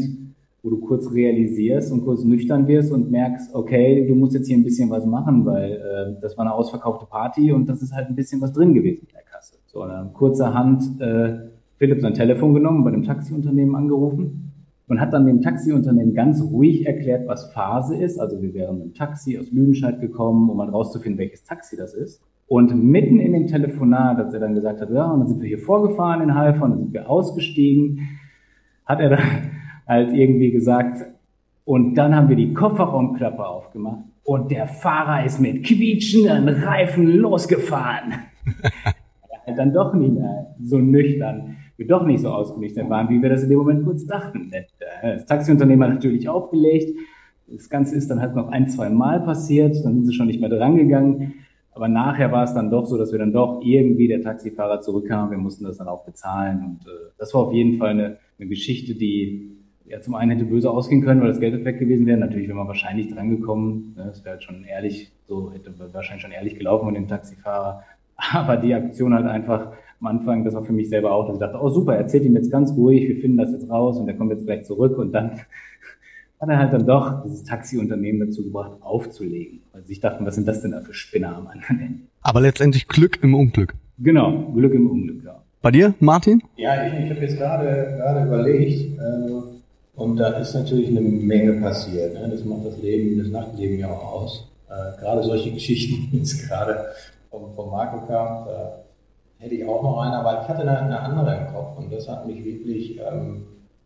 wo 0.63 0.69
du 0.69 0.79
kurz 0.79 1.11
realisierst 1.11 1.91
und 1.91 2.05
kurz 2.05 2.23
nüchtern 2.23 2.65
wirst 2.67 2.91
und 2.91 3.11
merkst, 3.11 3.53
okay, 3.53 4.07
du 4.07 4.15
musst 4.15 4.33
jetzt 4.33 4.47
hier 4.47 4.57
ein 4.57 4.63
bisschen 4.63 4.89
was 4.89 5.05
machen, 5.05 5.45
weil 5.45 5.73
äh, 5.73 6.21
das 6.21 6.37
war 6.37 6.45
eine 6.45 6.53
ausverkaufte 6.53 7.05
Party 7.05 7.51
und 7.51 7.67
das 7.67 7.81
ist 7.81 7.93
halt 7.93 8.07
ein 8.07 8.15
bisschen 8.15 8.39
was 8.41 8.53
drin 8.53 8.73
gewesen 8.73 9.05
in 9.07 9.13
der 9.13 9.23
Kasse. 9.23 9.55
So, 9.65 9.83
und 9.83 9.89
dann 9.89 10.13
kurzerhand 10.13 11.01
äh, 11.01 11.39
Philipp 11.77 12.01
sein 12.01 12.13
Telefon 12.13 12.53
genommen, 12.53 12.83
bei 12.83 12.91
dem 12.91 13.03
Taxiunternehmen 13.03 13.75
angerufen 13.75 14.51
und 14.87 15.01
hat 15.01 15.13
dann 15.13 15.25
dem 15.25 15.41
Taxiunternehmen 15.41 16.13
ganz 16.13 16.41
ruhig 16.41 16.85
erklärt, 16.85 17.27
was 17.27 17.51
Phase 17.53 17.95
ist. 17.97 18.19
Also 18.19 18.41
wir 18.41 18.53
wären 18.53 18.77
mit 18.77 18.85
dem 18.85 18.93
Taxi 18.93 19.37
aus 19.37 19.51
Lüdenscheid 19.51 19.99
gekommen, 19.99 20.49
um 20.49 20.57
mal 20.57 20.69
rauszufinden, 20.69 21.19
welches 21.19 21.43
Taxi 21.43 21.75
das 21.75 21.93
ist. 21.93 22.21
Und 22.47 22.75
mitten 22.75 23.19
in 23.19 23.33
dem 23.33 23.47
Telefonat, 23.47 24.17
als 24.17 24.33
er 24.33 24.39
dann 24.39 24.53
gesagt 24.53 24.79
hat, 24.79 24.91
ja, 24.91 25.05
und 25.11 25.21
dann 25.21 25.27
sind 25.27 25.41
wir 25.41 25.47
hier 25.47 25.59
vorgefahren 25.59 26.21
in 26.21 26.35
Haifa 26.35 26.63
und 26.63 26.71
dann 26.71 26.79
sind 26.79 26.93
wir 26.93 27.09
ausgestiegen, 27.09 28.01
hat 28.85 28.99
er 28.99 29.09
dann 29.09 29.51
halt 29.87 30.13
irgendwie 30.13 30.51
gesagt, 30.51 31.05
und 31.65 31.95
dann 31.95 32.15
haben 32.15 32.29
wir 32.29 32.35
die 32.35 32.53
Kofferraumklappe 32.53 33.43
aufgemacht 33.43 34.03
und 34.23 34.51
der 34.51 34.67
Fahrer 34.67 35.25
ist 35.25 35.39
mit 35.39 35.65
quietschenden 35.65 36.47
Reifen 36.47 37.07
losgefahren. 37.07 38.13
dann 39.55 39.73
doch 39.73 39.93
nicht 39.93 40.13
mehr 40.13 40.55
so 40.61 40.79
nüchtern, 40.79 41.57
wir 41.77 41.87
doch 41.87 42.05
nicht 42.05 42.21
so 42.21 42.29
ausgenüchtert 42.29 42.89
waren, 42.89 43.09
wie 43.09 43.21
wir 43.21 43.29
das 43.29 43.43
in 43.43 43.49
dem 43.49 43.59
Moment 43.59 43.85
kurz 43.85 44.05
dachten. 44.05 44.51
Das 45.01 45.25
Taxiunternehmen 45.25 45.87
hat 45.87 45.95
natürlich 45.95 46.29
aufgelegt. 46.29 46.97
Das 47.47 47.69
Ganze 47.69 47.95
ist 47.95 48.09
dann 48.09 48.21
halt 48.21 48.35
noch 48.35 48.47
ein, 48.47 48.67
zwei 48.69 48.89
Mal 48.89 49.19
passiert, 49.21 49.75
dann 49.83 49.93
sind 49.93 50.05
sie 50.05 50.13
schon 50.13 50.27
nicht 50.27 50.41
mehr 50.41 50.49
drangegangen. 50.49 51.33
Aber 51.75 51.89
nachher 51.89 52.31
war 52.31 52.45
es 52.45 52.53
dann 52.53 52.71
doch 52.71 52.85
so, 52.85 52.97
dass 52.97 53.11
wir 53.11 53.19
dann 53.19 53.33
doch 53.33 53.61
irgendwie 53.61 54.07
der 54.07 54.21
Taxifahrer 54.21 54.79
zurückkam. 54.79 55.29
Wir 55.29 55.37
mussten 55.37 55.65
das 55.65 55.77
dann 55.77 55.89
auch 55.89 56.05
bezahlen. 56.05 56.63
Und 56.63 56.87
äh, 56.87 57.11
das 57.17 57.33
war 57.33 57.41
auf 57.41 57.53
jeden 57.53 57.77
Fall 57.77 57.89
eine, 57.89 58.17
eine 58.39 58.47
Geschichte, 58.47 58.95
die 58.95 59.51
ja 59.85 59.99
zum 59.99 60.15
einen 60.15 60.31
hätte 60.31 60.45
böse 60.45 60.71
ausgehen 60.71 61.01
können, 61.03 61.19
weil 61.19 61.27
das 61.27 61.41
Geld 61.41 61.65
weg 61.65 61.77
gewesen 61.77 62.05
wäre. 62.05 62.17
Natürlich 62.17 62.47
wäre 62.47 62.57
man 62.57 62.67
wahrscheinlich 62.67 63.13
drangekommen. 63.13 63.93
Ne? 63.97 64.05
Das 64.05 64.23
wäre 64.23 64.35
halt 64.35 64.43
schon 64.43 64.63
ehrlich, 64.63 65.11
so 65.27 65.51
hätte 65.51 65.73
wahrscheinlich 65.91 66.21
schon 66.21 66.31
ehrlich 66.31 66.55
gelaufen 66.55 66.85
von 66.85 66.93
dem 66.93 67.09
Taxifahrer. 67.09 67.83
Aber 68.31 68.55
die 68.55 68.73
Aktion 68.73 69.13
halt 69.13 69.25
einfach 69.25 69.73
am 69.99 70.07
Anfang, 70.07 70.43
das 70.43 70.53
war 70.53 70.63
für 70.63 70.73
mich 70.73 70.89
selber 70.89 71.11
auch, 71.11 71.25
dass 71.27 71.35
ich 71.35 71.39
dachte, 71.39 71.59
oh 71.61 71.69
super, 71.69 71.95
erzählt 71.95 72.25
ihm 72.25 72.35
jetzt 72.35 72.51
ganz 72.51 72.71
ruhig, 72.73 73.07
wir 73.07 73.17
finden 73.17 73.37
das 73.37 73.51
jetzt 73.51 73.69
raus 73.69 73.97
und 73.97 74.07
er 74.07 74.15
kommt 74.15 74.31
jetzt 74.31 74.45
gleich 74.45 74.65
zurück 74.65 74.97
und 74.97 75.11
dann 75.11 75.31
hat 76.39 76.49
er 76.49 76.57
halt 76.57 76.73
dann 76.73 76.85
doch 76.85 77.23
dieses 77.23 77.43
Taxiunternehmen 77.43 78.27
dazu 78.27 78.43
gebracht, 78.43 78.77
aufzulegen. 78.81 79.61
Weil 79.71 79.81
sie 79.83 79.89
sich 79.89 79.99
dachten, 79.99 80.25
was 80.25 80.35
sind 80.35 80.47
das 80.47 80.61
denn 80.61 80.71
da 80.71 80.81
für 80.81 80.93
Spinner 80.93 81.35
am 81.35 81.47
anderen 81.47 81.79
Ende? 81.79 81.99
Aber 82.21 82.41
letztendlich 82.41 82.87
Glück 82.87 83.19
im 83.23 83.35
Unglück. 83.35 83.73
Genau, 83.97 84.51
Glück 84.53 84.73
im 84.73 84.89
Unglück, 84.89 85.23
ja. 85.23 85.41
Bei 85.61 85.71
dir, 85.71 85.95
Martin? 85.99 86.43
Ja, 86.57 86.85
ich, 86.85 87.05
ich 87.05 87.09
habe 87.09 87.21
jetzt 87.21 87.37
gerade 87.37 87.95
gerade 87.97 88.27
überlegt, 88.27 88.99
äh, 88.99 89.55
und 89.95 90.17
da 90.17 90.27
ist 90.37 90.53
natürlich 90.53 90.89
eine 90.89 91.01
Menge 91.01 91.53
passiert. 91.61 92.13
Ne? 92.13 92.29
Das 92.29 92.43
macht 92.43 92.65
das 92.65 92.77
Leben, 92.81 93.17
das 93.17 93.29
Nachtleben 93.29 93.79
ja 93.79 93.89
auch 93.89 94.13
aus. 94.13 94.51
Äh, 94.69 94.99
gerade 94.99 95.23
solche 95.23 95.51
Geschichten, 95.51 96.09
wie 96.11 96.21
es 96.21 96.47
gerade 96.47 96.85
vom, 97.29 97.53
vom 97.55 97.71
Marco 97.71 98.05
kam, 98.05 98.45
da 98.45 98.84
hätte 99.39 99.55
ich 99.55 99.67
auch 99.67 99.83
noch 99.83 100.01
eine, 100.01 100.17
aber 100.17 100.41
ich 100.41 100.47
hatte 100.47 100.61
eine, 100.61 100.79
eine 100.79 100.99
andere 100.99 101.35
im 101.35 101.53
Kopf 101.53 101.77
und 101.77 101.91
das 101.91 102.09
hat 102.09 102.25
mich 102.25 102.43
wirklich 102.43 102.99
ähm, 102.99 103.45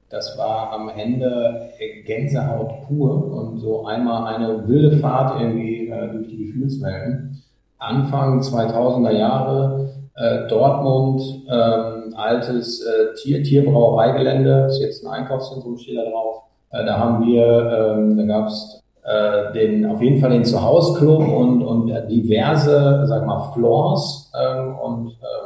das 0.09 0.37
war 0.39 0.73
am 0.73 0.89
Ende 0.89 1.69
Gänsehaut 2.05 2.87
pur 2.87 3.31
und 3.31 3.59
so 3.59 3.85
einmal 3.85 4.33
eine 4.33 4.67
wilde 4.67 4.97
Fahrt 4.97 5.39
irgendwie 5.39 5.87
äh, 5.87 6.11
durch 6.11 6.27
die 6.29 6.45
Gefühlswelten. 6.45 7.43
Anfang 7.77 8.41
2000er 8.41 9.11
Jahre, 9.11 9.89
äh, 10.15 10.47
Dortmund, 10.47 11.21
ähm, 11.49 12.13
altes 12.15 12.81
äh, 12.81 13.13
Tier, 13.21 13.43
Tierbrauereigelände, 13.43 14.65
ist 14.69 14.81
jetzt 14.81 15.05
ein 15.05 15.11
Einkaufszentrum, 15.11 15.77
steht 15.77 15.97
da 15.97 16.09
drauf. 16.09 16.41
Äh, 16.71 16.85
da 16.85 16.97
haben 16.97 17.25
wir, 17.25 17.95
ähm, 17.95 18.17
da 18.17 18.23
gab's 18.23 18.81
äh, 19.03 19.53
den, 19.53 19.85
auf 19.85 20.01
jeden 20.01 20.19
Fall 20.19 20.31
den 20.31 20.43
Zuhause-Club 20.43 21.19
und, 21.19 21.61
und 21.61 21.87
diverse, 22.09 23.05
sag 23.05 23.25
mal, 23.27 23.51
Floors 23.53 24.31
ähm, 24.35 24.75
und 24.75 25.11
äh, 25.11 25.38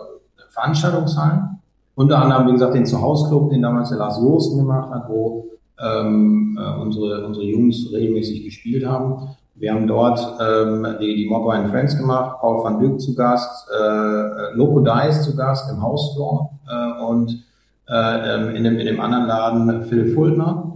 Veranstaltungshallen. 0.53 1.59
Unter 1.95 2.19
anderem, 2.19 2.47
wie 2.47 2.51
gesagt, 2.53 2.73
den 2.73 2.85
Zuhausclub, 2.85 3.49
den 3.49 3.61
damals 3.61 3.89
der 3.89 3.99
Lars 3.99 4.17
Josten 4.17 4.57
gemacht 4.57 4.89
hat, 4.91 5.09
wo 5.09 5.45
ähm, 5.79 6.57
äh, 6.59 6.81
unsere, 6.81 7.25
unsere 7.25 7.45
Jungs 7.45 7.91
regelmäßig 7.91 8.43
gespielt 8.45 8.85
haben. 8.85 9.35
Wir 9.55 9.73
haben 9.73 9.87
dort 9.87 10.19
ähm, 10.41 10.87
die, 10.99 11.15
die 11.15 11.29
Mobile 11.29 11.59
and 11.59 11.69
Friends 11.69 11.97
gemacht, 11.97 12.39
Paul 12.39 12.63
van 12.63 12.79
Dyck 12.79 12.99
zu 12.99 13.13
Gast, 13.15 13.69
äh, 13.71 14.55
Loco 14.55 14.79
Dice 14.79 15.23
zu 15.23 15.35
Gast 15.35 15.69
im 15.71 15.81
Hausfloor 15.81 16.51
äh, 16.67 17.03
und 17.03 17.43
äh, 17.87 18.35
ähm, 18.35 18.55
in, 18.55 18.63
dem, 18.63 18.79
in 18.79 18.85
dem 18.85 18.99
anderen 18.99 19.27
Laden 19.27 19.83
Philipp 19.83 20.15
Fultner. 20.15 20.73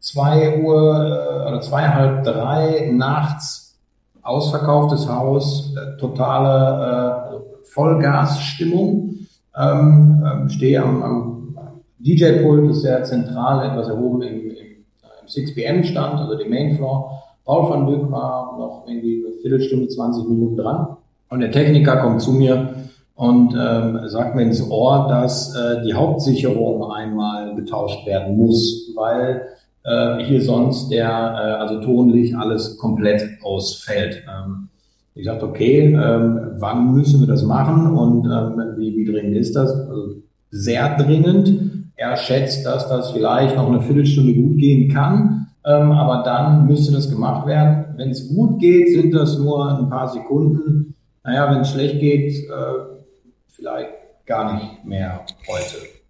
Zwei 0.00 0.62
Uhr 0.62 1.44
äh, 1.44 1.48
oder 1.48 1.60
zwei, 1.60 1.88
halb 1.88 2.24
drei 2.24 2.90
nachts 2.92 3.76
ausverkauftes 4.22 5.08
Haus, 5.08 5.74
äh, 5.76 5.98
totale 5.98 7.30
äh, 7.30 7.53
Vollgasstimmung 7.74 9.14
ähm, 9.58 10.24
ähm, 10.24 10.48
stehe 10.48 10.82
am, 10.82 11.02
am 11.02 11.54
DJ-Pult, 11.98 12.70
ist 12.70 12.82
sehr 12.82 13.02
zentral, 13.04 13.68
etwas 13.68 13.88
erhoben 13.88 14.22
im, 14.22 14.50
im, 14.50 14.50
im 14.50 15.26
6pm-Stand, 15.26 16.20
also 16.20 16.36
dem 16.36 16.50
Mainfloor. 16.50 17.22
Paul 17.44 17.70
van 17.70 17.86
Dyck 17.86 18.10
war 18.10 18.56
noch 18.58 18.84
irgendwie 18.86 19.24
eine 19.26 19.36
Viertelstunde, 19.36 19.88
20 19.88 20.28
Minuten 20.28 20.56
dran. 20.56 20.96
Und 21.28 21.40
der 21.40 21.50
Techniker 21.50 21.96
kommt 21.96 22.22
zu 22.22 22.32
mir 22.32 22.74
und 23.16 23.54
ähm, 23.58 24.00
sagt 24.06 24.34
mir 24.34 24.42
ins 24.42 24.68
Ohr, 24.70 25.06
dass 25.08 25.54
äh, 25.54 25.82
die 25.84 25.94
Hauptsicherung 25.94 26.90
einmal 26.90 27.54
getauscht 27.54 28.06
werden 28.06 28.36
muss, 28.36 28.90
weil 28.94 29.42
äh, 29.84 30.24
hier 30.24 30.42
sonst 30.42 30.90
der, 30.90 31.08
äh, 31.08 31.62
also 31.62 31.80
tonlich 31.80 32.36
alles 32.36 32.78
komplett 32.78 33.24
ausfällt. 33.42 34.22
Ähm, 34.28 34.68
ich 35.14 35.26
sagte, 35.26 35.46
okay, 35.46 35.94
ähm, 35.94 36.54
wann 36.58 36.92
müssen 36.92 37.20
wir 37.20 37.28
das 37.28 37.44
machen 37.44 37.96
und 37.96 38.26
ähm, 38.26 38.76
wie, 38.78 38.96
wie 38.96 39.10
dringend 39.10 39.36
ist 39.36 39.54
das? 39.54 39.72
Also 39.72 40.22
sehr 40.50 40.96
dringend. 40.96 41.92
Er 41.96 42.16
schätzt, 42.16 42.66
dass 42.66 42.88
das 42.88 43.12
vielleicht 43.12 43.56
noch 43.56 43.68
eine 43.68 43.80
Viertelstunde 43.80 44.34
gut 44.34 44.58
gehen 44.58 44.92
kann, 44.92 45.46
ähm, 45.64 45.92
aber 45.92 46.24
dann 46.24 46.66
müsste 46.66 46.92
das 46.92 47.08
gemacht 47.08 47.46
werden. 47.46 47.94
Wenn 47.96 48.10
es 48.10 48.34
gut 48.34 48.58
geht, 48.58 48.88
sind 48.88 49.14
das 49.14 49.38
nur 49.38 49.78
ein 49.78 49.88
paar 49.88 50.08
Sekunden. 50.08 50.94
Naja, 51.22 51.50
wenn 51.52 51.60
es 51.60 51.70
schlecht 51.70 52.00
geht, 52.00 52.32
äh, 52.32 53.00
vielleicht 53.46 53.90
gar 54.26 54.54
nicht 54.54 54.84
mehr 54.84 55.20
heute. 55.48 56.03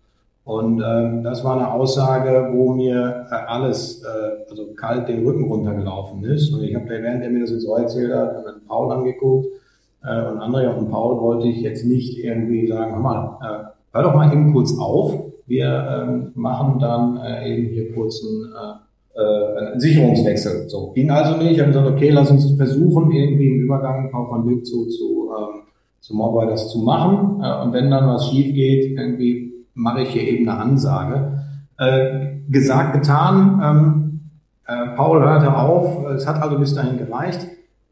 Und 0.45 0.83
ähm, 0.87 1.23
das 1.23 1.43
war 1.43 1.57
eine 1.57 1.73
Aussage, 1.73 2.51
wo 2.53 2.75
mir 2.75 3.27
äh, 3.31 3.35
alles 3.35 4.03
äh, 4.03 4.51
also 4.51 4.75
kalt 4.75 5.09
den 5.09 5.25
Rücken 5.25 5.45
runtergelaufen 5.45 6.23
ist. 6.25 6.53
Und 6.53 6.63
ich 6.63 6.75
habe, 6.75 6.87
während 6.87 7.23
er 7.23 7.31
mir 7.31 7.41
das 7.41 7.51
jetzt 7.51 7.63
so 7.65 7.75
erzählt 7.77 8.13
hat, 8.13 8.45
dann 8.45 8.61
Paul 8.69 8.93
angeguckt. 8.93 9.47
Äh, 10.05 10.31
und 10.31 10.39
Andrea 10.39 10.73
und 10.73 10.91
Paul 10.91 11.19
wollte 11.19 11.49
ich 11.49 11.63
jetzt 11.63 11.87
nicht 11.87 12.23
irgendwie 12.23 12.67
sagen, 12.67 12.93
hör 12.93 13.01
mal, 13.01 13.39
äh, 13.41 13.65
hör 13.95 14.03
doch 14.03 14.15
mal 14.15 14.31
eben 14.31 14.53
kurz 14.53 14.79
auf. 14.79 15.15
Wir 15.47 16.07
ähm, 16.07 16.33
machen 16.35 16.79
dann 16.79 17.17
äh, 17.25 17.51
eben 17.51 17.69
hier 17.69 17.95
kurz 17.95 18.23
einen, 18.23 18.53
äh, 19.17 19.71
einen 19.71 19.81
Sicherungswechsel. 19.81 20.69
So 20.69 20.93
ging 20.93 21.11
also 21.11 21.39
nicht. 21.39 21.53
Ich 21.53 21.61
habe 21.61 21.71
gesagt, 21.71 21.89
okay, 21.89 22.11
lass 22.11 22.31
uns 22.31 22.55
versuchen, 22.55 23.11
irgendwie 23.13 23.49
im 23.49 23.61
Übergang 23.61 24.11
Paul 24.11 24.29
von 24.29 24.47
Glück 24.47 24.67
zu, 24.67 24.89
zu, 24.89 25.31
ähm, 25.39 25.63
zu 26.01 26.15
Mobile 26.15 26.51
das 26.51 26.69
zu 26.69 26.81
machen. 26.81 27.43
Äh, 27.43 27.63
und 27.63 27.73
wenn 27.73 27.91
dann 27.91 28.07
was 28.09 28.29
schief 28.29 28.55
geht, 28.55 28.99
irgendwie 28.99 29.54
mache 29.75 30.03
ich 30.03 30.11
hier 30.11 30.23
eben 30.23 30.49
eine 30.49 30.59
Ansage. 30.59 31.41
Äh, 31.79 32.37
gesagt, 32.49 32.95
getan. 32.95 33.61
Ähm, 33.63 34.21
äh, 34.67 34.97
Paul 34.97 35.23
hörte 35.23 35.57
auf. 35.57 36.07
Es 36.07 36.27
hat 36.27 36.41
also 36.41 36.59
bis 36.59 36.75
dahin 36.75 36.99
gereicht. 36.99 37.47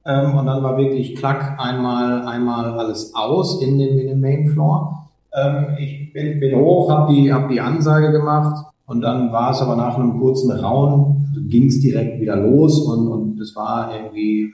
Ähm, 0.05 0.37
und 0.37 0.47
dann 0.47 0.62
war 0.62 0.76
wirklich 0.76 1.14
klack 1.14 1.59
einmal, 1.59 2.26
einmal 2.26 2.78
alles 2.78 3.14
aus 3.14 3.62
in 3.62 3.78
dem, 3.78 3.99
in 3.99 4.09
dem 4.09 4.20
Main 4.20 4.49
Floor. 4.49 5.09
Ähm, 5.35 5.76
ich 5.78 6.12
bin, 6.12 6.41
bin 6.41 6.59
hoch, 6.59 6.91
habe 6.91 7.12
die, 7.12 7.33
hab 7.33 7.49
die 7.49 7.61
Ansage 7.61 8.11
gemacht 8.11 8.66
und 8.87 9.01
dann 9.01 9.33
war 9.33 9.53
es 9.53 9.61
aber 9.61 9.76
nach 9.76 9.97
einem 9.97 10.18
kurzen 10.18 10.51
Raun, 10.51 11.26
ging 11.49 11.68
es 11.68 11.80
direkt 11.80 12.20
wieder 12.20 12.37
los 12.37 12.80
und, 12.80 13.09
und 13.09 13.41
es 13.41 13.55
war 13.55 13.95
irgendwie 13.95 14.53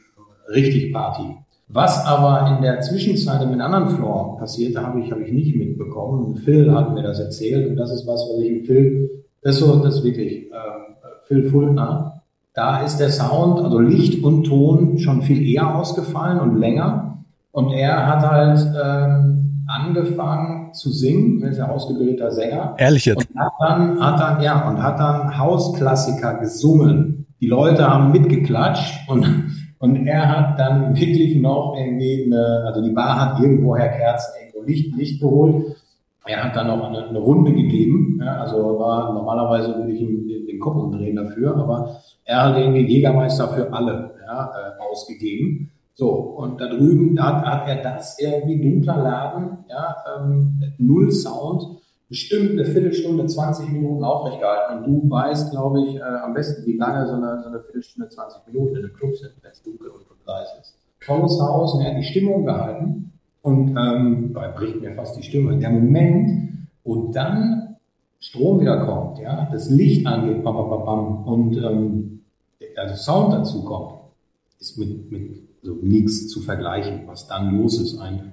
richtig 0.48 0.92
Party. 0.92 1.36
Was 1.70 2.04
aber 2.06 2.56
in 2.56 2.62
der 2.62 2.80
Zwischenzeit 2.80 3.42
im 3.42 3.60
anderen 3.60 3.90
Floor 3.90 4.38
passierte, 4.38 4.82
habe 4.82 5.00
ich, 5.00 5.12
hab 5.12 5.20
ich 5.20 5.32
nicht 5.32 5.54
mitbekommen. 5.54 6.36
Phil 6.36 6.72
hat 6.74 6.94
mir 6.94 7.02
das 7.02 7.20
erzählt 7.20 7.68
und 7.68 7.76
das 7.76 7.92
ist 7.92 8.06
was, 8.06 8.22
was 8.22 8.40
ich 8.42 8.50
im 8.50 8.60
Phil, 8.62 9.24
das 9.42 9.56
ist 9.56 9.60
so, 9.60 9.76
das 9.82 9.96
ist 9.96 10.04
wirklich, 10.04 10.50
äh, 10.50 10.56
Phil 11.26 11.50
Fultner. 11.50 12.22
Da 12.54 12.80
ist 12.80 12.96
der 12.96 13.10
Sound, 13.10 13.60
also 13.60 13.78
Licht 13.78 14.24
und 14.24 14.44
Ton 14.44 14.98
schon 14.98 15.22
viel 15.22 15.46
eher 15.46 15.76
ausgefallen 15.76 16.40
und 16.40 16.56
länger. 16.58 17.18
Und 17.52 17.72
er 17.72 18.06
hat 18.06 18.28
halt 18.28 18.66
ähm, 18.82 19.64
angefangen 19.68 20.72
zu 20.72 20.90
singen, 20.90 21.42
er 21.42 21.50
ist 21.50 21.58
ja 21.58 21.68
ausgebildeter 21.68 22.30
Sänger. 22.30 22.74
Ehrlich 22.78 23.04
jetzt? 23.04 23.28
Und 23.30 23.38
hat 23.38 23.52
dann, 23.60 24.00
hat 24.00 24.20
dann, 24.20 24.42
ja, 24.42 24.68
und 24.68 24.82
hat 24.82 24.98
dann 24.98 25.38
Hausklassiker 25.38 26.34
gesungen. 26.38 27.26
Die 27.40 27.46
Leute 27.46 27.86
haben 27.88 28.10
mitgeklatscht 28.10 29.08
und 29.08 29.24
und 29.80 30.06
er 30.06 30.28
hat 30.28 30.58
dann 30.58 30.96
wirklich 30.96 31.36
noch 31.36 31.76
irgendwie 31.78 32.24
eine, 32.26 32.64
also 32.66 32.82
die 32.82 32.90
Bar 32.90 33.20
hat 33.20 33.40
irgendwoher 33.40 33.88
Kerzen, 33.88 34.32
irgendwo 34.40 34.62
Licht, 34.66 34.94
Licht 34.96 35.20
geholt. 35.20 35.76
Er 36.26 36.44
hat 36.44 36.56
dann 36.56 36.66
noch 36.66 36.88
eine, 36.88 37.08
eine 37.08 37.18
Runde 37.18 37.52
gegeben. 37.52 38.20
Ja, 38.22 38.40
also 38.40 38.78
war 38.78 39.12
normalerweise 39.14 39.76
würde 39.76 39.92
ich 39.92 40.00
ihm 40.00 40.26
den, 40.26 40.58
Kopf 40.58 40.74
umdrehen 40.74 41.14
dafür, 41.14 41.56
aber 41.56 42.00
er 42.24 42.42
hat 42.42 42.58
irgendwie 42.58 42.84
Jägermeister 42.84 43.46
für 43.50 43.72
alle 43.72 44.10
ja, 44.26 44.50
äh, 44.50 44.82
ausgegeben. 44.82 45.70
So, 45.94 46.10
und 46.10 46.60
da 46.60 46.66
drüben 46.68 47.14
da 47.14 47.42
hat 47.42 47.68
er 47.68 47.76
das 47.80 48.18
irgendwie 48.18 48.60
dunkler 48.60 48.96
Laden, 48.96 49.58
ja, 49.68 49.96
ähm, 50.16 50.60
null 50.78 51.12
Sound 51.12 51.78
bestimmt 52.08 52.52
eine 52.52 52.64
Viertelstunde, 52.64 53.26
20 53.26 53.70
Minuten 53.70 54.02
aufrecht 54.02 54.40
gehalten. 54.40 54.78
Und 54.78 54.86
du 54.86 55.10
weißt, 55.10 55.50
glaube 55.50 55.82
ich, 55.82 55.96
äh, 55.96 56.00
am 56.00 56.34
besten, 56.34 56.66
wie 56.66 56.76
lange 56.76 57.06
so 57.06 57.14
eine, 57.14 57.40
so 57.42 57.48
eine 57.48 57.60
Viertelstunde, 57.60 58.08
20 58.08 58.46
Minuten 58.46 58.76
in 58.76 58.84
einem 58.84 58.94
Club 58.94 59.14
sind, 59.16 59.32
wenn 59.42 59.50
es 59.50 59.62
dunkel 59.62 59.88
und 59.88 60.06
leise 60.26 60.52
ist. 61.16 61.38
Volles 61.38 61.40
Haus 61.40 61.74
und 61.74 61.82
er 61.82 61.92
hat 61.92 61.98
die 61.98 62.04
Stimmung 62.04 62.44
gehalten 62.44 63.12
und 63.42 63.76
ähm, 63.76 64.32
da 64.34 64.48
bricht 64.56 64.80
mir 64.80 64.94
fast 64.94 65.16
die 65.16 65.22
Stimme. 65.22 65.58
Der 65.58 65.70
Moment, 65.70 66.68
wo 66.84 67.10
dann 67.12 67.76
Strom 68.20 68.60
wieder 68.60 68.84
kommt, 68.84 69.18
ja, 69.18 69.48
das 69.52 69.70
Licht 69.70 70.06
angeht, 70.06 70.42
bam, 70.42 70.56
bam, 70.56 70.84
bam, 70.84 71.24
und 71.24 71.56
ähm, 71.56 72.20
also 72.76 72.94
Sound 72.94 73.32
dazu 73.32 73.64
kommt, 73.64 73.92
ist 74.58 74.78
mit, 74.78 75.10
mit 75.10 75.38
so 75.62 75.74
nichts 75.82 76.28
zu 76.28 76.40
vergleichen, 76.40 77.02
was 77.06 77.26
dann 77.26 77.56
los 77.56 77.80
ist. 77.80 77.98
Ein 77.98 78.32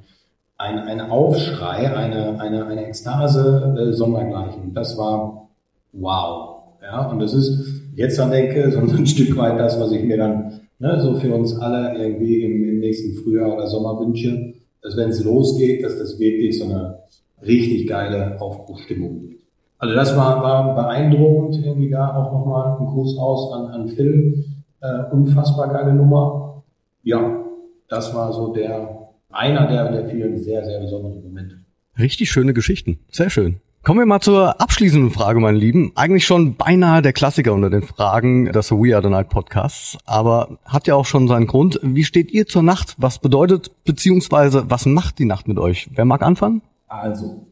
ein, 0.57 0.79
ein 0.79 1.01
Aufschrei, 1.01 1.93
eine, 1.95 2.39
eine, 2.39 2.65
eine 2.65 2.85
Ekstase 2.85 3.75
äh, 3.77 3.93
sondergleichen. 3.93 4.73
Das 4.73 4.97
war 4.97 5.49
wow. 5.91 6.63
Ja, 6.81 7.07
und 7.07 7.19
das 7.19 7.33
ist 7.33 7.81
jetzt 7.95 8.19
dann 8.19 8.31
denke, 8.31 8.71
so 8.71 8.79
ein 8.79 9.07
Stück 9.07 9.35
weit 9.37 9.59
das, 9.59 9.79
was 9.79 9.91
ich 9.91 10.03
mir 10.03 10.17
dann 10.17 10.61
ne, 10.79 11.01
so 11.01 11.15
für 11.15 11.33
uns 11.33 11.57
alle 11.57 11.97
irgendwie 11.97 12.43
im, 12.43 12.67
im 12.69 12.79
nächsten 12.79 13.13
Frühjahr 13.21 13.53
oder 13.53 13.67
Sommer 13.67 13.99
wünsche, 13.99 14.53
dass 14.81 14.95
wenn 14.97 15.09
es 15.09 15.23
losgeht, 15.23 15.83
dass 15.83 15.97
das 15.97 16.19
wirklich 16.19 16.59
so 16.59 16.65
eine 16.65 16.99
richtig 17.45 17.87
geile 17.87 18.39
Aufbruchstimmung 18.39 19.21
gibt. 19.21 19.43
Also 19.77 19.95
das 19.95 20.15
war, 20.15 20.41
war 20.41 20.75
beeindruckend, 20.75 21.63
irgendwie 21.63 21.89
da 21.89 22.15
auch 22.15 22.31
nochmal 22.31 22.77
ein 22.79 22.85
Gruß 22.85 23.17
aus 23.17 23.51
an, 23.53 23.67
an 23.67 23.87
Phil. 23.89 24.45
Äh, 24.81 25.11
unfassbar 25.11 25.69
geile 25.69 25.93
Nummer. 25.93 26.63
Ja, 27.03 27.43
das 27.89 28.13
war 28.15 28.33
so 28.33 28.53
der, 28.53 29.09
einer 29.29 29.67
der, 29.67 29.91
der 29.91 30.09
vielen 30.09 30.37
sehr, 30.37 30.63
sehr 30.63 30.79
besonderen 30.79 31.23
Momente. 31.23 31.57
Richtig 31.97 32.29
schöne 32.29 32.53
Geschichten. 32.53 32.99
Sehr 33.11 33.29
schön. 33.29 33.57
Kommen 33.85 33.99
wir 33.99 34.07
mal 34.07 34.19
zur 34.19 34.59
abschließenden 34.59 35.11
Frage, 35.11 35.39
meine 35.39 35.59
Lieben. 35.59 35.91
Eigentlich 35.93 36.25
schon 36.25 36.55
beinahe 36.55 37.03
der 37.03 37.13
Klassiker 37.13 37.53
unter 37.53 37.69
den 37.69 37.83
Fragen 37.83 38.51
des 38.51 38.71
We 38.71 38.95
Are 38.95 39.03
the 39.03 39.11
Night 39.11 39.29
Podcasts, 39.29 39.99
aber 40.07 40.57
hat 40.65 40.87
ja 40.87 40.95
auch 40.95 41.05
schon 41.05 41.27
seinen 41.27 41.45
Grund. 41.45 41.79
Wie 41.83 42.03
steht 42.03 42.31
ihr 42.31 42.47
zur 42.47 42.63
Nacht? 42.63 42.95
Was 42.97 43.19
bedeutet, 43.19 43.69
beziehungsweise 43.85 44.71
was 44.71 44.87
macht 44.87 45.19
die 45.19 45.25
Nacht 45.25 45.47
mit 45.47 45.59
euch? 45.59 45.87
Wer 45.93 46.03
mag 46.03 46.23
anfangen? 46.23 46.63
Also, 46.87 47.45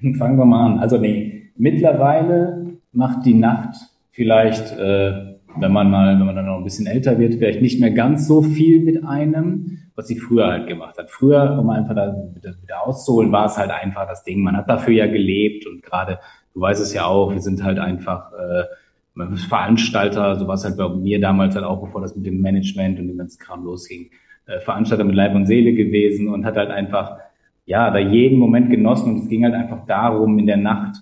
fangen 0.18 0.36
wir 0.36 0.44
mal 0.44 0.72
an. 0.72 0.80
Also 0.80 0.98
nee, 0.98 1.52
mittlerweile 1.56 2.78
macht 2.90 3.24
die 3.24 3.34
Nacht 3.34 3.76
vielleicht, 4.10 4.76
äh, 4.76 5.36
wenn 5.56 5.72
man 5.72 5.88
mal, 5.88 6.18
wenn 6.18 6.26
man 6.26 6.34
dann 6.34 6.46
noch 6.46 6.56
ein 6.56 6.64
bisschen 6.64 6.88
älter 6.88 7.16
wird, 7.20 7.34
vielleicht 7.34 7.62
nicht 7.62 7.80
mehr 7.80 7.92
ganz 7.92 8.26
so 8.26 8.42
viel 8.42 8.82
mit 8.82 9.04
einem 9.04 9.78
was 9.96 10.06
sie 10.06 10.18
früher 10.18 10.46
halt 10.46 10.68
gemacht 10.68 10.98
hat. 10.98 11.10
Früher, 11.10 11.58
um 11.58 11.70
einfach 11.70 11.94
da 11.94 12.14
wieder 12.62 12.86
auszuholen, 12.86 13.32
war 13.32 13.46
es 13.46 13.56
halt 13.56 13.70
einfach 13.70 14.06
das 14.06 14.22
Ding. 14.22 14.42
Man 14.42 14.56
hat 14.56 14.68
dafür 14.68 14.94
ja 14.94 15.06
gelebt 15.06 15.66
und 15.66 15.82
gerade, 15.82 16.18
du 16.54 16.60
weißt 16.60 16.82
es 16.82 16.92
ja 16.92 17.06
auch, 17.06 17.32
wir 17.32 17.40
sind 17.40 17.64
halt 17.64 17.78
einfach 17.78 18.30
äh, 18.32 18.64
Veranstalter, 19.48 20.36
so 20.36 20.46
war 20.46 20.56
es 20.56 20.64
halt 20.64 20.76
bei 20.76 20.88
mir 20.90 21.18
damals 21.18 21.54
halt 21.54 21.64
auch, 21.64 21.80
bevor 21.80 22.02
das 22.02 22.14
mit 22.14 22.26
dem 22.26 22.42
Management 22.42 23.00
und 23.00 23.08
dem 23.08 23.16
ganzen 23.16 23.38
Kram 23.38 23.64
losging, 23.64 24.10
äh, 24.44 24.60
Veranstalter 24.60 25.04
mit 25.04 25.14
Leib 25.14 25.34
und 25.34 25.46
Seele 25.46 25.72
gewesen 25.72 26.28
und 26.28 26.44
hat 26.44 26.56
halt 26.56 26.70
einfach, 26.70 27.16
ja, 27.64 27.90
da 27.90 27.98
jeden 27.98 28.38
Moment 28.38 28.70
genossen 28.70 29.14
und 29.14 29.22
es 29.22 29.28
ging 29.30 29.44
halt 29.44 29.54
einfach 29.54 29.86
darum, 29.86 30.38
in 30.38 30.46
der 30.46 30.58
Nacht 30.58 30.96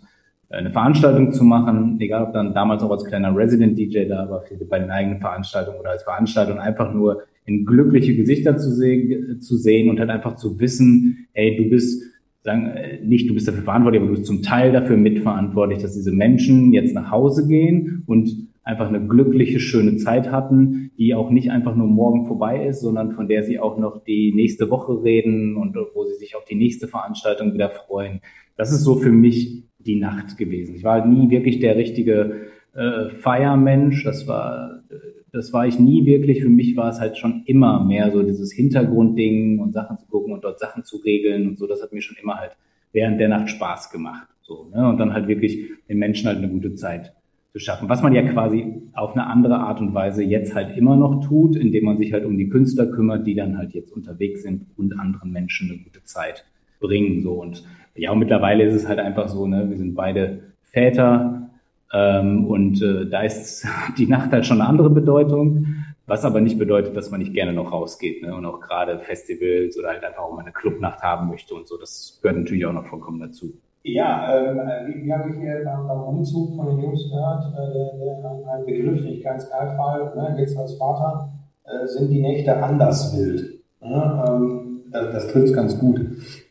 äh, 0.51 0.59
eine 0.59 0.70
Veranstaltung 0.70 1.32
zu 1.32 1.42
machen, 1.42 1.99
egal 2.01 2.22
ob 2.22 2.32
dann 2.32 2.55
damals 2.55 2.84
auch 2.84 2.92
als 2.92 3.05
kleiner 3.05 3.36
Resident 3.36 3.76
DJ 3.76 4.05
da 4.05 4.30
war, 4.30 4.45
bei 4.70 4.78
den 4.78 4.92
eigenen 4.92 5.18
Veranstaltungen 5.18 5.80
oder 5.80 5.90
als 5.90 6.05
Veranstaltung 6.05 6.61
einfach 6.61 6.95
nur 6.95 7.24
in 7.47 7.66
glückliche 7.66 8.16
Gesichter 8.16 8.57
zu 8.57 8.70
sehen, 8.70 9.40
zu 9.40 9.57
sehen 9.57 9.90
und 9.90 10.01
halt 10.01 10.11
einfach 10.11 10.36
zu 10.36 10.59
wissen, 10.61 11.26
ey, 11.34 11.57
du 11.57 11.68
bist 11.68 12.03
sagen, 12.42 12.66
äh, 12.66 13.01
nicht 13.03 13.28
du 13.28 13.34
bist 13.34 13.49
dafür 13.49 13.62
verantwortlich, 13.62 14.01
aber 14.01 14.11
du 14.11 14.16
bist 14.16 14.26
zum 14.26 14.42
Teil 14.42 14.72
dafür 14.72 14.97
mitverantwortlich, 14.97 15.80
dass 15.80 15.95
diese 15.95 16.12
Menschen 16.12 16.72
jetzt 16.72 16.95
nach 16.95 17.11
Hause 17.11 17.49
gehen 17.49 18.03
und 18.07 18.49
einfach 18.62 18.88
eine 18.88 19.07
glückliche, 19.07 19.61
schöne 19.61 19.97
Zeit 19.97 20.30
hatten, 20.30 20.90
die 20.99 21.14
auch 21.14 21.30
nicht 21.30 21.51
einfach 21.51 21.76
nur 21.76 21.86
morgen 21.86 22.26
vorbei 22.26 22.66
ist, 22.66 22.80
sondern 22.80 23.12
von 23.12 23.28
der 23.28 23.42
sie 23.42 23.59
auch 23.59 23.78
noch 23.78 24.03
die 24.05 24.32
nächste 24.34 24.70
Woche 24.70 25.03
reden 25.03 25.57
und 25.57 25.76
wo 25.95 26.05
sie 26.05 26.14
sich 26.14 26.34
auf 26.34 26.45
die 26.45 26.55
nächste 26.55 26.88
Veranstaltung 26.88 27.53
wieder 27.53 27.70
freuen. 27.70 28.20
Das 28.57 28.72
ist 28.72 28.82
so 28.82 28.97
für 28.97 29.12
mich 29.12 29.64
die 29.78 29.97
Nacht 29.97 30.38
gewesen. 30.38 30.74
Ich 30.74 30.84
war 30.84 31.07
nie 31.07 31.28
wirklich 31.28 31.61
der 31.61 31.76
richtige 31.76 32.47
äh, 32.74 33.11
Feiermensch. 33.11 34.03
Das 34.05 34.26
war 34.26 34.82
äh, 34.88 34.95
das 35.35 35.53
war 35.53 35.66
ich 35.66 35.80
nie 35.80 36.07
wirklich. 36.07 36.43
Für 36.43 36.49
mich 36.49 36.76
war 36.76 36.89
es 36.91 37.01
halt 37.01 37.18
schon 37.18 37.43
immer 37.47 37.85
mehr 37.85 38.12
so 38.12 38.22
dieses 38.22 38.53
Hintergrundding 38.53 39.59
und 39.59 39.72
Sachen 39.72 39.99
zu 39.99 40.07
gucken 40.07 40.32
und 40.32 40.45
dort 40.45 40.61
Sachen 40.61 40.85
zu 40.85 40.99
regeln 40.99 41.49
und 41.49 41.59
so. 41.59 41.66
Das 41.66 41.82
hat 41.82 41.93
mir 41.93 42.03
schon 42.03 42.16
immer 42.22 42.37
halt 42.37 42.57
während 42.93 43.18
der 43.18 43.28
Nacht 43.28 43.51
Spaß 43.51 43.91
gemacht. 43.91 44.28
So, 44.43 44.70
ne? 44.72 44.89
Und 44.89 44.99
dann 44.99 45.12
halt 45.12 45.26
wirklich 45.26 45.70
den 45.89 45.99
Menschen 45.99 46.28
halt 46.28 46.39
eine 46.39 46.49
gute 46.49 46.76
Zeit 46.76 47.14
zu 47.53 47.59
schaffen. 47.59 47.89
Was 47.89 48.01
man 48.01 48.14
ja 48.14 48.22
quasi 48.22 48.82
auf 48.93 49.12
eine 49.12 49.26
andere 49.26 49.57
Art 49.57 49.80
und 49.80 49.93
Weise 49.93 50.22
jetzt 50.22 50.55
halt 50.55 50.76
immer 50.76 50.95
noch 50.95 51.26
tut, 51.26 51.57
indem 51.57 51.85
man 51.85 51.99
sich 51.99 52.12
halt 52.12 52.24
um 52.24 52.39
die 52.39 52.49
Künstler 52.49 52.87
kümmert, 52.87 53.26
die 53.26 53.35
dann 53.35 53.59
halt 53.59 53.74
jetzt 53.74 53.93
unterwegs 53.93 54.45
sind 54.45 54.66
und 54.76 54.99
anderen 55.01 55.32
Menschen 55.32 55.68
eine 55.68 55.80
gute 55.82 56.05
Zeit 56.05 56.45
bringen. 56.78 57.22
So 57.22 57.32
und 57.32 57.64
ja, 57.97 58.12
und 58.12 58.20
mittlerweile 58.20 58.62
ist 58.64 58.74
es 58.74 58.87
halt 58.87 59.01
einfach 59.01 59.28
so, 59.28 59.49
ne, 59.49 59.68
wir 59.68 59.76
sind 59.76 59.97
beide 59.97 60.43
Väter, 60.62 61.51
ähm, 61.93 62.47
und 62.47 62.82
äh, 62.82 63.07
da 63.09 63.22
ist 63.22 63.66
die 63.99 64.07
Nacht 64.07 64.32
halt 64.32 64.47
schon 64.47 64.61
eine 64.61 64.68
andere 64.68 64.91
Bedeutung, 64.91 65.66
was 66.07 66.24
aber 66.24 66.41
nicht 66.41 66.59
bedeutet, 66.59 66.97
dass 66.97 67.11
man 67.11 67.20
nicht 67.20 67.32
gerne 67.32 67.53
noch 67.53 67.72
rausgeht 67.72 68.22
ne? 68.22 68.35
und 68.35 68.45
auch 68.45 68.61
gerade 68.61 68.99
Festivals 68.99 69.78
oder 69.78 69.89
halt 69.89 70.05
einfach 70.05 70.22
auch 70.22 70.35
mal 70.35 70.43
eine 70.43 70.53
Clubnacht 70.53 71.03
haben 71.03 71.28
möchte 71.28 71.55
und 71.55 71.66
so. 71.66 71.78
Das 71.78 72.18
gehört 72.22 72.39
natürlich 72.39 72.66
auch 72.66 72.72
noch 72.72 72.87
vollkommen 72.87 73.20
dazu. 73.20 73.55
Ja, 73.85 74.35
ähm, 74.35 74.61
wie, 74.87 75.05
wie 75.05 75.12
habe 75.12 75.30
ich 75.30 75.37
hier 75.37 75.62
beim, 75.64 75.87
beim 75.87 76.01
Umzug 76.01 76.57
von 76.57 76.68
den 76.68 76.80
Jungs 76.80 77.05
gehört, 77.11 77.45
äh, 77.55 78.51
ein 78.51 78.64
Begriff, 78.64 79.03
den 79.03 79.12
ich 79.12 79.22
ganz 79.22 79.51
geil 79.51 79.74
fand, 79.76 80.16
ne, 80.16 80.37
jetzt 80.39 80.57
als 80.57 80.74
Vater, 80.76 81.30
äh, 81.64 81.87
sind 81.87 82.11
die 82.11 82.22
Nächte 82.22 82.62
anders 82.62 83.14
wild. 83.16 83.61
Ne? 83.82 84.24
Ähm, 84.26 84.82
das, 84.91 85.12
das 85.12 85.28
trifft 85.28 85.55
ganz 85.55 85.78
gut. 85.78 86.01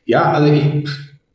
Ja, 0.06 0.32
also 0.32 0.52
ich 0.52 0.86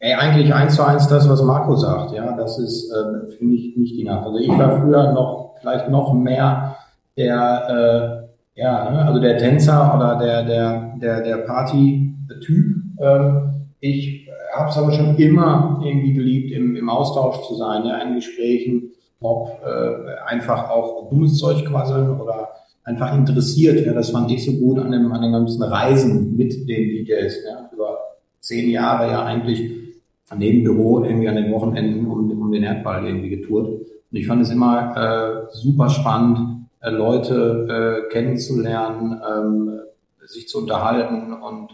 Ey, 0.00 0.14
eigentlich 0.14 0.54
eins 0.54 0.76
zu 0.76 0.86
eins 0.86 1.08
das, 1.08 1.28
was 1.28 1.42
Marco 1.42 1.74
sagt. 1.74 2.12
Ja, 2.12 2.36
das 2.36 2.58
ist, 2.58 2.90
äh, 2.92 3.36
finde 3.36 3.56
ich, 3.56 3.76
nicht 3.76 3.96
die 3.96 4.04
Nacht. 4.04 4.26
Also 4.26 4.38
ich 4.38 4.48
war 4.48 4.80
früher 4.80 5.12
noch, 5.12 5.54
vielleicht 5.60 5.90
noch 5.90 6.12
mehr 6.12 6.76
der, 7.16 8.28
äh, 8.54 8.60
ja, 8.60 8.90
ne, 8.90 9.04
also 9.04 9.20
der 9.20 9.38
Tänzer 9.38 9.94
oder 9.96 10.16
der, 10.18 10.44
der, 10.44 10.94
der, 11.02 11.22
der 11.22 11.36
Party-Typ. 11.38 12.76
Ähm, 13.00 13.50
ich 13.80 14.28
habe 14.54 14.70
es 14.70 14.76
aber 14.76 14.92
schon 14.92 15.16
immer 15.16 15.80
irgendwie 15.84 16.12
geliebt, 16.12 16.52
im, 16.52 16.76
im 16.76 16.88
Austausch 16.88 17.46
zu 17.48 17.56
sein, 17.56 17.84
ja, 17.84 17.98
in 17.98 18.14
Gesprächen, 18.14 18.90
ob 19.20 19.48
äh, 19.64 20.28
einfach 20.28 20.70
auch 20.70 21.08
dummes 21.10 21.38
Zeug 21.38 21.64
quasseln 21.64 22.20
oder 22.20 22.50
einfach 22.84 23.16
interessiert. 23.16 23.84
Ja, 23.84 23.92
das 23.92 24.10
fand 24.10 24.30
ich 24.30 24.44
so 24.44 24.52
gut 24.52 24.78
an, 24.78 24.92
dem, 24.92 25.10
an 25.10 25.22
den 25.22 25.32
ganzen 25.32 25.62
Reisen 25.64 26.36
mit 26.36 26.52
den 26.68 26.88
DJs. 26.88 27.44
Ja, 27.48 27.68
über 27.72 27.98
zehn 28.40 28.70
Jahre 28.70 29.10
ja 29.10 29.24
eigentlich 29.24 29.87
neben 30.36 30.64
Büro 30.64 31.04
irgendwie 31.04 31.28
an 31.28 31.36
den 31.36 31.52
Wochenenden 31.52 32.06
um, 32.06 32.30
um 32.30 32.52
den 32.52 32.62
Erdball 32.62 33.06
irgendwie 33.06 33.30
getourt. 33.30 33.68
Und 33.68 34.16
ich 34.18 34.26
fand 34.26 34.42
es 34.42 34.50
immer 34.50 34.96
äh, 34.96 35.56
super 35.56 35.88
spannend, 35.88 36.66
äh, 36.80 36.90
Leute 36.90 38.04
äh, 38.08 38.12
kennenzulernen, 38.12 39.20
ähm, 39.28 39.80
sich 40.26 40.48
zu 40.48 40.58
unterhalten 40.58 41.32
und 41.32 41.70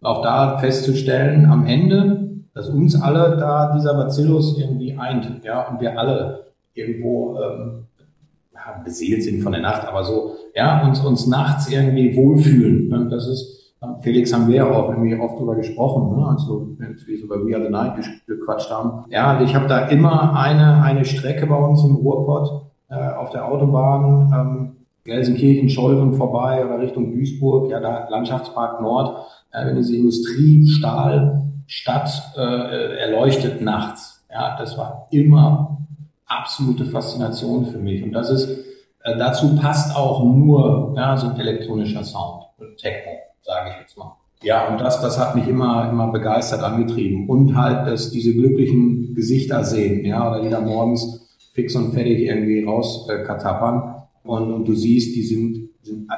auch 0.00 0.22
da 0.22 0.58
festzustellen 0.58 1.46
am 1.46 1.66
Ende, 1.66 2.30
dass 2.54 2.68
uns 2.68 3.00
alle 3.00 3.36
da 3.36 3.74
dieser 3.76 3.94
Bacillus 3.94 4.58
irgendwie 4.58 4.96
eint, 4.96 5.44
ja, 5.44 5.68
und 5.68 5.80
wir 5.80 5.98
alle 5.98 6.46
irgendwo 6.74 7.38
ähm, 7.40 7.84
ja, 8.54 8.80
beseelt 8.84 9.22
sind 9.22 9.42
von 9.42 9.52
der 9.52 9.60
Nacht, 9.60 9.86
aber 9.86 10.04
so, 10.04 10.34
ja, 10.54 10.86
uns, 10.86 11.00
uns 11.00 11.26
nachts 11.26 11.70
irgendwie 11.70 12.16
wohlfühlen. 12.16 12.88
Ne? 12.88 13.08
Das 13.10 13.26
ist 13.28 13.57
Felix 14.00 14.32
haben 14.32 14.48
wir 14.48 14.56
ja 14.56 14.68
auch 14.70 14.88
irgendwie 14.88 15.14
oft 15.18 15.38
drüber 15.38 15.54
gesprochen, 15.54 16.16
ne? 16.16 16.26
also 16.26 16.68
als 16.80 17.06
wir 17.06 17.18
so 17.18 17.28
bei 17.28 17.36
We 17.36 17.54
Are 17.54 17.62
the 17.64 17.70
Night 17.70 17.92
gequatscht 18.26 18.70
haben. 18.70 19.04
Ja, 19.08 19.40
ich 19.40 19.54
habe 19.54 19.68
da 19.68 19.86
immer 19.86 20.36
eine, 20.36 20.82
eine 20.82 21.04
Strecke 21.04 21.46
bei 21.46 21.54
uns 21.54 21.84
im 21.84 21.94
Ruhrpott 21.96 22.64
äh, 22.88 22.94
auf 22.94 23.30
der 23.30 23.46
Autobahn, 23.46 24.32
ähm, 24.34 24.74
Gelsenkirchen, 25.04 25.68
Scholven 25.68 26.14
vorbei 26.14 26.66
oder 26.66 26.80
Richtung 26.80 27.12
Duisburg, 27.12 27.70
ja, 27.70 27.78
da 27.78 28.08
Landschaftspark 28.08 28.80
Nord, 28.80 29.24
äh, 29.52 29.72
diese 29.76 29.94
Industriestahlstadt 29.96 32.32
äh, 32.36 32.98
erleuchtet 32.98 33.62
nachts. 33.62 34.26
Ja, 34.30 34.56
das 34.58 34.76
war 34.76 35.06
immer 35.12 35.78
absolute 36.26 36.84
Faszination 36.84 37.66
für 37.66 37.78
mich. 37.78 38.02
Und 38.02 38.10
das 38.12 38.28
ist, 38.28 38.48
äh, 39.04 39.16
dazu 39.16 39.54
passt 39.54 39.96
auch 39.96 40.24
nur 40.24 40.94
ja, 40.96 41.16
so 41.16 41.28
ein 41.28 41.38
elektronischer 41.38 42.02
Sound, 42.02 42.42
Techno 42.76 43.12
sage 43.42 43.70
ich 43.70 43.80
jetzt 43.80 43.96
mal. 43.96 44.16
Ja, 44.42 44.68
und 44.68 44.80
das, 44.80 45.00
das 45.00 45.18
hat 45.18 45.34
mich 45.34 45.48
immer, 45.48 45.90
immer 45.90 46.12
begeistert 46.12 46.62
angetrieben. 46.62 47.28
Und 47.28 47.56
halt, 47.56 47.88
dass 47.88 48.10
diese 48.10 48.32
glücklichen 48.32 49.14
Gesichter 49.14 49.64
sehen, 49.64 50.04
ja, 50.04 50.30
oder 50.30 50.42
die 50.42 50.48
da 50.48 50.60
morgens 50.60 51.28
fix 51.54 51.74
und 51.74 51.92
fertig 51.92 52.20
irgendwie 52.20 52.62
rauskatappern. 52.62 53.78
Äh, 53.78 54.28
und, 54.28 54.52
und 54.52 54.68
du 54.68 54.74
siehst, 54.74 55.16
die 55.16 55.22
sind, 55.22 55.70
sind 55.82 56.08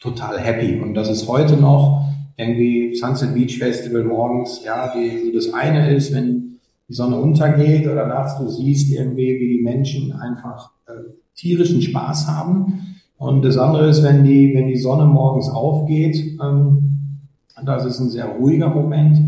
total 0.00 0.38
happy. 0.38 0.80
Und 0.80 0.94
das 0.94 1.10
ist 1.10 1.28
heute 1.28 1.56
noch 1.56 2.08
irgendwie 2.36 2.94
Sunset 2.94 3.34
Beach 3.34 3.58
Festival 3.58 4.04
morgens, 4.04 4.62
ja, 4.64 4.94
die, 4.94 5.32
das 5.34 5.52
eine 5.52 5.92
ist, 5.92 6.14
wenn 6.14 6.60
die 6.88 6.94
Sonne 6.94 7.16
untergeht 7.16 7.86
oder 7.86 8.06
nachts 8.06 8.38
du 8.38 8.48
siehst 8.48 8.90
irgendwie, 8.92 9.38
wie 9.40 9.58
die 9.58 9.62
Menschen 9.62 10.12
einfach 10.12 10.70
äh, 10.86 10.92
tierischen 11.34 11.82
Spaß 11.82 12.28
haben 12.28 12.97
und 13.18 13.44
das 13.44 13.58
andere 13.58 13.88
ist, 13.88 14.02
wenn 14.02 14.24
die, 14.24 14.54
wenn 14.54 14.68
die 14.68 14.76
Sonne 14.76 15.04
morgens 15.04 15.50
aufgeht, 15.50 16.38
ähm, 16.40 17.18
das 17.64 17.84
ist 17.84 17.98
ein 17.98 18.10
sehr 18.10 18.26
ruhiger 18.26 18.68
Moment, 18.68 19.18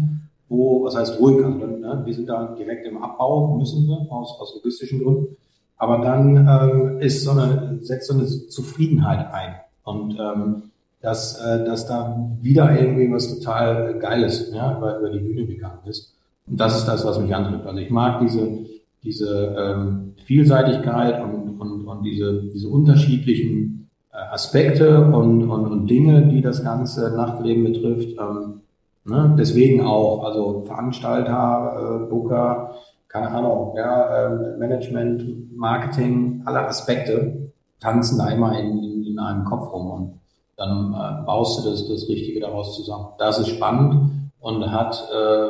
wo, 0.48 0.84
was 0.84 0.96
heißt 0.96 1.20
ruhig, 1.20 1.44
also, 1.44 1.66
ne, 1.66 2.02
wir 2.04 2.14
sind 2.14 2.28
da 2.28 2.54
direkt 2.56 2.86
im 2.86 3.02
Abbau, 3.02 3.56
müssen 3.56 3.86
wir, 3.86 4.06
aus, 4.10 4.36
aus 4.40 4.54
logistischen 4.54 5.02
Gründen. 5.02 5.36
Aber 5.76 5.98
dann 5.98 6.36
ähm, 6.36 7.00
ist 7.00 7.24
so 7.24 7.32
eine, 7.32 7.78
setzt 7.80 8.08
so 8.08 8.14
eine 8.14 8.26
Zufriedenheit 8.26 9.32
ein. 9.32 9.54
Und 9.82 10.16
ähm, 10.20 10.62
dass, 11.00 11.40
äh, 11.40 11.64
dass 11.64 11.86
da 11.86 12.30
wieder 12.40 12.78
irgendwie 12.78 13.10
was 13.10 13.38
total 13.38 13.98
Geiles 13.98 14.52
ja, 14.52 14.76
über, 14.76 14.98
über 14.98 15.10
die 15.10 15.20
Bühne 15.20 15.46
gegangen 15.46 15.78
ist. 15.86 16.14
Und 16.46 16.60
das 16.60 16.76
ist 16.78 16.86
das, 16.86 17.04
was 17.04 17.18
mich 17.18 17.34
antritt. 17.34 17.66
Also 17.66 17.78
ich 17.78 17.90
mag 17.90 18.20
diese, 18.20 18.58
diese 19.02 19.56
ähm, 19.58 20.12
Vielseitigkeit 20.24 21.22
und, 21.22 21.58
und, 21.58 21.86
und 21.86 22.02
diese, 22.02 22.42
diese 22.52 22.68
unterschiedlichen 22.68 23.79
Aspekte 24.12 25.04
und, 25.04 25.48
und, 25.48 25.66
und 25.66 25.86
Dinge, 25.86 26.26
die 26.26 26.42
das 26.42 26.64
ganze 26.64 27.14
Nachtleben 27.16 27.64
betrifft. 27.64 28.18
Ähm, 28.18 28.62
ne? 29.04 29.34
Deswegen 29.38 29.84
auch, 29.84 30.24
also 30.24 30.62
Veranstalter, 30.62 32.02
äh, 32.04 32.10
Booker, 32.10 32.74
keine 33.08 33.28
Ahnung, 33.28 33.74
ja, 33.76 34.26
äh, 34.26 34.56
Management, 34.58 35.56
Marketing, 35.56 36.42
alle 36.44 36.66
Aspekte 36.66 37.52
tanzen 37.80 38.18
da 38.18 38.28
immer 38.30 38.58
in, 38.58 38.82
in, 38.82 39.04
in 39.04 39.18
einem 39.18 39.44
Kopf 39.44 39.72
rum 39.72 39.90
und 39.90 40.20
dann 40.56 40.92
äh, 40.92 41.24
baust 41.24 41.64
du 41.64 41.70
das, 41.70 41.88
das 41.88 42.08
Richtige 42.08 42.40
daraus 42.40 42.76
zusammen. 42.76 43.06
Das 43.18 43.38
ist 43.38 43.48
spannend 43.48 44.10
und 44.40 44.70
hat 44.70 45.08
äh, 45.12 45.48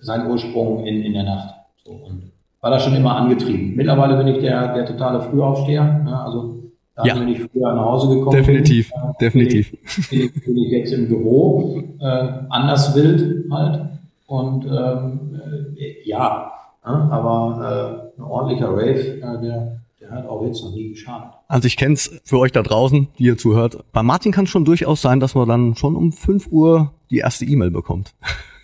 seinen 0.00 0.30
Ursprung 0.30 0.84
in, 0.84 1.02
in 1.02 1.14
der 1.14 1.24
Nacht. 1.24 1.54
So, 1.84 1.92
und 1.92 2.32
war 2.60 2.70
da 2.70 2.78
schon 2.78 2.94
immer 2.94 3.16
angetrieben. 3.16 3.74
Mittlerweile 3.74 4.16
bin 4.16 4.28
ich 4.28 4.38
der, 4.40 4.74
der 4.74 4.86
totale 4.86 5.20
Frühaufsteher. 5.20 6.04
Ja, 6.06 6.24
also 6.24 6.61
da 6.94 7.04
Ja. 7.04 7.14
bin 7.18 7.28
ich 7.28 7.38
früher 7.40 7.74
nach 7.74 7.84
Hause 7.84 8.08
gekommen. 8.14 8.36
Definitiv, 8.36 8.90
bin, 8.90 9.00
definitiv. 9.20 9.70
Bin 10.10 10.20
ich, 10.20 10.44
bin 10.44 10.56
ich 10.58 10.70
jetzt 10.72 10.92
im 10.92 11.08
Büro, 11.08 11.82
äh, 12.00 12.04
anders 12.50 12.94
wild 12.94 13.50
halt. 13.50 13.88
Und 14.26 14.64
ähm, 14.64 15.38
äh, 15.76 16.08
ja, 16.08 16.52
äh, 16.84 16.88
aber 16.88 18.10
ein 18.16 18.22
ordentlicher 18.22 18.68
Rave, 18.70 19.18
äh, 19.18 19.20
der, 19.20 19.78
der 20.00 20.10
hat 20.10 20.26
auch 20.26 20.44
jetzt 20.44 20.62
noch 20.64 20.72
nie 20.72 20.90
geschadet. 20.90 21.28
Also 21.48 21.66
ich 21.66 21.76
kenn's 21.76 22.10
für 22.24 22.38
euch 22.38 22.52
da 22.52 22.62
draußen, 22.62 23.08
die 23.18 23.24
ihr 23.24 23.36
zuhört. 23.38 23.84
Bei 23.92 24.02
Martin 24.02 24.32
kann 24.32 24.44
es 24.44 24.50
schon 24.50 24.64
durchaus 24.64 25.02
sein, 25.02 25.20
dass 25.20 25.34
man 25.34 25.48
dann 25.48 25.76
schon 25.76 25.96
um 25.96 26.12
5 26.12 26.48
Uhr 26.50 26.92
die 27.10 27.18
erste 27.18 27.44
E-Mail 27.44 27.70
bekommt. 27.70 28.14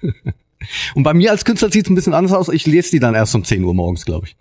Und 0.95 1.03
bei 1.05 1.15
mir 1.15 1.31
als 1.31 1.45
Künstler 1.45 1.71
sieht's 1.71 1.89
ein 1.89 1.95
bisschen 1.95 2.15
anders 2.15 2.33
aus. 2.33 2.49
Ich 2.49 2.67
lese 2.67 2.91
die 2.91 2.99
dann 2.99 3.15
erst 3.15 3.35
um 3.35 3.45
10 3.45 3.63
Uhr 3.63 3.75
morgens, 3.75 4.05
glaube 4.05 4.27
ich. 4.27 4.37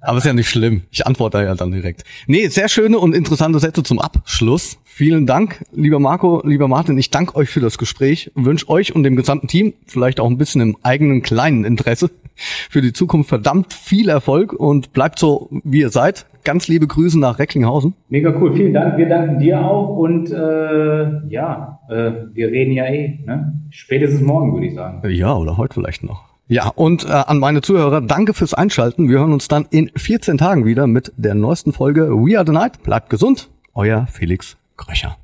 Aber 0.00 0.18
ist 0.18 0.24
ja 0.24 0.32
nicht 0.32 0.48
schlimm. 0.48 0.82
Ich 0.90 1.06
antworte 1.06 1.38
ja 1.38 1.54
dann 1.54 1.72
direkt. 1.72 2.04
Nee, 2.26 2.48
sehr 2.48 2.68
schöne 2.68 2.98
und 2.98 3.14
interessante 3.14 3.58
Sätze 3.58 3.82
zum 3.82 3.98
Abschluss. 3.98 4.78
Vielen 4.84 5.26
Dank, 5.26 5.64
lieber 5.72 5.98
Marco, 5.98 6.42
lieber 6.44 6.68
Martin. 6.68 6.96
Ich 6.98 7.10
danke 7.10 7.36
euch 7.36 7.50
für 7.50 7.60
das 7.60 7.78
Gespräch. 7.78 8.32
Wünsche 8.34 8.68
euch 8.68 8.94
und 8.94 9.02
dem 9.02 9.14
gesamten 9.14 9.46
Team 9.46 9.74
vielleicht 9.86 10.20
auch 10.20 10.26
ein 10.26 10.38
bisschen 10.38 10.60
im 10.60 10.76
eigenen 10.82 11.22
kleinen 11.22 11.64
Interesse 11.64 12.10
für 12.38 12.80
die 12.80 12.92
Zukunft 12.92 13.28
verdammt 13.28 13.72
viel 13.72 14.08
Erfolg 14.08 14.52
und 14.52 14.92
bleibt 14.92 15.18
so, 15.18 15.48
wie 15.64 15.80
ihr 15.80 15.90
seid. 15.90 16.26
Ganz 16.44 16.68
liebe 16.68 16.86
Grüße 16.86 17.18
nach 17.18 17.38
Recklinghausen. 17.38 17.94
Mega 18.08 18.34
cool, 18.40 18.54
vielen 18.54 18.72
Dank. 18.72 18.96
Wir 18.96 19.08
danken 19.08 19.38
dir 19.38 19.60
auch 19.60 19.96
und 19.96 20.30
äh, 20.30 21.28
ja, 21.28 21.80
äh, 21.88 22.12
wir 22.32 22.48
reden 22.48 22.72
ja 22.72 22.86
eh. 22.86 23.18
Ne? 23.26 23.60
Spätestens 23.70 24.22
morgen, 24.22 24.54
würde 24.54 24.66
ich 24.66 24.74
sagen. 24.74 25.02
Ja, 25.10 25.36
oder 25.36 25.56
heute 25.56 25.74
vielleicht 25.74 26.04
noch. 26.04 26.27
Ja, 26.48 26.68
und 26.68 27.04
äh, 27.04 27.08
an 27.08 27.38
meine 27.38 27.60
Zuhörer, 27.60 28.00
danke 28.00 28.32
fürs 28.32 28.54
Einschalten. 28.54 29.08
Wir 29.08 29.18
hören 29.18 29.34
uns 29.34 29.48
dann 29.48 29.66
in 29.70 29.90
14 29.94 30.38
Tagen 30.38 30.64
wieder 30.64 30.86
mit 30.86 31.12
der 31.16 31.34
neuesten 31.34 31.74
Folge 31.74 32.08
We 32.10 32.38
Are 32.38 32.46
the 32.46 32.52
Night. 32.52 32.82
Bleibt 32.82 33.10
gesund, 33.10 33.50
euer 33.74 34.06
Felix 34.10 34.56
Kröcher. 34.78 35.18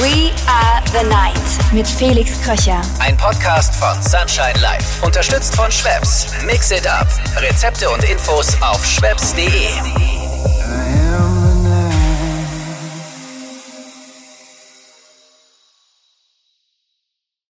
We 0.00 0.30
Are 0.48 0.82
the 0.86 1.06
Night 1.06 1.74
mit 1.74 1.86
Felix 1.86 2.40
Kröcher. 2.40 2.80
Ein 2.98 3.14
Podcast 3.18 3.74
von 3.74 4.00
Sunshine 4.02 4.58
Life. 4.62 5.04
Unterstützt 5.04 5.54
von 5.54 5.70
Schwebs. 5.70 6.28
Mix 6.46 6.70
it 6.70 6.86
up. 6.88 7.06
Rezepte 7.36 7.90
und 7.90 8.02
Infos 8.10 8.56
auf 8.62 8.82
schwebs.de. 8.86 9.68